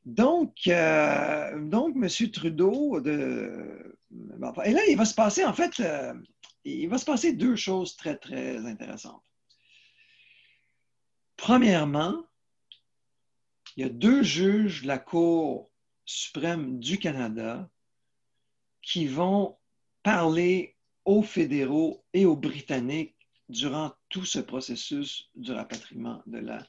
Donc, 0.06 0.66
euh, 0.66 1.68
donc 1.68 1.94
M. 1.94 2.30
Trudeau, 2.30 3.00
de... 3.00 3.96
et 4.64 4.72
là, 4.72 4.80
il 4.88 4.96
va 4.96 5.04
se 5.04 5.14
passer, 5.14 5.44
en 5.44 5.52
fait, 5.52 5.78
euh, 5.80 6.14
il 6.64 6.88
va 6.88 6.96
se 6.96 7.04
passer 7.04 7.34
deux 7.34 7.54
choses 7.54 7.96
très, 7.96 8.16
très 8.16 8.56
intéressantes. 8.64 9.22
Premièrement, 11.36 12.24
il 13.76 13.82
y 13.82 13.86
a 13.86 13.90
deux 13.90 14.22
juges 14.22 14.82
de 14.82 14.88
la 14.88 14.98
Cour 14.98 15.70
suprême 16.04 16.78
du 16.78 16.98
Canada 16.98 17.68
qui 18.83 19.07
vont 19.07 19.57
parler 20.03 20.76
aux 21.05 21.22
fédéraux 21.22 22.05
et 22.12 22.26
aux 22.26 22.37
Britanniques 22.37 23.16
durant 23.49 23.93
tout 24.09 24.24
ce 24.24 24.39
processus 24.39 25.30
du 25.35 25.53
rapatriement 25.53 26.22
de 26.26 26.39
la 26.39 26.64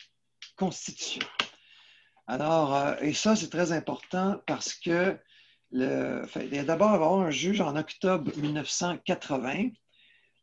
Constitution. 0.56 1.26
Alors, 2.28 2.76
euh, 2.76 2.96
et 3.02 3.14
ça, 3.14 3.36
c'est 3.36 3.50
très 3.50 3.72
important 3.72 4.42
parce 4.46 4.74
que 4.74 5.18
le, 5.72 6.24
il 6.36 6.54
y 6.54 6.60
a 6.60 6.64
d'abord 6.64 7.22
un 7.22 7.32
juge 7.32 7.62
en 7.62 7.76
octobre 7.76 8.32
1980, 8.38 9.70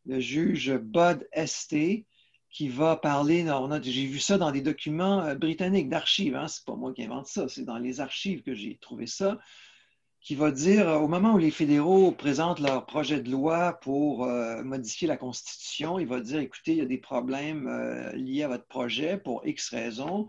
le 0.06 0.20
juge 0.20 0.76
Bud 0.76 1.28
St, 1.46 2.04
qui 2.50 2.68
va 2.68 2.96
parler, 2.96 3.46
j'ai 3.82 4.06
vu 4.06 4.18
ça 4.18 4.36
dans 4.36 4.50
des 4.50 4.60
documents 4.60 5.22
euh, 5.22 5.36
britanniques 5.36 5.88
d'archives, 5.88 6.34
hein, 6.34 6.48
c'est 6.48 6.64
pas 6.64 6.74
moi 6.74 6.92
qui 6.92 7.04
invente 7.04 7.28
ça, 7.28 7.48
c'est 7.48 7.64
dans 7.64 7.78
les 7.78 8.00
archives 8.00 8.42
que 8.42 8.54
j'ai 8.54 8.76
trouvé 8.78 9.06
ça, 9.06 9.38
qui 10.20 10.34
va 10.34 10.50
dire, 10.50 10.88
euh, 10.88 10.98
au 10.98 11.08
moment 11.08 11.34
où 11.34 11.38
les 11.38 11.50
fédéraux 11.50 12.12
présentent 12.12 12.60
leur 12.60 12.86
projet 12.86 13.20
de 13.20 13.30
loi 13.30 13.78
pour 13.80 14.24
euh, 14.24 14.62
modifier 14.62 15.08
la 15.08 15.16
Constitution, 15.16 15.98
il 15.98 16.06
va 16.06 16.20
dire, 16.20 16.40
écoutez, 16.40 16.72
il 16.72 16.78
y 16.78 16.82
a 16.82 16.86
des 16.86 16.98
problèmes 16.98 17.66
euh, 17.68 18.12
liés 18.12 18.42
à 18.42 18.48
votre 18.48 18.66
projet 18.66 19.16
pour 19.16 19.46
X 19.46 19.70
raisons. 19.70 20.28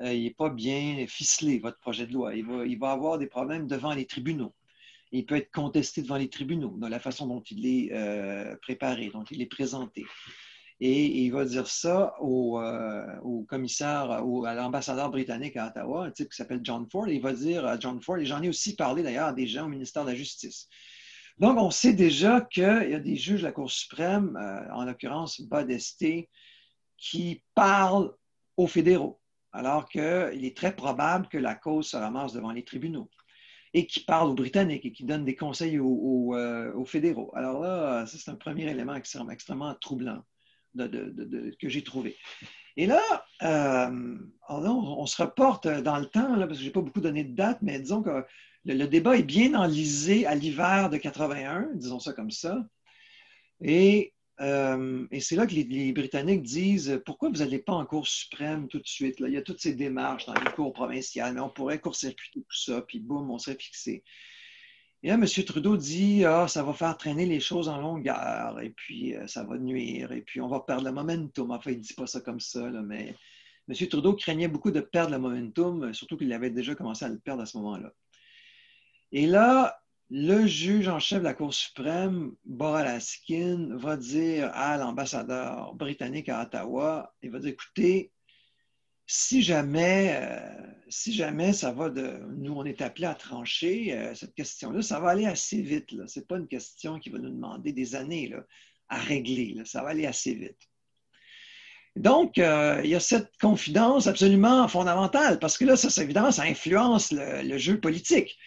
il 0.00 0.24
n'est 0.24 0.30
pas 0.30 0.50
bien 0.50 1.06
ficelé, 1.06 1.58
votre 1.58 1.78
projet 1.78 2.06
de 2.06 2.12
loi. 2.12 2.34
Il 2.34 2.44
va, 2.46 2.66
il 2.66 2.78
va 2.78 2.90
avoir 2.92 3.18
des 3.18 3.26
problèmes 3.26 3.66
devant 3.66 3.94
les 3.94 4.06
tribunaux. 4.06 4.54
Il 5.12 5.26
peut 5.26 5.36
être 5.36 5.52
contesté 5.52 6.02
devant 6.02 6.16
les 6.16 6.28
tribunaux 6.28 6.74
dans 6.78 6.88
la 6.88 6.98
façon 6.98 7.26
dont 7.26 7.42
il 7.50 7.66
est 7.66 7.92
préparé, 8.62 9.10
dont 9.10 9.24
il 9.30 9.42
est 9.42 9.46
présenté. 9.46 10.06
Et 10.84 11.22
il 11.22 11.30
va 11.30 11.44
dire 11.44 11.68
ça 11.68 12.12
au, 12.18 12.58
euh, 12.60 13.06
commissaire, 13.48 14.10
à 14.10 14.54
l'ambassadeur 14.56 15.12
britannique 15.12 15.56
à 15.56 15.68
Ottawa, 15.68 16.06
un 16.06 16.10
type 16.10 16.30
qui 16.30 16.34
s'appelle 16.34 16.58
John 16.64 16.88
Ford. 16.90 17.06
il 17.06 17.22
va 17.22 17.32
dire 17.32 17.64
à 17.64 17.78
John 17.78 18.02
Ford, 18.02 18.18
et 18.18 18.26
j'en 18.26 18.42
ai 18.42 18.48
aussi 18.48 18.74
parlé 18.74 19.04
d'ailleurs 19.04 19.28
à 19.28 19.32
des 19.32 19.46
gens 19.46 19.66
au 19.66 19.68
ministère 19.68 20.04
de 20.04 20.10
la 20.10 20.16
Justice. 20.16 20.68
Donc, 21.38 21.56
on 21.56 21.70
sait 21.70 21.92
déjà 21.92 22.40
qu'il 22.40 22.64
y 22.64 22.94
a 22.94 22.98
des 22.98 23.14
juges 23.14 23.42
de 23.42 23.46
la 23.46 23.52
Cour 23.52 23.70
suprême, 23.70 24.36
euh, 24.36 24.74
en 24.74 24.84
l'occurrence 24.84 25.40
Badesté, 25.42 26.28
qui 26.96 27.44
parlent 27.54 28.12
aux 28.56 28.66
fédéraux, 28.66 29.20
alors 29.52 29.88
qu'il 29.88 30.44
est 30.44 30.56
très 30.56 30.74
probable 30.74 31.28
que 31.28 31.38
la 31.38 31.54
cause 31.54 31.90
se 31.90 31.96
ramasse 31.96 32.32
devant 32.32 32.50
les 32.50 32.64
tribunaux 32.64 33.08
et 33.72 33.86
qui 33.86 34.00
parlent 34.00 34.30
aux 34.30 34.34
Britanniques 34.34 34.84
et 34.84 34.92
qui 34.92 35.04
donnent 35.04 35.24
des 35.24 35.36
conseils 35.36 35.78
aux, 35.78 36.34
euh, 36.34 36.84
fédéraux. 36.86 37.30
Alors 37.36 37.60
là, 37.60 38.04
c'est 38.04 38.32
un 38.32 38.34
premier 38.34 38.68
élément 38.68 38.96
extrêmement 38.96 39.74
troublant 39.80 40.24
que 40.76 41.68
j'ai 41.68 41.82
trouvé. 41.82 42.16
Et 42.76 42.86
là, 42.86 43.02
euh, 43.42 44.18
on, 44.48 45.06
se 45.06 45.22
reporte 45.22 45.68
dans 45.68 45.98
le 45.98 46.06
temps, 46.06 46.36
là, 46.36 46.46
parce 46.46 46.58
que 46.58 46.64
je 46.64 46.68
n'ai 46.68 46.72
pas 46.72 46.80
beaucoup 46.80 47.00
donné 47.00 47.24
de 47.24 47.34
date, 47.34 47.58
mais 47.60 47.78
disons 47.78 48.02
que 48.02 48.24
le, 48.64 48.86
débat 48.86 49.16
est 49.16 49.22
bien 49.22 49.54
enlisé 49.54 50.26
à 50.26 50.34
l'hiver 50.34 50.88
de 50.88 50.96
81, 50.96 51.68
disons 51.74 51.98
ça 51.98 52.12
comme 52.12 52.30
ça. 52.30 52.64
Et, 53.60 54.14
euh, 54.40 55.06
c'est 55.20 55.36
là 55.36 55.46
que 55.46 55.54
les, 55.54 55.92
Britanniques 55.92 56.42
disent 56.42 57.00
pourquoi 57.04 57.28
vous 57.28 57.38
n'allez 57.38 57.58
pas 57.58 57.74
en 57.74 57.84
Cour 57.84 58.08
suprême 58.08 58.68
tout 58.68 58.78
de 58.78 58.86
suite? 58.86 59.16
Il 59.20 59.32
y 59.32 59.36
a 59.36 59.42
toutes 59.42 59.60
ces 59.60 59.74
démarches 59.74 60.24
dans 60.26 60.34
les 60.34 60.50
cours 60.52 60.72
provinciales, 60.72 61.34
mais 61.34 61.40
on 61.40 61.50
pourrait 61.50 61.78
court-circuiter 61.78 62.40
tout 62.40 62.56
ça, 62.56 62.80
puis 62.82 63.00
boum, 63.00 63.30
on 63.30 63.38
serait 63.38 63.58
fixé. 63.58 64.02
Et 65.02 65.08
là, 65.08 65.14
M. 65.14 65.26
Trudeau 65.26 65.76
dit 65.76 66.24
Ah, 66.24 66.46
ça 66.48 66.62
va 66.62 66.72
faire 66.72 66.96
traîner 66.96 67.26
les 67.26 67.40
choses 67.40 67.68
en 67.68 67.78
longueur, 67.78 68.60
et 68.60 68.70
puis 68.70 69.16
euh, 69.16 69.26
ça 69.26 69.42
va 69.44 69.58
nuire, 69.58 70.12
et 70.12 70.20
puis 70.22 70.40
on 70.40 70.48
va 70.48 70.60
perdre 70.60 70.84
le 70.84 70.92
momentum. 70.92 71.50
Enfin, 71.50 71.72
il 71.72 71.78
ne 71.78 71.82
dit 71.82 71.94
pas 71.94 72.06
ça 72.06 72.20
comme 72.20 72.40
ça, 72.40 72.68
mais 72.70 73.16
M. 73.68 73.88
Trudeau 73.88 74.14
craignait 74.14 74.48
beaucoup 74.48 74.70
de 74.70 74.80
perdre 74.80 75.12
le 75.12 75.18
momentum, 75.18 75.92
surtout 75.92 76.16
qu'il 76.16 76.32
avait 76.32 76.50
déjà 76.50 76.74
commencé 76.74 77.04
à 77.04 77.08
le 77.08 77.18
perdre 77.18 77.42
à 77.42 77.46
ce 77.46 77.56
moment-là. 77.58 77.92
Et 79.12 79.26
là, 79.26 79.78
le 80.10 80.46
juge 80.46 80.88
en 80.88 80.98
chef 80.98 81.20
de 81.20 81.24
la 81.24 81.34
Cour 81.34 81.54
suprême, 81.54 82.32
Boralaskin, 82.44 83.76
va 83.76 83.96
dire 83.96 84.50
à 84.54 84.76
l'ambassadeur 84.76 85.74
britannique 85.74 86.28
à 86.28 86.42
Ottawa, 86.42 87.14
il 87.22 87.30
va 87.30 87.38
dire, 87.38 87.50
écoutez, 87.50 88.12
si 89.06 89.42
jamais, 89.42 90.16
euh, 90.20 90.72
si 90.88 91.12
jamais 91.12 91.52
ça 91.52 91.72
va 91.72 91.90
de. 91.90 92.20
Nous, 92.38 92.52
on 92.52 92.64
est 92.64 92.80
appelé 92.80 93.06
à 93.06 93.14
trancher 93.14 93.92
euh, 93.92 94.14
cette 94.14 94.34
question-là, 94.34 94.82
ça 94.82 95.00
va 95.00 95.10
aller 95.10 95.26
assez 95.26 95.60
vite. 95.60 95.90
Ce 96.06 96.20
n'est 96.20 96.26
pas 96.26 96.38
une 96.38 96.48
question 96.48 96.98
qui 96.98 97.10
va 97.10 97.18
nous 97.18 97.30
demander 97.30 97.72
des 97.72 97.94
années 97.94 98.32
à 98.88 98.98
régler. 98.98 99.56
Ça 99.64 99.82
va 99.82 99.90
aller 99.90 100.06
assez 100.06 100.34
vite. 100.34 100.58
Donc, 101.94 102.38
euh, 102.38 102.80
il 102.84 102.90
y 102.90 102.94
a 102.94 103.00
cette 103.00 103.30
confidence 103.38 104.06
absolument 104.06 104.66
fondamentale, 104.66 105.38
parce 105.38 105.58
que 105.58 105.66
là, 105.66 105.76
ça, 105.76 106.02
évidemment, 106.02 106.32
ça 106.32 106.44
influence 106.44 107.12
le 107.12 107.58
jeu 107.58 107.78
politique, 107.78 108.38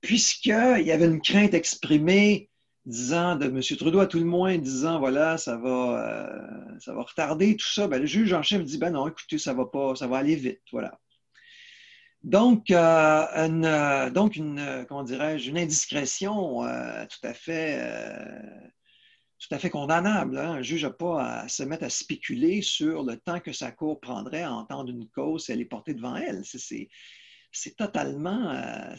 puisqu'il 0.00 0.82
y 0.86 0.92
avait 0.92 1.04
une 1.04 1.20
crainte 1.20 1.52
exprimée 1.52 2.49
disant 2.90 3.36
de 3.36 3.46
M. 3.46 3.60
Trudeau 3.78 4.00
à 4.00 4.06
tout 4.06 4.18
le 4.18 4.24
moins, 4.24 4.58
disant 4.58 4.98
voilà, 4.98 5.38
ça 5.38 5.56
va, 5.56 6.04
euh, 6.04 6.78
ça 6.80 6.92
va 6.92 7.02
retarder 7.02 7.56
tout 7.56 7.66
ça, 7.66 7.88
ben, 7.88 8.00
le 8.00 8.06
juge 8.06 8.32
en 8.32 8.42
chef 8.42 8.64
dit 8.64 8.78
ben 8.78 8.90
non, 8.90 9.08
écoutez, 9.08 9.38
ça 9.38 9.54
va 9.54 9.66
pas, 9.66 9.94
ça 9.96 10.06
va 10.06 10.18
aller 10.18 10.36
vite, 10.36 10.60
voilà. 10.72 10.98
Donc, 12.22 12.70
euh, 12.70 13.26
une, 13.46 13.64
euh, 13.64 14.84
comment 14.84 15.04
dirais-je, 15.04 15.48
une 15.50 15.58
indiscrétion 15.58 16.60
tout 17.08 17.26
à 17.26 17.32
fait, 17.32 17.80
tout 19.38 19.54
à 19.54 19.58
fait 19.58 19.70
condamnable. 19.70 20.36
Hein. 20.36 20.52
Un 20.52 20.62
juge 20.62 20.84
n'a 20.84 20.90
pas 20.90 21.22
à 21.22 21.48
se 21.48 21.62
mettre 21.62 21.84
à 21.84 21.90
spéculer 21.90 22.60
sur 22.60 23.04
le 23.04 23.16
temps 23.16 23.40
que 23.40 23.52
sa 23.52 23.72
cour 23.72 24.00
prendrait 24.00 24.42
à 24.42 24.52
entendre 24.52 24.90
une 24.90 25.08
cause 25.08 25.46
si 25.46 25.52
elle 25.52 25.62
est 25.62 25.64
portée 25.64 25.94
devant 25.94 26.16
elle. 26.16 26.42
C'est 26.44 26.88
c'est 27.52 27.76
totalement, 27.76 28.50
euh, 28.50 28.94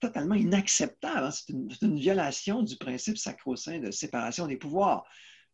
totalement 0.00 0.34
inacceptable. 0.34 1.26
Hein. 1.26 1.30
C'est 1.30 1.52
une, 1.82 1.98
violation 1.98 2.62
du 2.62 2.76
principe 2.76 3.18
sacro-saint 3.18 3.78
de 3.78 3.90
séparation 3.90 4.46
des 4.46 4.56
pouvoirs. 4.56 5.04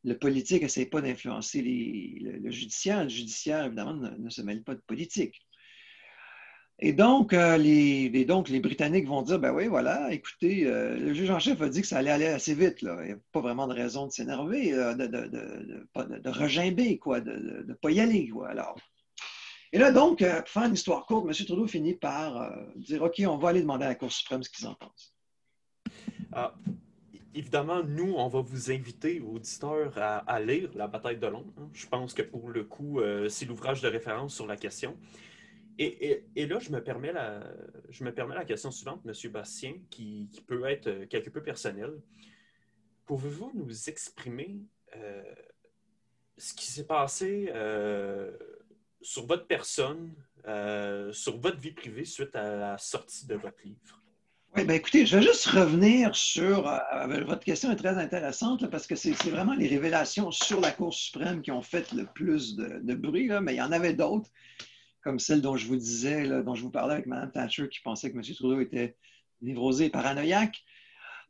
Le 0.05 0.18
politique 0.18 0.62
n'essaie 0.62 0.86
pas 0.86 1.03
d'influencer 1.03 1.61
le, 1.61 2.51
judiciaire. 2.51 3.05
Le 3.05 3.11
judiciaire, 3.11 3.66
évidemment, 3.66 3.95
ne, 3.95 4.30
se 4.30 4.41
mêle 4.43 4.62
pas 4.64 4.74
de 4.74 4.80
politique. 4.80 5.47
Et 6.82 6.95
donc, 6.95 7.34
euh, 7.34 7.59
les, 7.59 8.24
donc, 8.24 8.49
les 8.49 8.61
Britanniques 8.61 9.07
vont 9.07 9.20
dire, 9.20 9.38
ben 9.38 9.53
oui, 9.53 9.66
voilà, 9.66 10.11
écoutez, 10.14 10.64
euh, 10.64 10.97
le 10.97 11.12
juge 11.12 11.30
en 11.30 11.38
chef 11.38 11.61
a 11.61 11.68
dit 11.68 11.82
que 11.82 11.86
ça 11.86 11.99
allait 11.99 12.11
aller 12.11 12.26
assez 12.26 12.55
vite. 12.55 12.78
Il 12.80 12.88
n'y 12.88 13.12
a 13.12 13.18
pas 13.32 13.43
vraiment 13.43 13.66
de 13.66 13.74
raison 13.74 14.07
de 14.07 14.12
s'énerver, 14.12 14.70
de, 14.72 15.07
de, 15.07 15.26
de, 15.26 16.30
regimber, 16.30 16.97
quoi, 16.99 17.20
de 17.20 17.66
ne 17.68 17.74
pas 17.74 17.91
y 17.91 18.01
aller. 18.01 18.30
Quoi. 18.30 18.49
Alors, 18.49 18.78
et 19.73 19.79
là, 19.79 19.93
donc, 19.93 20.21
euh, 20.23 20.41
pour 20.41 20.49
faire 20.49 20.64
une 20.64 20.75
histoire 20.75 21.07
courte, 21.07 21.27
M. 21.27 21.47
Trudeau 21.47 21.66
finit 21.66 21.95
par 21.95 22.43
euh, 22.43 22.64
dire 22.77 23.03
OK, 23.03 23.23
on 23.27 23.37
va 23.37 23.51
aller 23.51 23.61
demander 23.61 23.85
à 23.85 23.89
la 23.89 23.95
Cour 23.95 24.11
suprême 24.11 24.43
ce 24.43 24.51
qu'ils 24.51 24.66
en 24.66 24.75
pensent. 24.75 25.14
Ah, 26.33 26.55
évidemment, 27.35 27.85
nous, 27.85 28.14
on 28.14 28.27
va 28.27 28.41
vous 28.41 28.73
inviter, 28.73 29.21
auditeurs, 29.21 29.93
à, 29.97 30.41
lire 30.41 30.71
La 30.75 30.89
bataille 30.89 31.18
de 31.18 31.27
Londres. 31.27 31.53
Hein. 31.59 31.71
Je 31.73 31.87
pense 31.87 32.14
que 32.14 32.23
pour 32.23 32.49
le 32.49 32.64
coup, 32.64 33.01
euh, 33.01 33.29
c'est 33.29 33.45
l'ouvrage 33.45 33.81
de 33.81 33.87
référence 33.87 34.35
sur 34.35 34.47
la 34.47 34.57
question. 34.57 34.97
Et, 35.79 36.27
là, 36.37 36.59
je 36.59 36.71
me, 36.71 36.83
permets 36.83 37.12
la, 37.12 37.41
je 37.89 38.05
me 38.05 38.12
permets 38.12 38.35
la 38.35 38.45
question 38.45 38.71
suivante, 38.71 39.01
M. 39.07 39.33
Bastien, 39.33 39.75
qui, 39.89 40.29
peut 40.47 40.66
être 40.66 41.05
quelque 41.05 41.31
peu 41.31 41.43
personnelle. 41.43 41.95
Pouvez-vous 43.07 43.53
nous 43.55 43.89
exprimer 43.89 44.59
ce 46.37 46.53
qui 46.53 46.66
s'est 46.66 46.87
passé 46.87 47.51
sur 49.03 49.27
votre 49.27 49.47
personne, 49.47 50.13
euh, 50.47 51.13
sur 51.13 51.39
votre 51.39 51.59
vie 51.59 51.73
privée 51.73 52.05
suite 52.05 52.35
à 52.37 52.57
la 52.57 52.79
sortie 52.79 53.27
de 53.27 53.35
votre 53.35 53.59
livre? 53.65 54.01
Oui, 54.57 54.65
bien 54.65 54.75
écoutez, 54.75 55.07
je 55.07 55.17
vais 55.17 55.23
juste 55.23 55.47
revenir 55.47 56.17
sur. 56.17 56.67
Euh, 56.69 57.25
votre 57.25 57.45
question 57.45 57.71
est 57.71 57.77
très 57.77 57.97
intéressante 57.99 58.69
parce 58.69 58.87
que 58.87 58.97
c'est 58.97 59.13
vraiment 59.31 59.55
les 59.55 59.69
révélations 59.69 60.33
sur 60.33 60.61
la 60.61 60.73
Cour 60.73 60.93
suprême 60.93 61.41
qui 61.41 61.53
ont 61.53 61.63
fait 61.63 61.93
le 61.93 62.05
plus 62.05 62.57
de, 62.57 62.95
bruit, 62.95 63.29
là, 63.29 63.41
mais 63.41 63.55
il 63.55 63.59
y 63.59 63.63
en 63.63 63.71
avait 63.71 63.95
d'autres. 63.95 64.29
comme 65.03 65.21
celle 65.21 65.41
dont 65.41 65.57
je 65.57 65.67
vous 65.67 65.77
disais, 65.77 66.43
dont 66.43 66.55
je 66.55 66.63
vous 66.63 66.71
parlais 66.71 66.95
avec 66.95 67.07
Mme 67.07 67.31
Thatcher, 67.31 67.69
qui 67.69 67.81
pensait 67.81 68.11
que 68.11 68.17
M. 68.17 68.23
Trudeau 68.35 68.61
était 68.61 68.97
névrosé 69.41 69.87
et 69.87 69.91
paranoïaque. 69.91 70.65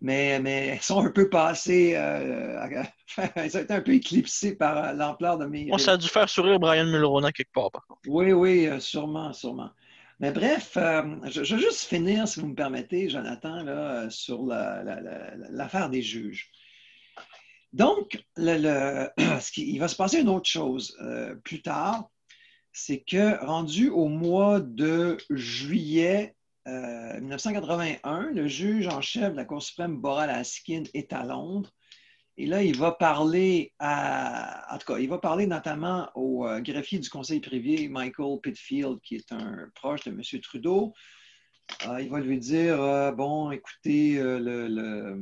Mais, 0.03 0.41
mais 0.41 0.69
elles 0.69 0.83
sont 0.83 1.05
un 1.05 1.11
peu 1.11 1.29
passées, 1.29 1.93
euh, 1.95 2.85
elles 3.35 3.57
ont 3.57 3.61
été 3.61 3.75
un 3.75 3.83
peu 3.83 3.93
éclipsées 3.93 4.57
par 4.57 4.95
l'ampleur 4.95 5.37
de 5.37 5.45
mes. 5.45 5.69
On 5.71 5.79
ça 5.79 5.93
a 5.93 5.97
dû 5.99 6.09
faire 6.09 6.29
sourire 6.29 6.59
Brian 6.59 6.87
Mulroney 6.87 7.33
quelque 7.33 7.53
part, 7.53 7.71
par 7.71 7.87
contre. 7.87 8.01
Oui, 8.07 8.33
oui, 8.33 8.69
sûrement, 8.81 9.35
sûrement. 9.35 9.71
Mais 10.19 10.33
bref, 10.33 10.73
je, 10.75 11.41
vais 11.41 11.61
juste 11.61 11.85
finir, 11.85 12.27
si 12.29 12.41
vous 12.41 12.49
me 12.49 12.55
permettez, 12.55 13.11
Jonathan, 13.11 13.63
là, 13.63 14.09
sur 14.09 14.45
l'affaire 14.45 15.91
des 15.91 16.03
juges. 16.03 16.51
Donc, 17.73 18.23
le, 18.37 19.09
il 19.57 19.79
va 19.79 19.89
se 19.89 19.97
passer 19.97 20.21
une 20.21 20.29
autre 20.29 20.49
chose 20.49 20.97
euh, 21.01 21.35
plus 21.37 21.63
tard, 21.63 22.11
c'est 22.73 23.01
que 23.01 23.43
rendu 23.45 23.89
au 23.89 24.09
mois 24.09 24.61
de 24.61 25.17
juillet 25.31 26.35
1981, 27.21 28.23
euh, 28.23 28.31
le 28.33 28.49
juge 28.49 28.87
en 28.89 29.01
chef 29.01 29.33
de 29.33 29.37
la 29.37 29.45
Cour 29.45 29.63
suprême, 29.63 29.97
Boral 29.97 30.31
Askin, 30.31 30.85
est 30.95 31.13
à 31.13 31.25
Londres. 31.25 31.71
Et 32.37 32.47
là, 32.47 32.63
il 32.63 32.77
va 32.77 32.93
parler 32.93 33.73
à, 33.79 34.75
en 34.75 34.79
tout 34.79 34.93
cas, 34.93 34.99
il 34.99 35.09
va 35.09 35.19
parler 35.19 35.47
notamment 35.47 36.09
au 36.15 36.47
euh, 36.47 36.61
greffier 36.61 36.99
du 36.99 37.11
conseil 37.11 37.41
privé, 37.41 37.89
Michael 37.89 38.41
Pitfield, 38.43 39.01
qui 39.03 39.17
est 39.17 39.33
un 39.33 39.69
proche 39.75 40.05
de 40.05 40.11
M. 40.11 40.41
Trudeau. 40.41 40.95
il 42.01 42.09
va 42.09 42.21
lui 42.21 42.39
dire, 42.39 43.13
bon, 43.15 43.51
écoutez, 43.51 44.15
le 44.19 45.19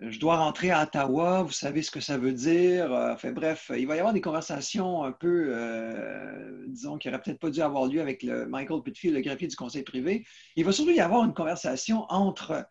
je 0.00 0.20
dois 0.20 0.36
rentrer 0.36 0.70
à 0.70 0.84
Ottawa, 0.84 1.42
vous 1.42 1.52
savez 1.52 1.82
ce 1.82 1.90
que 1.90 2.00
ça 2.00 2.18
veut 2.18 2.32
dire. 2.32 2.92
Euh, 2.92 3.14
enfin, 3.14 3.32
bref, 3.32 3.72
il 3.76 3.86
va 3.86 3.96
y 3.96 3.98
avoir 3.98 4.14
des 4.14 4.20
conversations 4.20 5.02
un 5.02 5.10
peu, 5.10 5.48
euh, 5.50 6.66
disons, 6.68 6.98
qui 6.98 7.08
n'auraient 7.08 7.20
peut-être 7.20 7.40
pas 7.40 7.50
dû 7.50 7.60
avoir 7.60 7.86
lieu 7.86 8.00
avec 8.00 8.22
Michael 8.22 8.82
Pitfield, 8.82 9.16
le 9.16 9.22
greffier 9.22 9.48
du 9.48 9.56
conseil 9.56 9.82
privé. 9.82 10.24
Il 10.54 10.64
va 10.64 10.72
surtout 10.72 10.92
y 10.92 11.00
avoir 11.00 11.24
une 11.24 11.34
conversation 11.34 12.06
entre, 12.10 12.64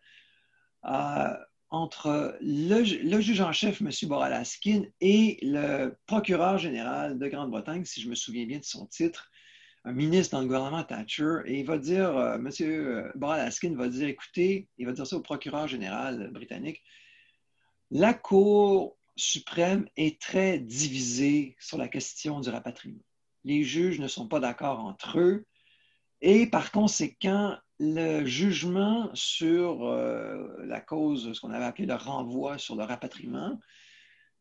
euh, 0.86 1.34
entre 1.68 2.38
le, 2.40 2.82
juge 3.20 3.40
en 3.42 3.52
chef, 3.52 3.82
M. 3.82 3.90
Boralaskin, 4.04 4.84
et 5.02 5.38
le 5.42 5.94
procureur 6.06 6.56
général 6.56 7.18
de 7.18 7.28
Grande-Bretagne, 7.28 7.84
si 7.84 8.00
je 8.00 8.08
me 8.08 8.14
souviens 8.14 8.46
bien 8.46 8.58
de 8.58 8.64
son 8.64 8.86
titre, 8.86 9.30
un 9.84 9.92
ministre 9.92 10.34
dans 10.34 10.40
le 10.40 10.46
gouvernement 10.46 10.82
Thatcher, 10.82 11.40
et 11.44 11.60
il 11.60 11.66
va 11.66 11.76
dire, 11.76 12.18
M. 12.36 13.10
Boralaskin 13.16 13.74
va 13.74 13.88
dire, 13.88 14.08
écoutez, 14.08 14.66
il 14.78 14.86
va 14.86 14.92
dire 14.92 15.06
ça 15.06 15.16
au 15.16 15.20
procureur 15.20 15.68
général 15.68 16.30
britannique, 16.32 16.82
la 17.90 18.14
Cour 18.14 18.96
suprême 19.16 19.88
est 19.96 20.20
très 20.20 20.58
divisée 20.58 21.56
sur 21.58 21.78
la 21.78 21.88
question 21.88 22.40
du 22.40 22.50
rapatriement. 22.50 23.02
Les 23.44 23.64
juges 23.64 23.98
ne 23.98 24.08
sont 24.08 24.28
pas 24.28 24.40
d'accord 24.40 24.80
entre 24.80 25.18
eux 25.18 25.46
et 26.20 26.46
par 26.46 26.72
conséquent, 26.72 27.56
le 27.78 28.24
jugement 28.24 29.08
sur 29.14 29.86
euh, 29.86 30.48
la 30.64 30.80
cause, 30.80 31.32
ce 31.32 31.40
qu'on 31.40 31.52
avait 31.52 31.64
appelé 31.64 31.86
le 31.86 31.94
renvoi 31.94 32.58
sur 32.58 32.74
le 32.74 32.82
rapatriement, 32.82 33.58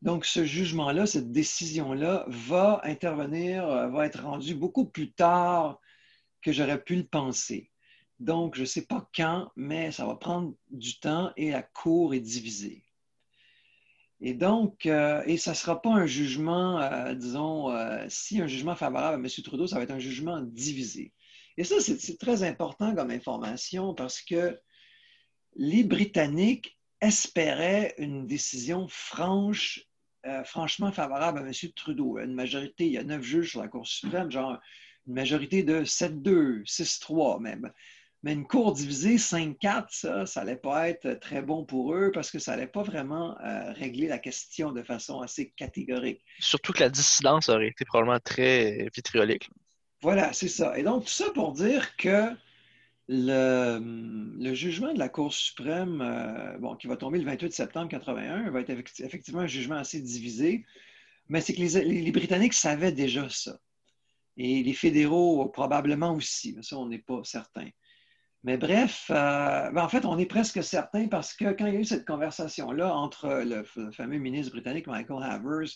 donc 0.02 0.26
ce 0.26 0.43
jugement-là, 0.43 1.06
cette 1.06 1.32
décision-là 1.32 2.26
va 2.28 2.82
intervenir, 2.84 3.68
euh, 3.68 3.88
va 3.89 4.06
être 4.06 4.24
rendue 4.24 4.56
beaucoup 4.56 4.86
plus 4.86 5.12
tard 5.12 5.80
que 6.41 6.52
j'aurais 6.52 6.84
pu 6.84 6.95
le 6.95 7.06
penser. 7.06 7.72
Donc, 8.20 8.56
je 8.56 8.62
ne 8.62 8.66
sais 8.66 8.86
pas 8.86 9.08
quand, 9.16 9.52
mais 9.56 9.91
ça 9.91 10.06
va 10.06 10.16
prendre 10.16 10.56
du 10.72 11.00
temps 11.00 11.32
et 11.38 11.52
la 11.52 11.62
Cour 11.62 12.16
est 12.16 12.20
divisée. 12.20 12.86
Et 14.20 14.34
donc, 14.34 14.86
euh, 14.88 15.22
et 15.28 15.38
ça 15.38 15.51
ne 15.51 15.55
sera 15.55 15.82
pas 15.82 15.91
un 15.91 16.07
jugement, 16.07 16.82
euh, 16.82 17.13
disons, 17.13 17.70
euh, 17.72 18.03
si 18.09 18.41
un 18.41 18.47
jugement 18.47 18.76
favorable 18.76 19.24
à 19.24 19.28
M. 19.28 19.43
Trudeau, 19.43 19.68
ça 19.68 19.76
va 19.76 19.84
être 19.84 19.91
un 19.91 19.99
jugement 19.99 20.41
divisé. 20.41 21.13
Et 21.57 21.63
ça, 21.63 21.80
c'est 21.80 22.20
très 22.20 22.43
important 22.43 22.95
comme 22.95 23.11
information 23.11 23.93
parce 23.93 24.22
que 24.22 24.59
les 25.55 25.84
Britanniques 25.84 26.78
espéraient 27.01 27.95
une 27.97 28.28
décision 28.28 28.88
franche, 28.88 29.84
franchement 30.45 30.91
favorable 30.91 31.39
à 31.39 31.41
M. 31.41 31.51
Trudeau. 31.76 32.20
Une 32.20 32.36
majorité, 32.36 32.86
il 32.86 32.91
y 32.91 32.97
a 32.99 33.03
neuf 33.03 33.24
juges 33.24 33.51
sur 33.51 33.61
la 33.61 33.68
Cour 33.70 33.88
suprême, 33.88 34.30
genre 34.30 34.59
une 35.07 35.15
majorité 35.15 35.63
de 35.63 35.84
7-2, 35.84 36.63
6-3 36.65 37.39
même. 37.41 37.72
Mais 38.28 38.34
une 38.34 38.45
cour 38.45 38.73
divisée 38.73 39.15
5-4, 39.15 39.86
ça, 39.89 40.25
ça 40.25 40.41
n'allait 40.41 40.57
pas 40.57 40.89
être 40.89 41.13
très 41.13 41.41
bon 41.41 41.63
pour 41.63 41.95
eux 41.95 42.11
parce 42.13 42.30
que 42.30 42.39
ça 42.39 42.51
n'allait 42.51 42.67
pas 42.67 42.84
vraiment 42.84 43.39
euh, 43.39 43.71
régler 43.71 44.09
la 44.09 44.19
question 44.19 44.73
de 44.73 44.84
façon 44.84 45.21
assez 45.21 45.51
catégorique. 45.51 46.25
Surtout 46.38 46.73
que 46.73 46.82
la 46.82 46.89
dissidence 46.89 47.47
aurait 47.47 47.69
été 47.69 47.86
probablement 47.86 48.19
très 48.19 48.89
vitriolique. 48.93 49.49
Voilà, 50.01 50.34
c'est 50.34 50.49
ça. 50.49 50.78
Et 50.78 50.84
donc, 50.84 51.05
tout 51.05 51.09
ça 51.09 51.32
pour 51.34 51.53
dire 51.53 51.95
que 51.95 52.36
le, 53.07 54.53
jugement 54.53 54.93
de 54.93 54.99
la 54.99 55.07
Cour 55.07 55.32
suprême, 55.34 56.01
euh, 56.01 56.57
bon, 56.57 56.75
qui 56.75 56.88
va 56.88 56.97
tomber 56.97 57.19
le 57.19 57.25
28 57.25 57.53
septembre 57.53 57.88
81, 57.88 58.49
va 58.49 58.59
être 58.59 58.71
effectivement 58.71 59.39
un 59.39 59.47
jugement 59.47 59.78
assez 59.78 60.01
divisé, 60.01 60.65
mais 61.30 61.39
c'est 61.39 61.53
que 61.53 61.61
les 61.61 62.11
Britanniques 62.11 62.55
savaient 62.55 62.91
déjà 62.91 63.30
ça. 63.30 63.57
Et 64.36 64.63
les 64.63 64.73
fédéraux, 64.73 65.47
probablement 65.47 66.13
aussi, 66.13 66.57
ça, 66.61 66.78
on 66.78 66.88
n'est 66.89 66.99
pas 66.99 67.21
certain. 67.23 67.69
Mais 68.48 68.58
bref, 68.58 69.12
euh, 69.12 69.72
ben, 69.72 69.84
en 69.84 69.89
fait, 69.89 70.06
on 70.06 70.18
est 70.18 70.26
presque 70.26 70.64
certain 70.64 71.10
parce 71.10 71.34
que 71.34 71.52
quand 71.52 71.66
il 71.66 71.74
y 71.74 71.76
a 71.76 71.80
eu 71.82 71.84
cette 71.84 72.08
conversation-là 72.08 72.95
entre 72.95 73.43
le, 73.43 73.66
fameux 73.91 74.20
ministre 74.20 74.54
britannique 74.54 74.88
Michael 74.88 75.22
Havers 75.22 75.68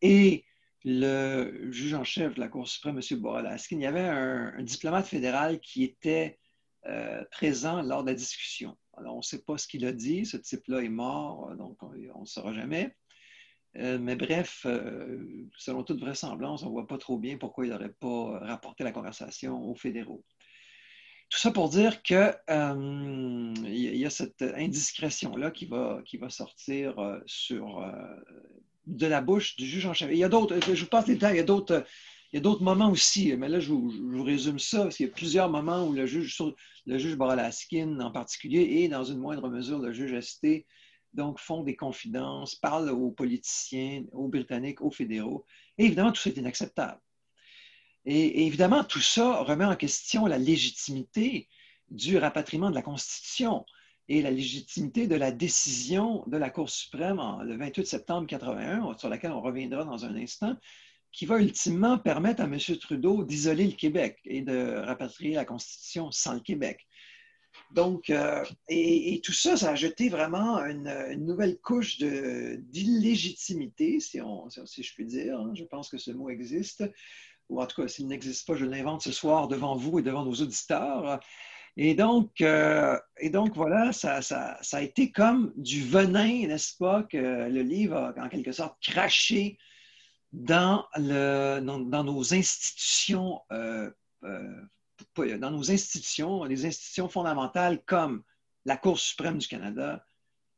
et 0.00 0.44
le 0.84 1.70
juge 1.70 1.94
en 1.94 2.02
chef 2.02 2.34
de 2.34 2.40
la 2.40 2.48
Cour 2.48 2.66
suprême, 2.66 2.98
M. 2.98 3.20
Boralaskin, 3.20 3.76
il 3.76 3.82
y 3.82 3.86
avait 3.86 4.00
un, 4.00 4.60
diplomate 4.64 5.06
fédéral 5.06 5.60
qui 5.60 5.84
était 5.84 6.40
euh, 6.86 7.22
présent 7.30 7.82
lors 7.82 8.02
de 8.02 8.08
la 8.08 8.16
discussion. 8.16 8.76
Alors, 8.96 9.14
on 9.14 9.18
ne 9.18 9.22
sait 9.22 9.44
pas 9.44 9.56
ce 9.56 9.68
qu'il 9.68 9.86
a 9.86 9.92
dit. 9.92 10.26
Ce 10.26 10.36
type-là 10.36 10.82
est 10.82 10.88
mort, 10.88 11.54
donc 11.54 11.80
on 11.84 11.92
ne 11.92 12.26
saura 12.26 12.52
jamais. 12.52 12.96
Euh, 13.76 14.00
mais 14.00 14.16
bref, 14.16 14.66
selon 15.56 15.84
toute 15.84 16.00
vraisemblance, 16.00 16.64
on 16.64 16.66
ne 16.66 16.72
voit 16.72 16.88
pas 16.88 16.98
trop 16.98 17.16
bien 17.16 17.38
pourquoi 17.38 17.64
il 17.64 17.70
n'aurait 17.70 17.94
pas 17.94 18.40
rapporté 18.40 18.82
la 18.82 18.90
conversation 18.90 19.62
aux 19.70 19.76
fédéraux. 19.76 20.24
Tout 21.32 21.38
ça 21.38 21.50
pour 21.50 21.70
dire 21.70 22.02
qu'il 22.02 22.36
euh, 22.50 23.54
y 23.64 24.04
a 24.04 24.10
cette 24.10 24.42
indiscrétion-là 24.42 25.50
qui 25.50 25.64
va, 25.64 26.02
qui 26.04 26.18
va 26.18 26.28
sortir 26.28 26.98
euh, 26.98 27.20
sur, 27.24 27.80
euh, 27.80 27.90
de 28.84 29.06
la 29.06 29.22
bouche 29.22 29.56
du 29.56 29.64
juge 29.64 29.86
en 29.86 29.94
chef. 29.94 30.10
il 30.12 30.18
y 30.18 30.24
a 30.24 30.28
d'autres, 30.28 30.60
je 30.60 30.82
vous 30.82 30.90
passe 30.90 31.06
les 31.06 31.14
détails, 31.14 31.36
il 31.36 31.38
y 31.38 31.40
a 31.40 31.44
d'autres, 31.44 31.86
il 32.32 32.36
y 32.36 32.38
a 32.38 32.42
d'autres 32.42 32.62
moments 32.62 32.90
aussi, 32.90 33.34
mais 33.34 33.48
là, 33.48 33.60
je 33.60 33.72
vous, 33.72 34.22
résume 34.22 34.58
ça, 34.58 34.82
parce 34.82 34.98
qu'il 34.98 35.06
y 35.06 35.08
a 35.08 35.12
plusieurs 35.12 35.48
moments 35.48 35.86
où 35.86 35.94
le 35.94 36.04
juge, 36.04 36.36
le 36.84 36.98
juge 36.98 37.16
en 37.18 38.10
particulier, 38.10 38.82
et 38.82 38.88
dans 38.88 39.04
une 39.04 39.18
moindre 39.18 39.48
mesure 39.48 39.78
le 39.78 39.94
juge 39.94 40.20
ST, 40.20 40.66
donc 41.14 41.38
font 41.38 41.62
des 41.62 41.76
confidences, 41.76 42.56
parlent 42.56 42.90
aux 42.90 43.10
politiciens, 43.10 44.04
aux 44.12 44.28
Britanniques, 44.28 44.82
aux 44.82 44.90
fédéraux. 44.90 45.46
Et 45.78 45.86
évidemment, 45.86 46.12
tout 46.12 46.20
ça 46.20 46.28
est 46.28 46.36
inacceptable. 46.36 47.00
Et, 48.04 48.46
évidemment, 48.46 48.84
tout 48.84 49.00
ça 49.00 49.42
remet 49.42 49.64
en 49.64 49.76
question 49.76 50.26
la 50.26 50.38
légitimité 50.38 51.48
du 51.90 52.18
rapatriement 52.18 52.70
de 52.70 52.74
la 52.74 52.82
Constitution 52.82 53.64
et 54.08 54.22
la 54.22 54.30
légitimité 54.30 55.06
de 55.06 55.14
la 55.14 55.30
décision 55.30 56.24
de 56.26 56.36
la 56.36 56.50
Cour 56.50 56.68
suprême 56.68 57.20
le 57.44 57.56
28 57.56 57.86
septembre 57.86 58.26
81, 58.26 58.96
sur 58.98 59.08
laquelle 59.08 59.32
on 59.32 59.40
reviendra 59.40 59.84
dans 59.84 60.04
un 60.04 60.16
instant, 60.16 60.56
qui 61.12 61.26
va 61.26 61.38
ultimement 61.38 61.98
permettre 61.98 62.40
à 62.42 62.44
M. 62.44 62.58
Trudeau 62.80 63.22
d'isoler 63.22 63.66
le 63.66 63.72
Québec 63.72 64.18
et 64.24 64.42
de 64.42 64.76
rapatrier 64.78 65.34
la 65.34 65.44
Constitution 65.44 66.10
sans 66.10 66.34
le 66.34 66.40
Québec. 66.40 66.86
Donc, 67.72 68.10
euh, 68.10 68.44
et, 68.68 69.20
tout 69.24 69.32
ça, 69.32 69.56
ça 69.56 69.70
a 69.70 69.74
jeté 69.74 70.10
vraiment 70.10 70.58
une, 70.58 71.24
nouvelle 71.24 71.58
couche 71.58 71.98
d'illégitimité, 71.98 73.98
si, 73.98 74.20
si, 74.66 74.82
je 74.82 74.94
puis 74.94 75.06
dire. 75.06 75.40
Hein. 75.40 75.52
Je 75.54 75.64
pense 75.64 75.88
que 75.88 75.98
ce 75.98 76.10
mot 76.10 76.28
existe 76.28 76.84
ou 77.48 77.60
en 77.60 77.66
tout 77.66 77.82
cas, 77.82 77.88
s'il 77.88 78.08
n'existe 78.08 78.46
pas, 78.46 78.54
je 78.54 78.64
l'invente 78.64 79.02
ce 79.02 79.12
soir 79.12 79.48
devant 79.48 79.76
vous 79.76 79.98
et 79.98 80.02
devant 80.02 80.24
nos 80.24 80.34
auditeurs. 80.34 81.20
Et 81.76 81.94
donc, 81.94 82.40
euh, 82.40 82.98
et 83.18 83.30
donc 83.30 83.54
voilà, 83.54 83.92
ça, 83.92 84.20
a 84.72 84.82
été 84.82 85.10
comme 85.10 85.52
du 85.56 85.82
venin, 85.82 86.46
n'est-ce 86.46 86.76
pas, 86.76 87.02
que 87.04 87.16
le 87.16 87.62
livre 87.62 87.96
a 87.96 88.24
en 88.24 88.28
quelque 88.28 88.52
sorte 88.52 88.76
craché 88.82 89.58
dans, 90.32 90.86
le, 90.96 91.60
dans, 91.60 92.04
nos 92.04 92.34
institutions, 92.34 93.40
euh, 93.52 93.90
dans 95.16 95.50
nos 95.50 95.70
institutions, 95.70 96.44
les 96.44 96.66
institutions 96.66 97.08
fondamentales 97.08 97.82
comme 97.84 98.22
la 98.64 98.76
Cour 98.76 98.98
suprême 98.98 99.38
du 99.38 99.46
Canada 99.46 100.04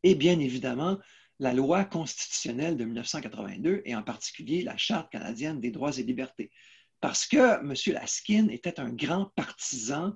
et 0.02 0.14
bien 0.14 0.38
évidemment 0.38 0.98
la 1.40 1.52
loi 1.52 1.84
constitutionnelle 1.84 2.76
de 2.76 2.84
1982 2.84 3.82
et 3.84 3.96
en 3.96 4.02
particulier 4.02 4.62
la 4.62 4.76
Charte 4.76 5.10
canadienne 5.10 5.60
des 5.60 5.70
droits 5.70 5.98
et 5.98 6.02
libertés 6.02 6.50
parce 7.00 7.26
que 7.26 7.60
M. 7.60 7.74
Laskin 7.94 8.48
était 8.48 8.80
un 8.80 8.90
grand 8.90 9.26
partisan 9.34 10.14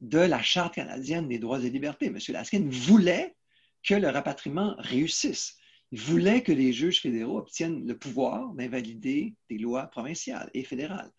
de 0.00 0.18
la 0.18 0.42
Charte 0.42 0.74
canadienne 0.74 1.28
des 1.28 1.38
droits 1.38 1.62
et 1.62 1.70
libertés. 1.70 2.06
M. 2.06 2.18
Laskin 2.28 2.68
voulait 2.68 3.36
que 3.82 3.94
le 3.94 4.08
rapatriement 4.08 4.74
réussisse. 4.78 5.56
Il 5.92 6.00
voulait 6.00 6.42
que 6.42 6.52
les 6.52 6.72
juges 6.72 7.00
fédéraux 7.00 7.38
obtiennent 7.38 7.86
le 7.86 7.96
pouvoir 7.96 8.52
d'invalider 8.54 9.34
des 9.48 9.58
lois 9.58 9.86
provinciales 9.86 10.50
et 10.54 10.64
fédérales. 10.64 11.10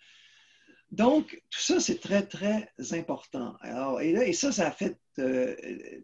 Donc, 0.92 1.42
tout 1.50 1.60
ça, 1.60 1.80
c'est 1.80 2.00
très, 2.00 2.26
très 2.26 2.70
important. 2.92 3.56
Alors, 3.62 4.02
et, 4.02 4.12
là, 4.12 4.26
et 4.26 4.34
ça, 4.34 4.52
ça 4.52 4.68
a 4.68 4.72
fait, 4.72 4.98
euh, 5.20 5.56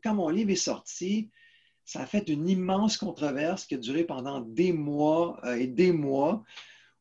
quand 0.02 0.16
mon 0.16 0.30
livre 0.30 0.52
est 0.52 0.56
sorti, 0.56 1.30
ça 1.84 2.02
a 2.02 2.06
fait 2.06 2.30
une 2.30 2.48
immense 2.48 2.96
controverse 2.96 3.66
qui 3.66 3.76
a 3.76 3.78
duré 3.78 4.06
pendant 4.06 4.40
des 4.40 4.72
mois 4.72 5.40
euh, 5.44 5.56
et 5.56 5.68
des 5.68 5.92
mois, 5.92 6.44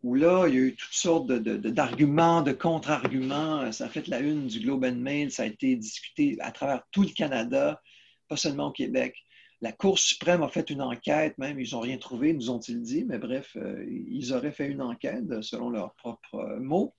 où 0.03 0.15
là, 0.15 0.47
il 0.49 0.55
y 0.55 0.59
a 0.59 0.61
eu 0.63 0.75
toutes 0.75 0.93
sortes 0.93 1.27
d'arguments, 1.29 2.43
de, 2.43 2.53
contre-arguments. 2.53 3.71
Ça 3.71 3.87
a 3.87 3.89
fait 3.89 4.09
la 4.09 4.19
une 4.19 4.49
du 4.49 4.61
Globe 4.61 4.85
and 4.85 4.97
Mail, 4.97 5.31
ça 5.31 5.45
a 5.45 5.47
été 5.47 5.77
discuté 5.77 6.37
à 6.41 6.51
travers 6.51 6.83
tout 6.91 7.03
le 7.03 7.11
Canada, 7.11 7.81
pas 8.29 8.37
seulement 8.37 8.69
au 8.69 8.73
Québec. 8.73 9.17
La 9.61 9.73
Cour 9.73 9.99
suprême 9.99 10.43
a 10.43 10.49
fait 10.49 10.71
une 10.71 10.83
enquête, 10.83 11.39
même, 11.39 11.59
ils 11.59 11.73
n'ont 11.73 11.81
rien 11.81 11.99
trouvé, 11.99 12.33
nous 12.35 12.51
ont-ils 12.51 12.83
dit, 12.83 13.05
mais 13.05 13.19
bref, 13.19 13.57
euh, 13.57 13.85
ils 13.89 14.33
auraient 14.35 14.53
fait 14.53 14.67
une 14.67 14.83
enquête, 14.83 15.25
selon 15.41 15.71
leurs 15.71 15.95
propres 15.95 16.59
mots, 16.61 16.95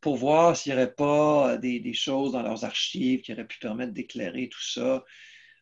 pour 0.00 0.16
voir 0.16 0.56
s'il 0.56 0.72
n'y 0.72 0.78
aurait 0.78 0.94
pas 0.94 1.56
des, 1.58 1.80
des, 1.80 1.92
choses 1.92 2.32
dans 2.32 2.42
leurs 2.42 2.64
archives 2.64 3.22
qui 3.22 3.32
auraient 3.32 3.46
pu 3.46 3.58
permettre 3.58 3.92
d'éclairer 3.92 4.48
tout 4.48 4.62
ça. 4.62 5.04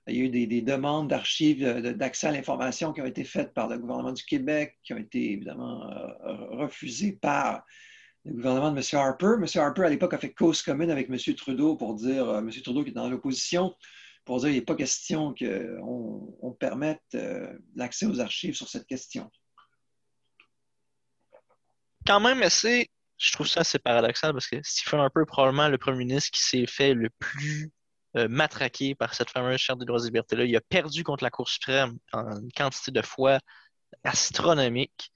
Il 0.07 0.16
y 0.16 0.20
a 0.20 0.24
eu 0.24 0.28
des, 0.28 0.61
demandes 0.61 1.09
d'archives 1.09 1.64
d'accès 1.64 2.26
à 2.26 2.32
l'information 2.32 2.93
qui 2.93 3.01
ont 3.01 3.07
été 3.07 3.24
faites 3.24 3.55
par 3.55 3.68
le 3.68 3.78
gouvernement 3.78 4.12
du 4.12 4.24
Québec, 4.24 4.78
qui 4.82 4.93
ont 4.93 4.99
été 4.99 5.32
évidemment 5.32 5.91
euh, 5.91 6.35
refusées 6.57 7.12
par 7.12 7.64
le 8.26 8.35
gouvernement 8.35 8.70
de 8.70 8.78
M. 8.78 9.01
Harper. 9.01 9.35
M. 9.39 9.47
Harper, 9.55 9.82
à 9.85 9.89
l'époque, 9.89 10.12
a 10.12 10.18
fait 10.18 10.35
cause 10.35 10.61
commune 10.62 10.91
avec 10.91 11.09
M. 11.09 11.16
Trudeau 11.35 11.76
pour 11.76 11.95
dire, 11.95 12.28
euh, 12.28 12.39
M. 12.41 12.51
Trudeau 12.51 12.85
qui 12.85 12.91
est 12.91 12.95
dans 12.95 13.09
l'opposition, 13.09 13.74
pour 14.26 14.41
dire 14.41 14.49
qu'il 14.49 14.59
n'est 14.59 14.64
pas 14.64 14.74
question 14.74 15.35
qu'on 15.35 16.37
on 16.43 16.53
permette 16.53 17.03
euh, 17.14 17.51
l'accès 17.74 18.05
aux 18.05 18.20
archives 18.20 18.55
sur 18.55 18.68
cette 18.68 18.87
question. 18.87 19.30
Quand 22.07 22.20
même 22.20 22.43
assez, 22.43 22.91
je 23.18 23.32
trouve 23.32 23.46
ça 23.46 23.60
assez 23.60 23.78
paradoxal 23.78 24.32
parce 24.32 24.46
que 24.46 24.56
Stephen 24.62 25.00
Harper 25.00 25.20
est 25.22 25.26
probablement 25.26 25.68
le 25.68 25.78
premier 25.78 25.98
ministre 25.98 26.30
qui 26.32 26.42
s'est 26.42 26.66
fait 26.66 26.94
le 26.94 27.10
plus 27.18 27.72
euh, 28.16 28.28
matraqué 28.28 28.94
par 28.94 29.14
cette 29.14 29.30
fameuse 29.30 29.58
charte 29.58 29.80
des 29.80 29.86
droits 29.86 30.00
et 30.00 30.04
libertés-là. 30.04 30.44
Il 30.44 30.56
a 30.56 30.60
perdu 30.60 31.02
contre 31.02 31.24
la 31.24 31.30
Cour 31.30 31.48
suprême 31.48 31.98
en 32.12 32.40
une 32.40 32.52
quantité 32.52 32.92
de 32.92 33.02
fois 33.02 33.40
astronomique. 34.04 35.10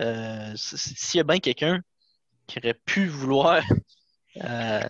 Euh, 0.00 0.52
s'il 0.56 1.18
y 1.18 1.20
a 1.20 1.24
bien 1.24 1.40
quelqu'un 1.40 1.80
qui 2.46 2.58
aurait 2.58 2.80
pu 2.86 3.06
vouloir 3.06 3.62
euh, 4.44 4.80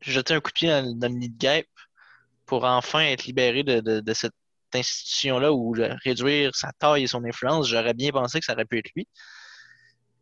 jeter 0.00 0.34
un 0.34 0.40
coup 0.40 0.50
de 0.50 0.54
pied 0.54 0.68
dans, 0.68 1.08
le 1.08 1.18
nid 1.18 1.28
de 1.28 1.38
guêpe 1.38 1.68
pour 2.46 2.64
enfin 2.64 3.00
être 3.00 3.24
libéré 3.24 3.62
de, 3.62 4.12
cette 4.12 4.34
institution-là 4.74 5.52
ou 5.52 5.76
réduire 6.02 6.54
sa 6.56 6.72
taille 6.72 7.04
et 7.04 7.06
son 7.06 7.24
influence, 7.24 7.68
j'aurais 7.68 7.94
bien 7.94 8.10
pensé 8.10 8.40
que 8.40 8.46
ça 8.46 8.54
aurait 8.54 8.64
pu 8.64 8.78
être 8.78 8.90
lui. 8.96 9.06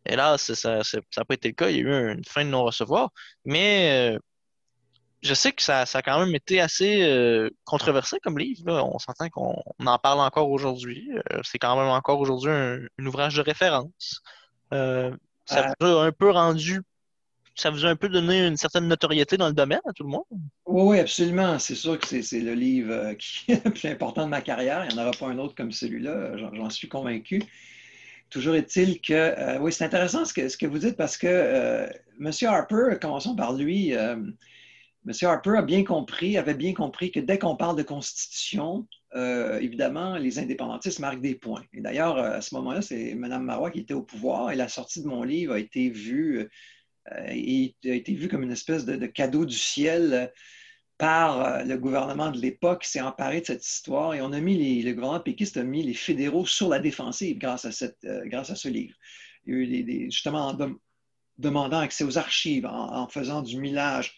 Hélas, 0.05 0.53
ça 0.53 0.77
n'a 0.77 1.25
pas 1.25 1.33
été 1.33 1.49
le 1.49 1.53
cas. 1.53 1.69
Il 1.69 1.77
y 1.77 1.79
a 1.79 1.81
eu 1.81 2.11
une 2.13 2.25
fin 2.25 2.43
de 2.43 2.49
non-recevoir. 2.49 3.09
Mais 3.45 4.17
je 5.23 5.33
sais 5.33 5.53
que 5.53 5.63
ça, 5.63 5.85
ça, 5.85 5.99
a 5.99 6.01
quand 6.01 6.19
même 6.19 6.35
été 6.35 6.59
assez 6.59 7.01
euh, 7.03 7.49
controversé 7.63 8.19
comme 8.21 8.37
livre. 8.37 8.71
On 8.93 8.99
s'entend 8.99 9.29
qu'on 9.29 9.63
en 9.85 9.97
parle 9.97 10.19
encore 10.19 10.49
aujourd'hui. 10.49 11.09
Euh, 11.31 11.39
c'est 11.43 11.57
quand 11.57 11.75
même 11.77 11.87
encore 11.87 12.19
aujourd'hui 12.19 12.51
un, 12.51 13.05
ouvrage 13.05 13.35
de 13.35 13.41
référence. 13.41 14.21
Euh, 14.73 15.15
ça 15.45 15.73
vous 15.79 15.87
a 15.87 16.05
un 16.05 16.11
peu 16.11 16.29
rendu, 16.29 16.81
ça 17.55 17.69
vous 17.69 17.85
a 17.85 17.89
un 17.89 17.95
peu 17.95 18.09
donné 18.09 18.45
une 18.45 18.57
certaine 18.57 18.87
notoriété 18.87 19.37
dans 19.37 19.47
le 19.47 19.53
domaine 19.53 19.81
à 19.87 19.93
tout 19.93 20.03
le 20.03 20.09
monde? 20.09 20.25
Oui, 20.65 20.83
oui, 20.83 20.99
absolument. 20.99 21.57
C'est 21.57 21.75
sûr 21.75 21.97
que 21.97 22.21
c'est 22.21 22.39
le 22.41 22.53
livre 22.53 23.13
qui 23.13 23.51
est 23.53 23.63
le 23.63 23.71
plus 23.71 23.87
important 23.87 24.25
de 24.25 24.29
ma 24.29 24.41
carrière. 24.41 24.85
Il 24.85 24.93
n'y 24.93 24.99
en 24.99 25.03
aura 25.03 25.11
pas 25.11 25.27
un 25.27 25.37
autre 25.37 25.55
comme 25.55 25.71
celui-là, 25.71 26.37
j'en 26.37 26.69
suis 26.69 26.89
convaincu. 26.89 27.41
Toujours 28.33 28.55
est-il 28.55 28.99
que, 28.99 29.59
oui, 29.59 29.71
c'est 29.71 29.85
intéressant 29.85 30.25
ce 30.25 30.33
que, 30.33 30.65
vous 30.65 30.79
dites 30.79 30.97
parce 30.97 31.17
que 31.17 31.87
M. 32.19 32.31
Harper, 32.41 32.97
commençons 32.99 33.35
par 33.35 33.53
lui, 33.53 33.93
M. 35.05 35.13
Harper 35.21 35.57
a 35.57 35.61
bien 35.61 35.83
compris, 35.83 36.37
avait 36.37 36.53
bien 36.53 36.73
compris 36.73 37.11
que 37.11 37.19
dès 37.19 37.37
qu'on 37.37 37.55
parle 37.55 37.77
de 37.77 37.83
constitution, 37.83 38.87
euh, 39.15 39.59
évidemment, 39.59 40.17
les 40.17 40.39
indépendantistes 40.39 40.99
marquent 40.99 41.21
des 41.21 41.35
points. 41.35 41.63
Et 41.73 41.81
d'ailleurs, 41.81 42.17
à 42.17 42.41
ce 42.41 42.55
moment-là, 42.55 42.81
c'est 42.81 43.13
Mme 43.13 43.43
Marois 43.43 43.69
qui 43.69 43.79
était 43.79 43.93
au 43.93 44.01
pouvoir 44.01 44.51
et 44.51 44.55
la 44.55 44.69
sortie 44.69 45.01
de 45.01 45.07
mon 45.07 45.23
livre 45.23 45.53
a 45.53 45.59
été 45.59 45.89
vue, 45.89 46.49
euh, 47.11 47.27
a 47.27 47.33
été 47.33 48.13
vue 48.13 48.29
comme 48.29 48.43
une 48.43 48.51
espèce 48.51 48.85
de, 48.85 49.05
cadeau 49.05 49.45
du 49.45 49.57
ciel 49.57 50.13
euh, 50.13 50.27
par 50.97 51.65
le 51.65 51.77
gouvernement 51.77 52.31
de 52.31 52.39
l'époque 52.39 52.83
qui 52.83 52.91
s'est 52.91 53.01
emparé 53.01 53.41
de 53.41 53.45
cette 53.47 53.65
histoire 53.65 54.13
et 54.13 54.21
on 54.21 54.31
a 54.31 54.39
mis 54.39 54.57
les, 54.57 54.81
le 54.83 54.93
gouvernement 54.93 55.19
péquiste 55.19 55.57
a 55.57 55.63
mis 55.63 55.83
les 55.83 55.93
fédéraux 55.93 56.45
sur 56.45 56.69
la 56.69 56.79
défensive 56.79 57.37
grâce 57.37 57.65
à, 57.65 57.71
cette, 57.71 58.05
grâce 58.25 58.51
à 58.51 58.55
ce 58.55 58.69
livre. 58.69 58.95
Il 59.45 59.53
y 59.53 59.57
a 59.57 59.59
eu 59.59 59.83
des, 59.83 60.05
justement 60.11 60.47
en 60.47 60.57
demandant 61.37 61.79
accès 61.79 62.03
aux 62.03 62.17
archives, 62.17 62.65
en 62.65 63.07
faisant 63.07 63.41
du 63.41 63.59
millage 63.59 64.15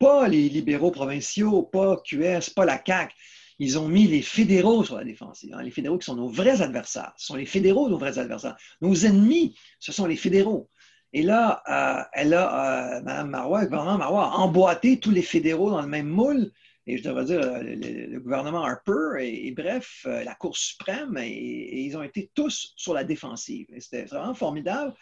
pas 0.00 0.28
les 0.28 0.48
libéraux 0.48 0.90
provinciaux, 0.90 1.62
pas 1.62 1.96
QS, 2.04 2.50
pas 2.54 2.64
la 2.64 2.82
CAQ. 2.84 3.14
Ils 3.58 3.78
ont 3.78 3.88
mis 3.88 4.06
les 4.06 4.22
fédéraux 4.22 4.84
sur 4.84 4.96
la 4.96 5.04
défensive. 5.04 5.54
Hein. 5.54 5.62
Les 5.62 5.70
fédéraux 5.70 5.98
qui 5.98 6.06
sont 6.06 6.16
nos 6.16 6.28
vrais 6.28 6.60
adversaires. 6.60 7.12
Ce 7.16 7.26
sont 7.26 7.36
les 7.36 7.46
fédéraux 7.46 7.88
nos 7.88 7.98
vrais 7.98 8.18
adversaires. 8.18 8.56
Nos 8.80 8.94
ennemis, 9.06 9.56
ce 9.78 9.92
sont 9.92 10.06
les 10.06 10.16
fédéraux. 10.16 10.68
Et 11.14 11.22
là, 11.22 11.62
euh, 11.68 12.04
elle 12.12 12.34
a, 12.34 12.96
euh, 12.96 13.02
Mme 13.02 13.30
Marois, 13.30 13.62
le 13.62 13.68
gouvernement 13.68 13.98
Marois 13.98 14.26
a 14.26 14.36
emboîté 14.36 15.00
tous 15.00 15.10
les 15.10 15.22
fédéraux 15.22 15.70
dans 15.70 15.80
le 15.80 15.88
même 15.88 16.08
moule. 16.08 16.50
Et 16.86 16.98
je 16.98 17.04
devrais 17.04 17.24
dire, 17.24 17.40
euh, 17.40 17.62
le, 17.62 18.20
gouvernement 18.20 18.64
Harper 18.64 19.16
et, 19.20 19.50
bref, 19.52 20.06
la 20.06 20.34
Cour 20.34 20.56
suprême, 20.56 21.16
et, 21.16 21.82
ils 21.82 21.96
ont 21.96 22.02
été 22.02 22.30
tous 22.34 22.74
sur 22.76 22.92
la 22.92 23.04
défensive. 23.04 23.66
Et 23.72 23.80
c'était 23.80 24.04
vraiment 24.04 24.34
formidable 24.34 24.92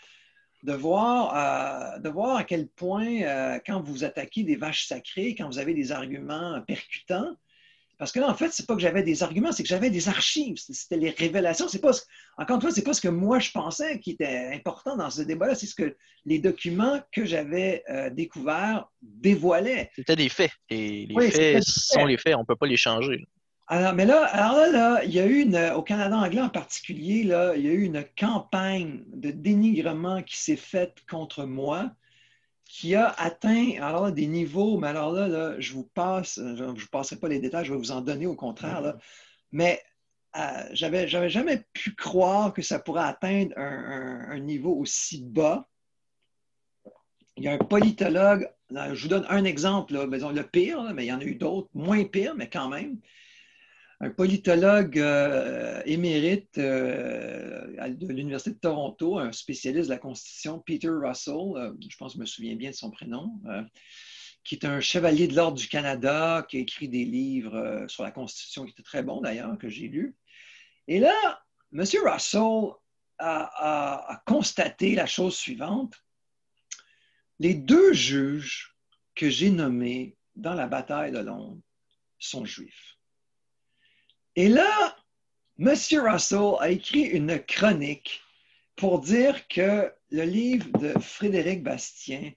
de 0.63 0.73
voir, 0.73 1.97
euh, 1.97 1.99
de 1.99 2.09
voir 2.09 2.37
à 2.37 2.45
quel 2.45 2.69
point, 2.69 3.23
euh, 3.23 3.59
quand 3.67 3.83
vous 3.83 4.05
attaquez 4.05 4.45
des 4.45 4.57
vaches 4.57 4.87
sacrées, 4.87 5.35
quand 5.35 5.47
vous 5.47 5.59
avez 5.59 5.75
des 5.75 5.93
arguments 5.93 6.61
percutants, 6.67 7.37
parce 7.99 8.11
que 8.13 8.21
là, 8.21 8.29
en 8.29 8.35
fait, 8.35 8.51
c'est 8.51 8.67
pas 8.67 8.75
que 8.75 8.81
j'avais 8.81 9.03
des 9.03 9.23
arguments, 9.23 9.53
c'est 9.53 9.63
que 9.63 9.69
j'avais 9.69 9.91
des 9.91 10.09
archives. 10.09 10.57
C'était 10.57 10.97
les 10.97 11.11
révélations. 11.11 11.69
C'est 11.69 11.81
pas 11.81 11.93
encore 12.37 12.57
une 12.57 12.63
fois, 12.63 12.71
c'est 12.71 12.83
pas 12.83 12.95
ce 12.95 13.01
que 13.01 13.09
moi 13.09 13.39
je 13.39 13.51
pensais 13.51 14.01
qui 14.01 14.13
était 14.13 14.51
important 14.53 14.97
dans 14.97 15.11
ce 15.11 15.23
débat-là, 15.23 15.55
c'est 15.55 15.67
ce 15.67 15.75
que 15.75 15.97
les 16.25 16.39
documents 16.39 17.01
que 17.13 17.25
j'avais 17.25 17.85
euh, 17.91 18.11
découverts 18.11 18.87
dévoilaient. 19.03 19.91
C'était 19.95 20.17
des 20.17 20.29
faits. 20.29 20.51
Et 20.69 21.07
les 21.07 21.31
faits 21.31 21.63
sont 21.63 22.07
les 22.07 22.17
faits, 22.17 22.35
on 22.37 22.45
peut 22.45 22.57
pas 22.57 22.67
les 22.67 22.77
changer. 22.77 23.27
Alors, 23.69 23.95
mais 23.95 24.05
là, 24.05 24.25
alors 24.25 24.71
là, 24.71 25.05
il 25.05 25.15
y 25.15 25.21
a 25.21 25.27
eu 25.27 25.41
une, 25.41 25.57
au 25.75 25.83
Canada 25.83 26.17
anglais 26.17 26.43
en 26.43 26.51
particulier, 26.51 27.23
là, 27.23 27.55
il 27.57 27.65
y 27.65 27.69
a 27.69 27.73
eu 27.73 27.83
une 27.85 28.05
campagne 28.19 29.03
de 29.15 29.31
dénigrement 29.31 30.23
qui 30.23 30.37
s'est 30.37 30.57
faite 30.57 30.99
contre 31.09 31.45
moi, 31.45 31.91
qui 32.73 32.95
a 32.95 33.11
atteint 33.19 33.75
alors 33.83 34.11
des 34.13 34.27
niveaux, 34.27 34.79
mais 34.79 34.89
alors 34.89 35.13
là, 35.13 35.61
je 35.61 35.75
vous 35.75 35.85
passe, 35.85 36.37
je 36.37 36.65
ne 36.65 36.73
vous 36.73 36.87
passerai 36.91 37.17
pas 37.17 37.29
les 37.29 37.39
détails, 37.39 37.67
je 37.67 37.73
vais 37.75 37.79
vous 37.79 37.93
en 37.93 38.01
donner 38.01 38.25
au 38.25 38.35
contraire, 38.35 38.81
là, 38.81 38.97
mais 39.53 39.83
euh, 40.39 40.41
j'avais, 40.73 41.07
jamais 41.07 41.67
pu 41.75 41.95
croire 41.95 42.55
que 42.55 42.63
ça 42.63 42.79
pourrait 42.79 43.05
atteindre 43.05 43.53
un, 43.59 44.39
niveau 44.39 44.75
aussi 44.75 45.23
bas. 45.23 45.69
Il 47.37 47.45
y 47.45 47.49
a 47.49 47.53
un 47.53 47.59
politologue, 47.59 48.51
je 48.71 49.03
vous 49.03 49.09
donne 49.09 49.27
un 49.29 49.45
exemple, 49.45 49.93
là, 49.93 50.07
le 50.07 50.43
pire, 50.43 50.95
mais 50.95 51.05
il 51.05 51.09
y 51.09 51.13
en 51.13 51.21
a 51.21 51.25
eu 51.25 51.35
d'autres, 51.35 51.69
moins 51.75 52.05
pires, 52.05 52.35
mais 52.35 52.49
quand 52.49 52.71
même 52.71 52.97
un 54.03 54.11
politologue 54.11 54.99
euh, 54.99 55.81
émérite 55.87 56.59
euh, 56.59 57.89
de 57.89 58.13
l'Université 58.13 58.51
de 58.51 58.59
Toronto, 58.59 59.21
un 59.21 59.31
spécialiste 59.31 59.85
de 59.89 59.95
la 59.95 59.99
Constitution, 59.99 60.59
Peter 60.59 60.89
Russell, 60.89 61.55
euh, 61.55 61.73
je 61.89 61.97
pense 61.97 62.13
que 62.13 62.17
je 62.17 62.21
me 62.21 62.27
souviens 62.27 62.57
bien 62.57 62.71
de 62.71 62.75
son 62.75 62.91
prénom, 62.91 63.41
qui 64.43 64.57
est 64.57 64.65
un 64.65 64.81
chevalier 64.81 65.29
de 65.29 65.37
l'Ordre 65.37 65.57
du 65.57 65.69
Canada, 65.69 66.45
qui 66.49 66.57
a 66.57 66.61
écrit 66.61 66.89
des 66.89 67.05
livres 67.05 67.85
sur 67.87 68.03
la 68.03 68.11
Constitution 68.11 68.65
qui 68.65 68.73
étaient 68.73 68.83
très 68.83 69.05
bons 69.05 69.21
d'ailleurs, 69.21 69.57
que 69.57 69.69
j'ai 69.69 69.87
lus. 69.87 70.17
Et 70.89 70.99
là, 70.99 71.45
M. 71.73 71.85
Russell 72.05 72.73
a 73.19 74.23
constaté 74.27 74.97
la 74.97 75.07
chose 75.07 75.37
suivante. 75.37 75.95
Les 77.39 77.55
deux 77.55 77.93
juges 77.93 78.77
que 79.15 79.31
j'ai 79.31 79.51
nommés 79.51 80.17
dans 80.35 80.55
la 80.55 80.67
bataille 80.67 81.13
de 81.13 81.19
Londres 81.19 81.61
sont 82.19 82.45
juifs. 82.45 82.99
Et 84.37 84.49
là, 84.49 84.97
M. 85.59 85.69
Russell 85.69 86.55
a 86.61 86.71
écrit 86.71 87.03
une 87.03 87.39
chronique 87.39 88.23
pour 88.77 89.01
dire 89.01 89.47
que 89.49 89.93
le 90.11 90.25
livre 90.25 90.67
de 90.79 90.99
Frédéric 90.99 91.63
Bastien 91.63 92.33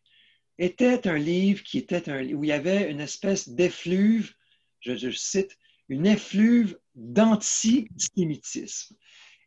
était 0.58 1.08
un 1.08 1.18
livre 1.18 1.64
qui 1.64 1.78
était 1.78 2.10
un 2.10 2.22
où 2.34 2.44
il 2.44 2.50
y 2.50 2.52
avait 2.52 2.92
une 2.92 3.00
espèce 3.00 3.48
d'effluve, 3.50 4.34
je, 4.82 5.10
cite, 5.12 5.58
une 5.90 6.06
effluve 6.06 6.78
d'antisémitisme. 6.96 8.96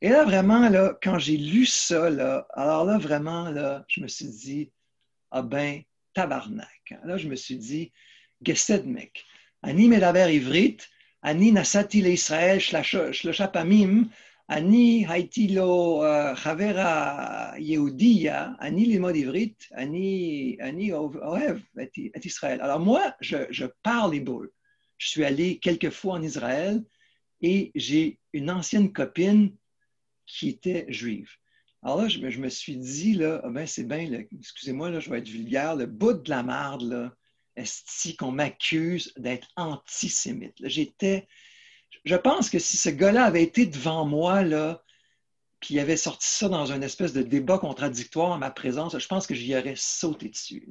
Et 0.00 0.10
là, 0.10 0.24
vraiment, 0.24 0.68
là, 0.68 0.96
quand 1.02 1.18
j'ai 1.18 1.36
lu 1.36 1.66
ça, 1.66 2.08
là, 2.08 2.46
alors 2.54 2.84
là, 2.84 2.98
vraiment, 2.98 3.50
là, 3.50 3.84
je 3.88 4.00
me 4.00 4.06
suis 4.08 4.28
dit, 4.28 4.70
ah 5.30 5.42
ben, 5.42 5.82
tabarnak. 6.14 6.94
Là, 7.04 7.18
je 7.18 7.28
me 7.28 7.36
suis 7.36 7.56
dit, 7.56 7.92
Gessedmek, 8.42 9.26
Annie 9.62 9.88
Medaber 9.88 10.32
Ivrit, 10.32 10.78
אני 11.23 11.51
נסעתי 11.51 12.01
לישראל 12.01 12.57
שלושה 13.11 13.47
פעמים 13.47 14.07
אני 14.49 15.05
הייתי 15.09 15.47
לו 15.47 16.03
חבר 16.35 16.73
היהודייה, 16.77 18.47
אני 18.61 18.85
ללמוד 18.85 19.15
עברית, 19.15 19.67
אני, 19.75 20.57
אני 20.61 20.91
אוהב 20.91 21.57
את, 21.81 21.89
את 22.17 22.25
ישראל. 22.25 22.61
Alors 22.61 22.79
moi, 22.79 23.01
je, 23.21 23.37
je 23.51 23.65
parle 23.87 24.13
hébreu. 24.13 24.53
Je 24.97 25.07
suis 25.07 25.23
allé 25.23 25.59
quelques 25.59 25.89
fois 25.89 26.13
en 26.15 26.21
Israël 26.21 26.83
et 27.41 27.71
j'ai 27.75 28.19
une 28.33 28.49
ancienne 28.51 28.91
copine 28.91 29.55
qui 30.25 30.49
était 30.49 30.85
juive. 30.89 31.29
Alors 31.81 32.01
là, 32.01 32.07
je, 32.07 32.19
me- 32.19 32.29
je 32.29 32.39
me 32.39 32.49
suis 32.49 32.77
dit, 32.77 33.13
là, 33.13 33.41
ah 33.43 33.49
ben, 33.49 33.65
c'est 33.65 33.87
bien, 33.93 34.09
là, 34.09 34.19
excusez-moi, 34.39 34.89
là, 34.89 34.99
je 34.99 35.09
vais 35.09 35.19
être 35.19 35.27
vulgaire, 35.27 35.75
le 35.75 35.85
bout 35.85 36.13
de 36.13 36.29
la 36.29 36.43
marde, 36.43 36.83
là, 36.83 37.13
est 37.58 38.16
qu'on 38.16 38.32
m'accuse 38.32 39.12
d'être 39.16 39.48
antisémite. 39.56 40.56
J'étais, 40.62 41.28
je 42.04 42.16
pense 42.16 42.50
que 42.50 42.58
si 42.58 42.76
ce 42.76 42.88
gars-là 42.88 43.24
avait 43.24 43.42
été 43.42 43.66
devant 43.66 44.04
moi, 44.04 44.42
là, 44.42 44.82
puis 45.60 45.74
il 45.74 45.80
avait 45.80 45.96
sorti 45.96 46.26
ça 46.28 46.48
dans 46.48 46.72
une 46.72 46.82
espèce 46.82 47.12
de 47.12 47.22
débat 47.22 47.58
contradictoire 47.58 48.30
en 48.30 48.38
ma 48.38 48.50
présence, 48.50 48.96
je 48.98 49.06
pense 49.08 49.26
que 49.26 49.34
j'y 49.34 49.56
aurais 49.56 49.74
sauté 49.76 50.28
dessus. 50.28 50.68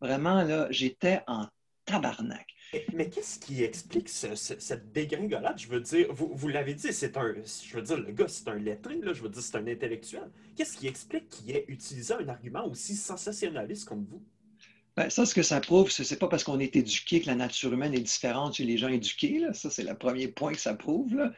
Vraiment, 0.00 0.42
là, 0.42 0.66
j'étais 0.70 1.20
en 1.26 1.46
tabarnak. 1.84 2.46
Mais, 2.94 3.10
qu'est-ce 3.10 3.38
qui 3.40 3.64
explique 3.64 4.08
ce- 4.08 4.36
ce- 4.36 4.58
cette 4.58 4.92
dégringolade? 4.92 5.58
Je 5.58 5.66
veux 5.68 5.80
dire, 5.80 6.06
vous, 6.14 6.30
vous 6.32 6.48
l'avez 6.48 6.74
dit, 6.74 6.92
c'est 6.92 7.16
un. 7.16 7.34
Je 7.34 7.74
veux 7.74 7.82
dire, 7.82 7.98
le 7.98 8.12
gars, 8.12 8.28
c'est 8.28 8.46
un 8.48 8.54
lettré, 8.54 8.96
là, 9.00 9.12
je 9.12 9.22
veux 9.22 9.28
dire, 9.28 9.42
c'est 9.42 9.56
un 9.56 9.66
intellectuel. 9.66 10.30
Qu'est-ce 10.56 10.76
qui 10.76 10.86
explique 10.86 11.28
qu'il 11.28 11.50
ait 11.50 11.64
utilisé 11.68 12.14
un 12.14 12.28
argument 12.28 12.64
aussi 12.66 12.94
sensationnaliste 12.94 13.86
comme 13.86 14.04
vous? 14.04 14.22
Ben, 15.00 15.08
ça, 15.08 15.24
ce 15.24 15.34
que 15.34 15.42
ça 15.42 15.60
prouve, 15.62 15.90
c'est 15.90 16.04
c'est 16.04 16.18
pas 16.18 16.28
parce 16.28 16.44
qu'on 16.44 16.60
est 16.60 16.76
éduqué 16.76 17.22
que 17.22 17.26
la 17.26 17.34
nature 17.34 17.72
humaine 17.72 17.94
est 17.94 18.00
différente 18.00 18.56
chez 18.56 18.64
les 18.64 18.76
gens 18.76 18.88
éduqués. 18.88 19.42
Ça, 19.54 19.70
c'est 19.70 19.82
le 19.82 19.94
premier 19.94 20.28
point 20.28 20.52
que 20.52 20.60
ça 20.60 20.74
prouve. 20.74 21.32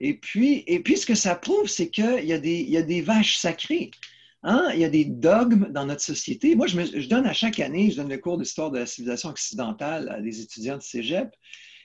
Et 0.00 0.14
puis, 0.14 0.64
et 0.66 0.80
puis, 0.80 0.96
ce 0.96 1.06
que 1.06 1.14
ça 1.14 1.36
prouve, 1.36 1.68
c'est 1.68 1.88
qu'il 1.88 2.24
y, 2.24 2.32
a 2.32 2.38
des- 2.38 2.62
y 2.62 2.76
a 2.76 2.82
des 2.82 3.00
vaches 3.00 3.36
sacrées. 3.36 3.92
Hein? 4.42 4.70
Il 4.74 4.80
y 4.80 4.84
a 4.84 4.88
des 4.88 5.04
dogmes 5.04 5.70
dans 5.70 5.86
notre 5.86 6.00
société. 6.00 6.56
Moi, 6.56 6.66
je, 6.66 7.06
donne 7.06 7.26
à 7.26 7.32
chaque 7.32 7.60
année, 7.60 7.92
je 7.92 7.98
donne 7.98 8.08
le 8.08 8.18
cours 8.18 8.38
d'histoire 8.38 8.72
de 8.72 8.80
la 8.80 8.86
civilisation 8.86 9.28
occidentale 9.28 10.08
à 10.08 10.20
des 10.20 10.40
étudiants 10.40 10.78
de 10.78 10.82
cégep. 10.82 11.30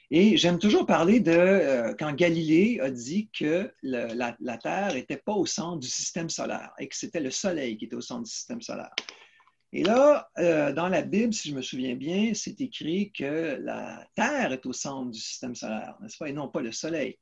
Et 0.10 0.38
j'aime 0.38 0.58
toujours 0.58 0.88
parler 0.88 1.20
de 1.20 1.32
euh, 1.32 1.93
quand 1.99 2.14
Galilée 2.14 2.80
a 2.82 2.89
dit 2.89 3.30
que 3.38 3.72
la, 3.84 4.36
la 4.39 4.58
Terre 4.58 4.95
n'était 4.95 5.18
pas 5.18 5.34
au 5.34 5.45
centre 5.45 5.78
du 5.78 5.88
système 5.88 6.32
solaire 6.32 6.72
et 6.80 6.88
que 6.88 6.95
c'était 6.95 7.20
le 7.20 7.30
Soleil 7.30 7.78
qui 7.78 7.86
était 7.86 7.95
au 7.95 8.01
centre 8.01 8.24
du 8.24 8.32
système 8.32 8.64
solaire. 8.64 8.95
Et 9.76 9.84
là, 9.84 10.30
euh, 10.38 10.71
dans 10.71 10.88
la 10.88 11.01
Bible, 11.01 11.34
si 11.34 11.49
je 11.49 11.53
me 11.53 11.61
souviens 11.61 11.95
bien, 11.95 12.34
c'est 12.34 12.61
écrit 12.61 13.11
que 13.11 13.59
la 13.61 14.07
Terre 14.15 14.53
est 14.53 14.65
au 14.65 14.71
centre 14.71 15.11
du 15.11 15.19
système 15.19 15.53
solaire, 15.53 15.97
n'est-ce 16.01 16.17
pas, 16.17 16.30
et 16.30 16.32
non 16.32 16.47
pas 16.47 16.61
le 16.61 16.71
Soleil. 16.71 17.19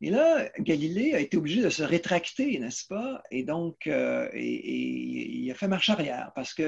Et 0.00 0.08
là, 0.08 0.48
Galilée 0.60 1.12
a 1.12 1.20
été 1.20 1.36
obligé 1.36 1.60
de 1.60 1.68
se 1.68 1.82
rétracter, 1.82 2.58
n'est-ce 2.58 2.86
pas? 2.86 3.22
Et 3.30 3.42
donc, 3.42 3.86
euh, 3.86 4.30
il 4.34 5.46
a 5.50 5.54
fait 5.54 5.68
marche 5.68 5.90
arrière 5.90 6.32
parce 6.34 6.54
qu'il 6.54 6.64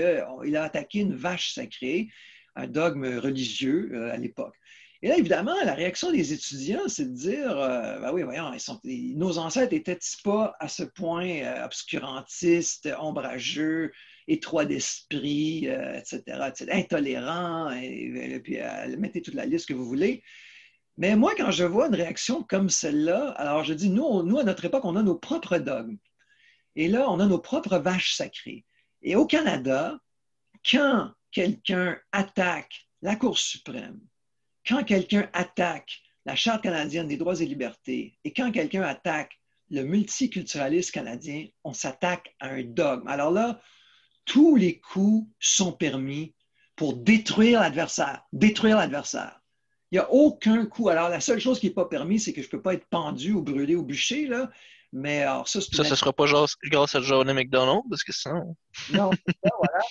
a 0.55 0.63
attaqué 0.63 0.99
une 0.99 1.17
vache 1.17 1.55
sacrée, 1.55 2.09
un 2.55 2.67
dogme 2.67 3.17
religieux 3.17 3.93
euh, 3.95 4.13
à 4.13 4.19
l'époque. 4.19 4.55
Et 5.03 5.09
là, 5.09 5.19
évidemment, 5.19 5.55
la 5.65 5.75
réaction 5.75 6.11
des 6.11 6.33
étudiants, 6.33 6.89
c'est 6.89 7.05
de 7.05 7.17
dire, 7.17 7.59
euh, 7.59 7.99
ben 8.01 8.13
oui, 8.13 8.23
voyons, 8.23 8.53
ils 8.53 8.61
sont- 8.61 8.81
nos 8.85 9.39
ancêtres 9.39 9.75
étaient-ils 9.75 10.23
pas 10.23 10.55
à 10.59 10.69
ce 10.69 10.83
point 10.83 11.29
euh, 11.29 11.65
obscurantistes, 11.65 12.89
ombrageux, 12.99 13.93
étroits 14.27 14.65
d'esprit, 14.65 15.69
euh, 15.69 15.99
etc., 15.99 16.23
etc., 16.49 16.71
intolérants, 16.73 17.71
et, 17.73 18.35
et 18.35 18.41
puis 18.41 18.59
euh, 18.61 18.97
mettez 18.99 19.23
toute 19.23 19.35
la 19.35 19.47
liste 19.47 19.69
que 19.69 19.75
vous 19.75 19.85
voulez. 19.87 20.23
Mais 20.99 21.15
moi, 21.15 21.35
quand 21.37 21.51
je 21.51 21.65
vois 21.65 21.89
une 21.89 21.95
réaction 21.95 22.43
comme 22.43 22.71
celle-là, 22.71 23.29
alors 23.37 23.65
je 23.65 23.75
dis, 23.75 23.91
nous, 23.91 24.23
nous, 24.23 24.39
à 24.39 24.45
notre 24.45 24.65
époque, 24.65 24.85
on 24.85 24.97
a 24.97 25.03
nos 25.03 25.15
propres 25.17 25.59
dogmes. 25.59 25.99
Et 26.75 26.89
là, 26.89 27.11
on 27.11 27.21
a 27.21 27.27
nos 27.27 27.39
propres 27.39 27.79
vaches 27.79 28.15
sacrées. 28.15 28.65
Et 29.03 29.15
au 29.15 29.27
Canada, 29.27 29.99
quand 30.69 31.13
quelqu'un 31.31 31.99
attaque 32.13 32.89
la 33.03 33.15
Cour 33.17 33.39
suprême, 33.39 34.01
quand 34.67 34.85
quelqu'un 34.85 35.29
attaque 35.33 36.01
la 36.25 36.35
Charte 36.35 36.63
canadienne 36.63 37.09
des 37.09 37.17
droits 37.17 37.41
et 37.41 37.47
libertés, 37.47 38.19
et 38.25 38.33
quand 38.33 38.51
quelqu'un 38.51 38.83
attaque 38.83 39.39
le 39.71 39.83
multiculturalisme 39.83 40.93
canadien, 40.93 41.47
on 41.65 41.73
s'attaque 41.73 42.35
à 42.41 42.49
un 42.49 42.63
dogme. 42.63 43.07
Alors 43.09 43.31
là, 43.31 43.61
tous 44.25 44.57
les 44.57 44.79
coups 44.81 45.29
sont 45.41 45.73
permis 45.73 46.35
pour 46.75 46.95
détruire 46.97 47.61
l'adversaire, 47.61 48.23
détruire 48.33 48.77
l'adversaire. 48.77 49.41
Il 49.91 49.97
n'y 49.97 49.99
a 50.01 50.13
aucun 50.13 50.67
coup. 50.67 50.89
Alors, 50.89 51.09
la 51.09 51.21
seule 51.21 51.39
chose 51.39 51.61
qui 51.61 51.67
n'est 51.67 51.73
pas 51.75 51.87
permis, 51.87 52.19
c'est 52.19 52.33
que 52.33 52.43
je 52.43 52.49
ne 52.49 52.51
peux 52.51 52.63
pas 52.63 52.75
être 52.75 52.87
pendu 52.87 53.33
ou 53.33 53.43
brûlé 53.43 53.77
ou 53.77 53.85
bûché, 53.85 54.27
là. 54.27 54.51
Mais 54.93 55.23
alors, 55.23 55.49
ça, 55.49 55.61
c'est 55.61 55.75
Ça, 55.77 55.85
ce 55.85 55.95
sera 55.95 56.13
pas 56.13 56.27
genre- 56.27 56.49
grâce 56.65 56.95
à 56.95 57.01
Johnny 57.01 57.33
McDonald, 57.33 57.83
parce 57.89 58.03
que 58.03 58.13
sinon. 58.13 58.57
Non, 58.93 59.11
c'est 59.13 59.37
ça, 59.45 59.51
voilà. 59.59 59.85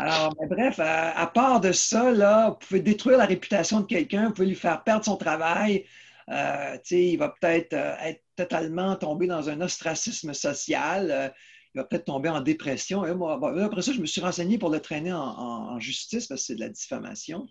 Alors, 0.00 0.32
bref, 0.48 0.78
à, 0.78 1.18
à 1.18 1.26
part 1.26 1.60
de 1.60 1.72
ça, 1.72 2.12
là, 2.12 2.50
vous 2.50 2.56
pouvez 2.66 2.80
détruire 2.80 3.18
la 3.18 3.26
réputation 3.26 3.80
de 3.80 3.86
quelqu'un, 3.86 4.28
vous 4.28 4.32
pouvez 4.32 4.46
lui 4.46 4.54
faire 4.54 4.84
perdre 4.84 5.04
son 5.04 5.16
travail. 5.16 5.86
Euh, 6.28 6.76
il 6.92 7.16
va 7.16 7.30
peut-être 7.30 7.72
euh, 7.72 7.96
être 8.04 8.22
totalement 8.36 8.94
tombé 8.94 9.26
dans 9.26 9.48
un 9.48 9.60
ostracisme 9.60 10.34
social. 10.34 11.10
euh, 11.10 11.28
il 11.74 11.78
va 11.78 11.84
peut-être 11.84 12.04
tomber 12.04 12.28
en 12.28 12.40
dépression. 12.40 13.04
Et 13.04 13.10
après 13.10 13.82
ça, 13.82 13.92
je 13.92 14.00
me 14.00 14.06
suis 14.06 14.20
renseigné 14.20 14.56
pour 14.56 14.70
le 14.70 14.80
traîner 14.80 15.12
en, 15.12 15.78
justice 15.80 16.28
parce 16.28 16.42
que 16.42 16.46
c'est 16.46 16.54
de 16.54 16.60
la 16.60 16.68
diffamation. 16.68 17.48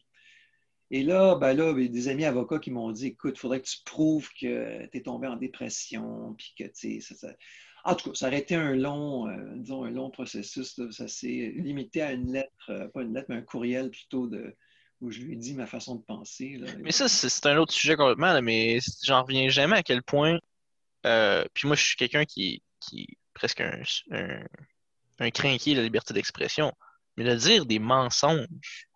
Et 0.89 1.04
là, 1.04 1.36
ben 1.36 1.54
là, 1.54 1.74
des 1.74 2.08
amis 2.08 2.24
avocats 2.26 2.60
qui 2.60 2.72
m'ont 2.72 2.91
dit 2.91 3.08
écoute, 3.08 3.36
il 3.36 3.39
faudrait 3.39 3.62
que 3.62 3.68
tu 3.68 3.78
prouves 3.86 4.30
que 4.39 4.86
tu 4.88 4.98
es 4.98 5.02
tombé 5.02 5.28
en 5.28 5.36
dépression, 5.36 6.34
puis 6.38 6.54
que, 6.58 6.66
ça- 7.02 7.16
ça- 7.16 7.36
en 7.88 7.96
tout 7.96 8.10
cas, 8.10 8.16
ça 8.16 8.28
aurait 8.28 8.40
été 8.40 8.54
un 8.54 8.76
long, 8.76 9.30
euh, 9.30 9.56
disons, 9.56 9.86
un 9.86 9.92
long 9.92 10.10
processus. 10.10 10.80
Ça 10.92 11.08
s'est 11.08 11.54
limité 11.56 12.02
à 12.02 12.12
une 12.12 12.34
lettre, 12.34 12.70
euh, 12.70 12.88
pas 12.90 13.02
une 13.02 13.14
lettre, 13.14 13.28
mais 13.30 13.38
un 13.38 13.42
courriel 13.42 13.90
plutôt 13.90 14.30
où 15.00 15.10
je 15.10 15.22
lui 15.22 15.34
ai 15.34 15.36
dit 15.38 15.54
ma 15.54 15.68
façon 15.68 15.96
de 15.96 16.02
penser. 16.04 16.60
Mais 16.80 16.92
ça, 16.92 17.08
c'est 17.08 17.46
un 17.46 17.58
autre 17.58 17.72
sujet 17.72 17.96
complètement, 17.96 18.42
mais 18.42 18.80
j'en 19.04 19.24
reviens 19.24 19.48
jamais 19.48 19.78
à 19.78 19.84
quel 19.84 20.04
point. 20.04 20.38
euh, 21.06 21.46
puis 21.54 21.68
moi, 21.68 21.78
je 21.78 21.86
suis 21.86 21.96
quelqu'un 21.96 22.26
qui, 22.26 22.62
qui 22.82 23.04
est 23.04 23.18
presque 23.34 23.62
un, 23.62 23.82
un, 24.12 24.44
de 25.30 25.74
la 25.76 25.84
liberté 25.84 26.14
d'expression. 26.14 26.74
Mais 27.16 27.24
de 27.24 27.36
dire 27.36 27.66
des 27.66 27.80
mensonges 27.80 28.90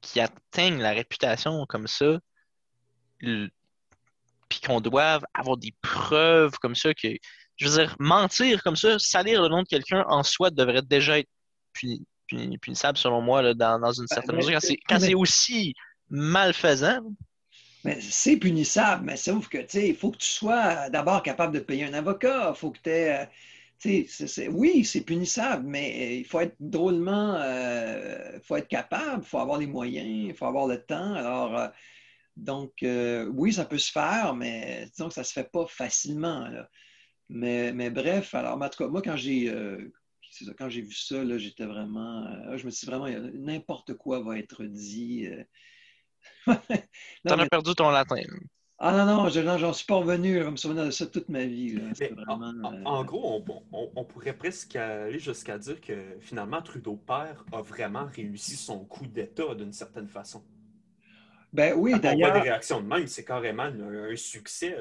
qui 0.00 0.18
atteignent 0.18 0.80
la 0.80 0.92
réputation 0.92 1.66
comme 1.66 1.86
ça, 1.86 2.18
puis 3.18 4.60
qu'on 4.64 4.80
doive 4.80 5.24
avoir 5.34 5.56
des 5.56 5.74
preuves 5.82 6.58
comme 6.58 6.74
ça, 6.74 6.94
que, 6.94 7.08
je 7.56 7.68
veux 7.68 7.78
dire, 7.78 7.96
mentir 7.98 8.62
comme 8.62 8.76
ça, 8.76 8.98
salir 8.98 9.42
le 9.42 9.48
nom 9.48 9.62
de 9.62 9.68
quelqu'un 9.68 10.04
en 10.08 10.22
soi 10.22 10.50
devrait 10.50 10.82
déjà 10.82 11.18
être 11.18 11.28
puni- 11.72 12.04
puni- 12.26 12.58
punissable, 12.58 12.98
selon 12.98 13.20
moi, 13.20 13.42
là, 13.42 13.54
dans, 13.54 13.78
dans 13.78 13.92
une 13.92 14.06
certaine 14.08 14.36
mais- 14.36 14.42
mesure. 14.44 14.60
Quand 14.88 14.98
c'est- 14.98 15.14
aussi 15.14 15.74
malfaisant, 16.10 17.00
Mais 17.84 18.00
c'est 18.00 18.38
punissable, 18.38 19.04
mais 19.04 19.16
sauf 19.16 19.46
que, 19.48 19.58
tu 19.58 19.64
sais, 19.68 19.88
il 19.90 19.94
faut 19.94 20.10
que 20.10 20.16
tu 20.16 20.28
sois 20.28 20.88
d'abord 20.88 21.22
capable 21.22 21.52
de 21.54 21.60
payer 21.60 21.84
un 21.84 21.92
avocat. 21.92 22.52
Il 22.54 22.58
faut 22.58 22.70
que 22.70 22.78
tu 22.82 22.88
aies. 22.90 23.28
tu 23.78 23.90
sais, 23.90 24.06
c'est- 24.08 24.26
c'est- 24.26 24.48
oui, 24.48 24.84
c'est 24.86 25.02
punissable, 25.02 25.66
mais 25.66 26.18
il 26.20 26.24
faut 26.24 26.40
être 26.40 26.56
drôlement. 26.58 27.34
Il 27.36 28.40
faut 28.42 28.56
être 28.56 28.68
capable, 28.68 29.22
il 29.22 29.28
faut 29.28 29.38
avoir 29.38 29.58
les 29.58 29.66
moyens, 29.66 30.06
il 30.30 30.34
faut 30.34 30.46
avoir 30.46 30.66
le 30.66 30.82
temps. 30.82 31.12
Alors, 31.14 31.58
euh, 31.58 31.68
donc, 32.36 32.72
euh, 32.82 33.26
oui, 33.34 33.52
ça 33.52 33.64
peut 33.66 33.76
se 33.78 33.92
faire, 33.92 34.34
mais 34.34 34.86
disons 34.90 35.08
que 35.08 35.14
ça 35.14 35.20
ne 35.20 35.26
se 35.26 35.32
fait 35.34 35.50
pas 35.52 35.66
facilement. 35.68 36.48
là. 36.48 36.68
Mais, 37.28 37.72
mais 37.72 37.90
bref, 37.90 38.34
alors, 38.34 38.60
en 38.60 38.68
tout 38.68 38.78
cas, 38.84 38.88
moi, 38.88 39.02
quand 39.02 39.16
j'ai. 39.16 39.48
euh, 39.50 39.92
quand 40.58 40.68
j'ai 40.68 40.80
vu 40.82 40.92
ça, 40.92 41.22
là, 41.22 41.38
j'étais 41.38 41.64
vraiment. 41.66 42.26
euh, 42.26 42.56
je 42.56 42.66
me 42.66 42.70
suis 42.70 42.86
dit 42.86 42.90
vraiment, 42.92 43.08
n'importe 43.34 43.94
quoi 43.94 44.20
va 44.20 44.38
être 44.38 44.64
dit. 44.64 45.26
euh. 45.26 45.44
T'en 47.26 47.36
mais- 47.36 47.42
as 47.44 47.48
perdu 47.48 47.74
ton 47.74 47.90
latin. 47.90 48.16
ah 48.78 48.92
non, 48.92 49.06
non, 49.06 49.28
je- 49.28 49.40
non, 49.40 49.56
j'en 49.58 49.72
suis 49.72 49.86
pas 49.86 49.96
revenu. 49.96 50.34
Je 50.38 50.42
vais 50.44 50.50
me 50.50 50.56
souvenir 50.56 50.84
de 50.86 50.90
ça 50.90 51.06
toute 51.06 51.28
ma 51.28 51.44
vie. 51.44 51.74
là. 51.76 51.82
En, 52.28 52.36
vraiment. 52.38 52.52
en- 52.68 52.84
en 52.86 53.04
gros, 53.04 53.44
on, 53.48 53.62
on- 53.72 53.92
on 53.96 54.04
pourrait 54.04 54.36
presque 54.36 54.76
aller 54.76 55.18
jusqu'à 55.18 55.58
dire 55.58 55.80
que 55.80 56.16
finalement, 56.20 56.60
Trudeau 56.62 56.96
père 56.96 57.44
a 57.52 57.62
vraiment 57.62 58.06
réussi 58.06 58.56
son 58.56 58.84
coup 58.84 59.06
d'État 59.06 59.54
d'une 59.54 59.72
certaine 59.72 60.08
façon. 60.08 60.44
Ben 61.52 61.74
oui, 61.76 61.92
Quand 61.92 61.98
on 61.98 62.00
voit 62.00 62.10
des 62.12 62.18
d'ailleurs. 62.22 62.42
réactions 62.42 62.80
de 62.80 62.86
même, 62.88 63.06
c'est 63.06 63.24
carrément 63.24 63.62
un, 63.62 64.10
un 64.10 64.16
succès. 64.16 64.76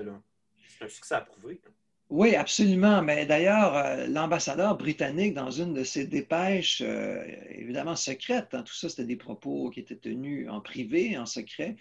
C'est 0.80 0.86
un 0.86 0.90
succès 0.90 1.16
approuvé. 1.16 1.62
Oui, 2.10 2.36
absolument. 2.36 3.02
Mais 3.02 3.26
d'ailleurs, 3.26 3.76
euh, 3.76 4.08
l'ambassadeur 4.08 4.78
britannique, 4.78 5.34
dans 5.34 5.50
une 5.50 5.74
de 5.74 5.84
ses 5.84 6.06
dépêches, 6.06 6.82
euh, 6.86 7.24
évidemment 7.50 7.96
secrètes, 7.96 8.50
hein, 8.54 8.62
tout 8.64 8.74
ça, 8.74 8.90
c'était 8.90 9.06
des 9.06 9.16
propos 9.16 9.70
qui 9.72 9.80
étaient 9.80 9.98
tenus 9.98 10.48
en 10.50 10.62
privé, 10.62 11.18
en 11.18 11.26
secret, 11.26 11.76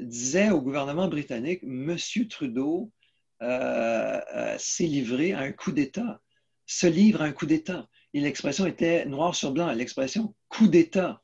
disait 0.00 0.50
au 0.50 0.60
gouvernement 0.62 1.08
britannique 1.08 1.60
Monsieur 1.64 2.28
Trudeau 2.28 2.92
euh, 3.42 4.56
s'est 4.58 4.86
livré 4.86 5.32
à 5.32 5.40
un 5.40 5.52
coup 5.52 5.72
d'État, 5.72 6.20
se 6.66 6.86
livre 6.86 7.22
à 7.22 7.24
un 7.26 7.32
coup 7.32 7.46
d'État. 7.46 7.88
Et 8.14 8.20
l'expression 8.20 8.66
était 8.66 9.06
noir 9.06 9.34
sur 9.34 9.52
blanc, 9.52 9.72
l'expression 9.72 10.34
coup 10.48 10.68
d'État. 10.68 11.22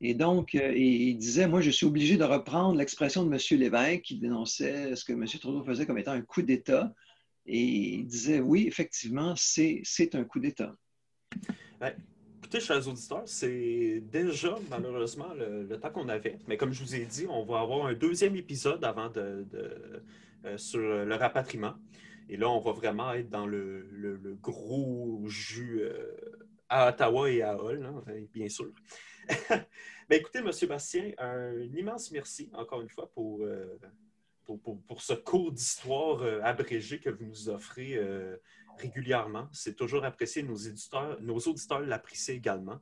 Et 0.00 0.14
donc, 0.14 0.54
il 0.54 0.62
il 1.10 1.18
disait, 1.18 1.48
moi, 1.48 1.60
je 1.60 1.70
suis 1.70 1.86
obligé 1.86 2.16
de 2.16 2.24
reprendre 2.24 2.76
l'expression 2.78 3.24
de 3.24 3.32
M. 3.34 3.58
Lévesque 3.60 4.02
qui 4.02 4.18
dénonçait 4.18 4.94
ce 4.96 5.04
que 5.04 5.12
M. 5.12 5.26
Trudeau 5.26 5.64
faisait 5.64 5.86
comme 5.86 5.98
étant 5.98 6.12
un 6.12 6.22
coup 6.22 6.42
d'État. 6.42 6.94
Et 7.46 7.60
il 7.60 8.06
disait 8.06 8.40
oui, 8.40 8.66
effectivement, 8.66 9.34
c'est 9.36 10.14
un 10.14 10.24
coup 10.24 10.40
d'État. 10.40 10.74
Écoutez, 12.38 12.60
chers 12.60 12.86
auditeurs, 12.88 13.22
c'est 13.26 14.02
déjà 14.12 14.56
malheureusement 14.70 15.32
le, 15.34 15.78
temps 15.78 15.90
qu'on 15.90 16.08
avait. 16.08 16.38
Mais 16.46 16.56
comme 16.56 16.72
je 16.72 16.82
vous 16.82 16.94
ai 16.94 17.04
dit, 17.04 17.26
on 17.28 17.44
va 17.44 17.60
avoir 17.60 17.86
un 17.86 17.94
deuxième 17.94 18.36
épisode 18.36 18.84
avant 18.84 19.10
de, 19.10 19.46
euh, 20.44 20.58
sur 20.58 20.80
le 20.80 21.14
rapatriement. 21.14 21.74
Et 22.28 22.36
là, 22.36 22.48
on 22.48 22.60
va 22.60 22.72
vraiment 22.72 23.12
être 23.12 23.28
dans 23.28 23.46
le, 23.46 24.38
gros 24.40 25.22
jus 25.26 25.80
euh, 25.82 26.12
à 26.68 26.88
Ottawa 26.88 27.30
et 27.30 27.42
à 27.42 27.56
Hull, 27.56 27.84
hein, 27.84 28.02
bien 28.32 28.48
sûr. 28.48 28.72
Écoutez, 30.10 30.38
M. 30.40 30.50
Bastien, 30.68 31.12
un 31.18 31.60
immense 31.74 32.10
merci 32.10 32.50
encore 32.52 32.82
une 32.82 32.88
fois 32.88 33.10
pour, 33.12 33.40
euh, 33.42 33.78
pour, 34.44 35.02
ce 35.02 35.14
cours 35.14 35.52
d'histoire 35.52 36.22
abrégé 36.42 37.00
que 37.00 37.10
vous 37.10 37.24
nous 37.24 37.48
offrez 37.48 37.98
régulièrement. 38.78 39.48
C'est 39.52 39.76
toujours 39.76 40.04
apprécié. 40.04 40.42
Nos, 40.42 40.56
éditeurs, 40.56 41.18
nos 41.20 41.38
auditeurs 41.38 41.80
l'apprécient 41.80 42.34
également. 42.34 42.80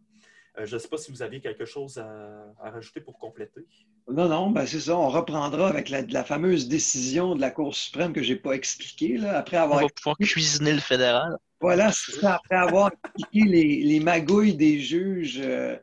Euh, 0.58 0.66
je 0.66 0.74
ne 0.74 0.78
sais 0.78 0.88
pas 0.88 0.98
si 0.98 1.10
vous 1.10 1.22
aviez 1.22 1.40
quelque 1.40 1.64
chose 1.64 1.98
à, 1.98 2.70
rajouter 2.70 3.00
pour 3.00 3.18
compléter. 3.18 3.66
Non, 4.10 4.28
non, 4.28 4.50
ben 4.50 4.66
c'est 4.66 4.80
ça. 4.80 4.96
On 4.96 5.08
reprendra 5.08 5.68
avec 5.68 5.88
la, 5.88 6.24
fameuse 6.24 6.68
décision 6.68 7.34
de 7.34 7.40
la 7.40 7.50
Cour 7.50 7.74
suprême 7.74 8.12
que 8.12 8.22
je 8.22 8.32
n'ai 8.32 8.38
pas 8.38 8.52
expliquée. 8.52 9.16
Là, 9.16 9.38
après 9.38 9.56
avoir... 9.56 9.78
On 9.78 9.82
va 9.82 9.88
pouvoir 9.88 10.16
cuisiner 10.18 10.72
le 10.72 10.80
fédéral. 10.80 11.38
Voilà, 11.60 11.92
c'est 11.92 12.12
ça. 12.12 12.34
Après 12.34 12.56
avoir 12.56 12.90
expliqué 12.92 13.48
les, 13.48 14.00
magouilles 14.00 14.56
des 14.56 14.80
juges, 14.80 15.40
euh, 15.42 15.76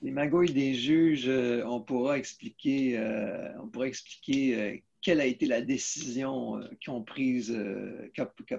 les 0.00 0.12
magouilles 0.12 0.52
des 0.52 0.74
juges, 0.74 1.28
euh, 1.28 1.64
on 1.66 1.80
pourra 1.80 2.16
expliquer, 2.16 2.98
on 3.60 3.66
pourra 3.68 3.88
expliquer 3.88 4.84
quelle 5.06 5.20
a 5.20 5.24
été 5.24 5.46
la 5.46 5.60
décision 5.60 6.58
euh, 6.58 6.68
qu'a 6.80 6.92
prise, 7.06 7.54
euh, 7.56 8.10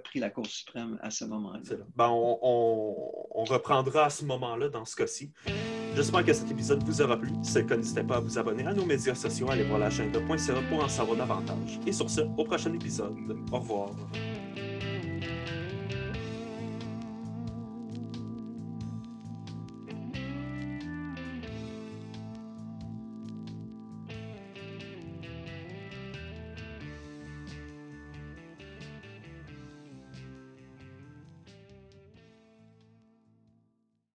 pris 0.02 0.20
la 0.22 0.30
Cour 0.30 0.46
suprême 0.46 0.98
à 1.02 1.12
ce 1.12 1.26
moment-là? 1.26 1.60
Ben, 1.94 2.08
on, 2.10 3.44
reprendra 3.44 4.06
à 4.06 4.10
ce 4.10 4.24
moment-là 4.24 4.70
dans 4.70 4.86
ce 4.86 4.96
cas-ci. 4.96 5.30
J'espère 5.94 6.24
que 6.24 6.32
cet 6.32 6.50
épisode 6.50 6.82
vous 6.84 7.02
aura 7.02 7.18
plu. 7.18 7.32
Si 7.44 7.52
c'est 7.52 7.64
le 7.64 7.68
cas, 7.68 7.76
n'hésitez 7.76 8.04
pas 8.04 8.16
à 8.16 8.20
vous 8.22 8.38
abonner 8.38 8.66
à 8.66 8.74
nos 8.74 8.86
médias 8.86 9.16
sociaux, 9.16 9.52
allez 9.52 9.64
voir 9.64 9.80
la 9.80 9.90
chaîne 9.90 10.14
de 10.14 10.22
.ca 10.38 10.54
pour 10.70 10.82
en 10.82 10.88
savoir 10.88 11.18
davantage. 11.18 11.80
Et 11.86 11.92
sur 11.92 12.10
ce, 12.10 12.22
au 12.22 12.46
prochain 12.46 12.74
épisode. 12.74 13.38
Au 13.52 13.60
revoir. 13.60 13.90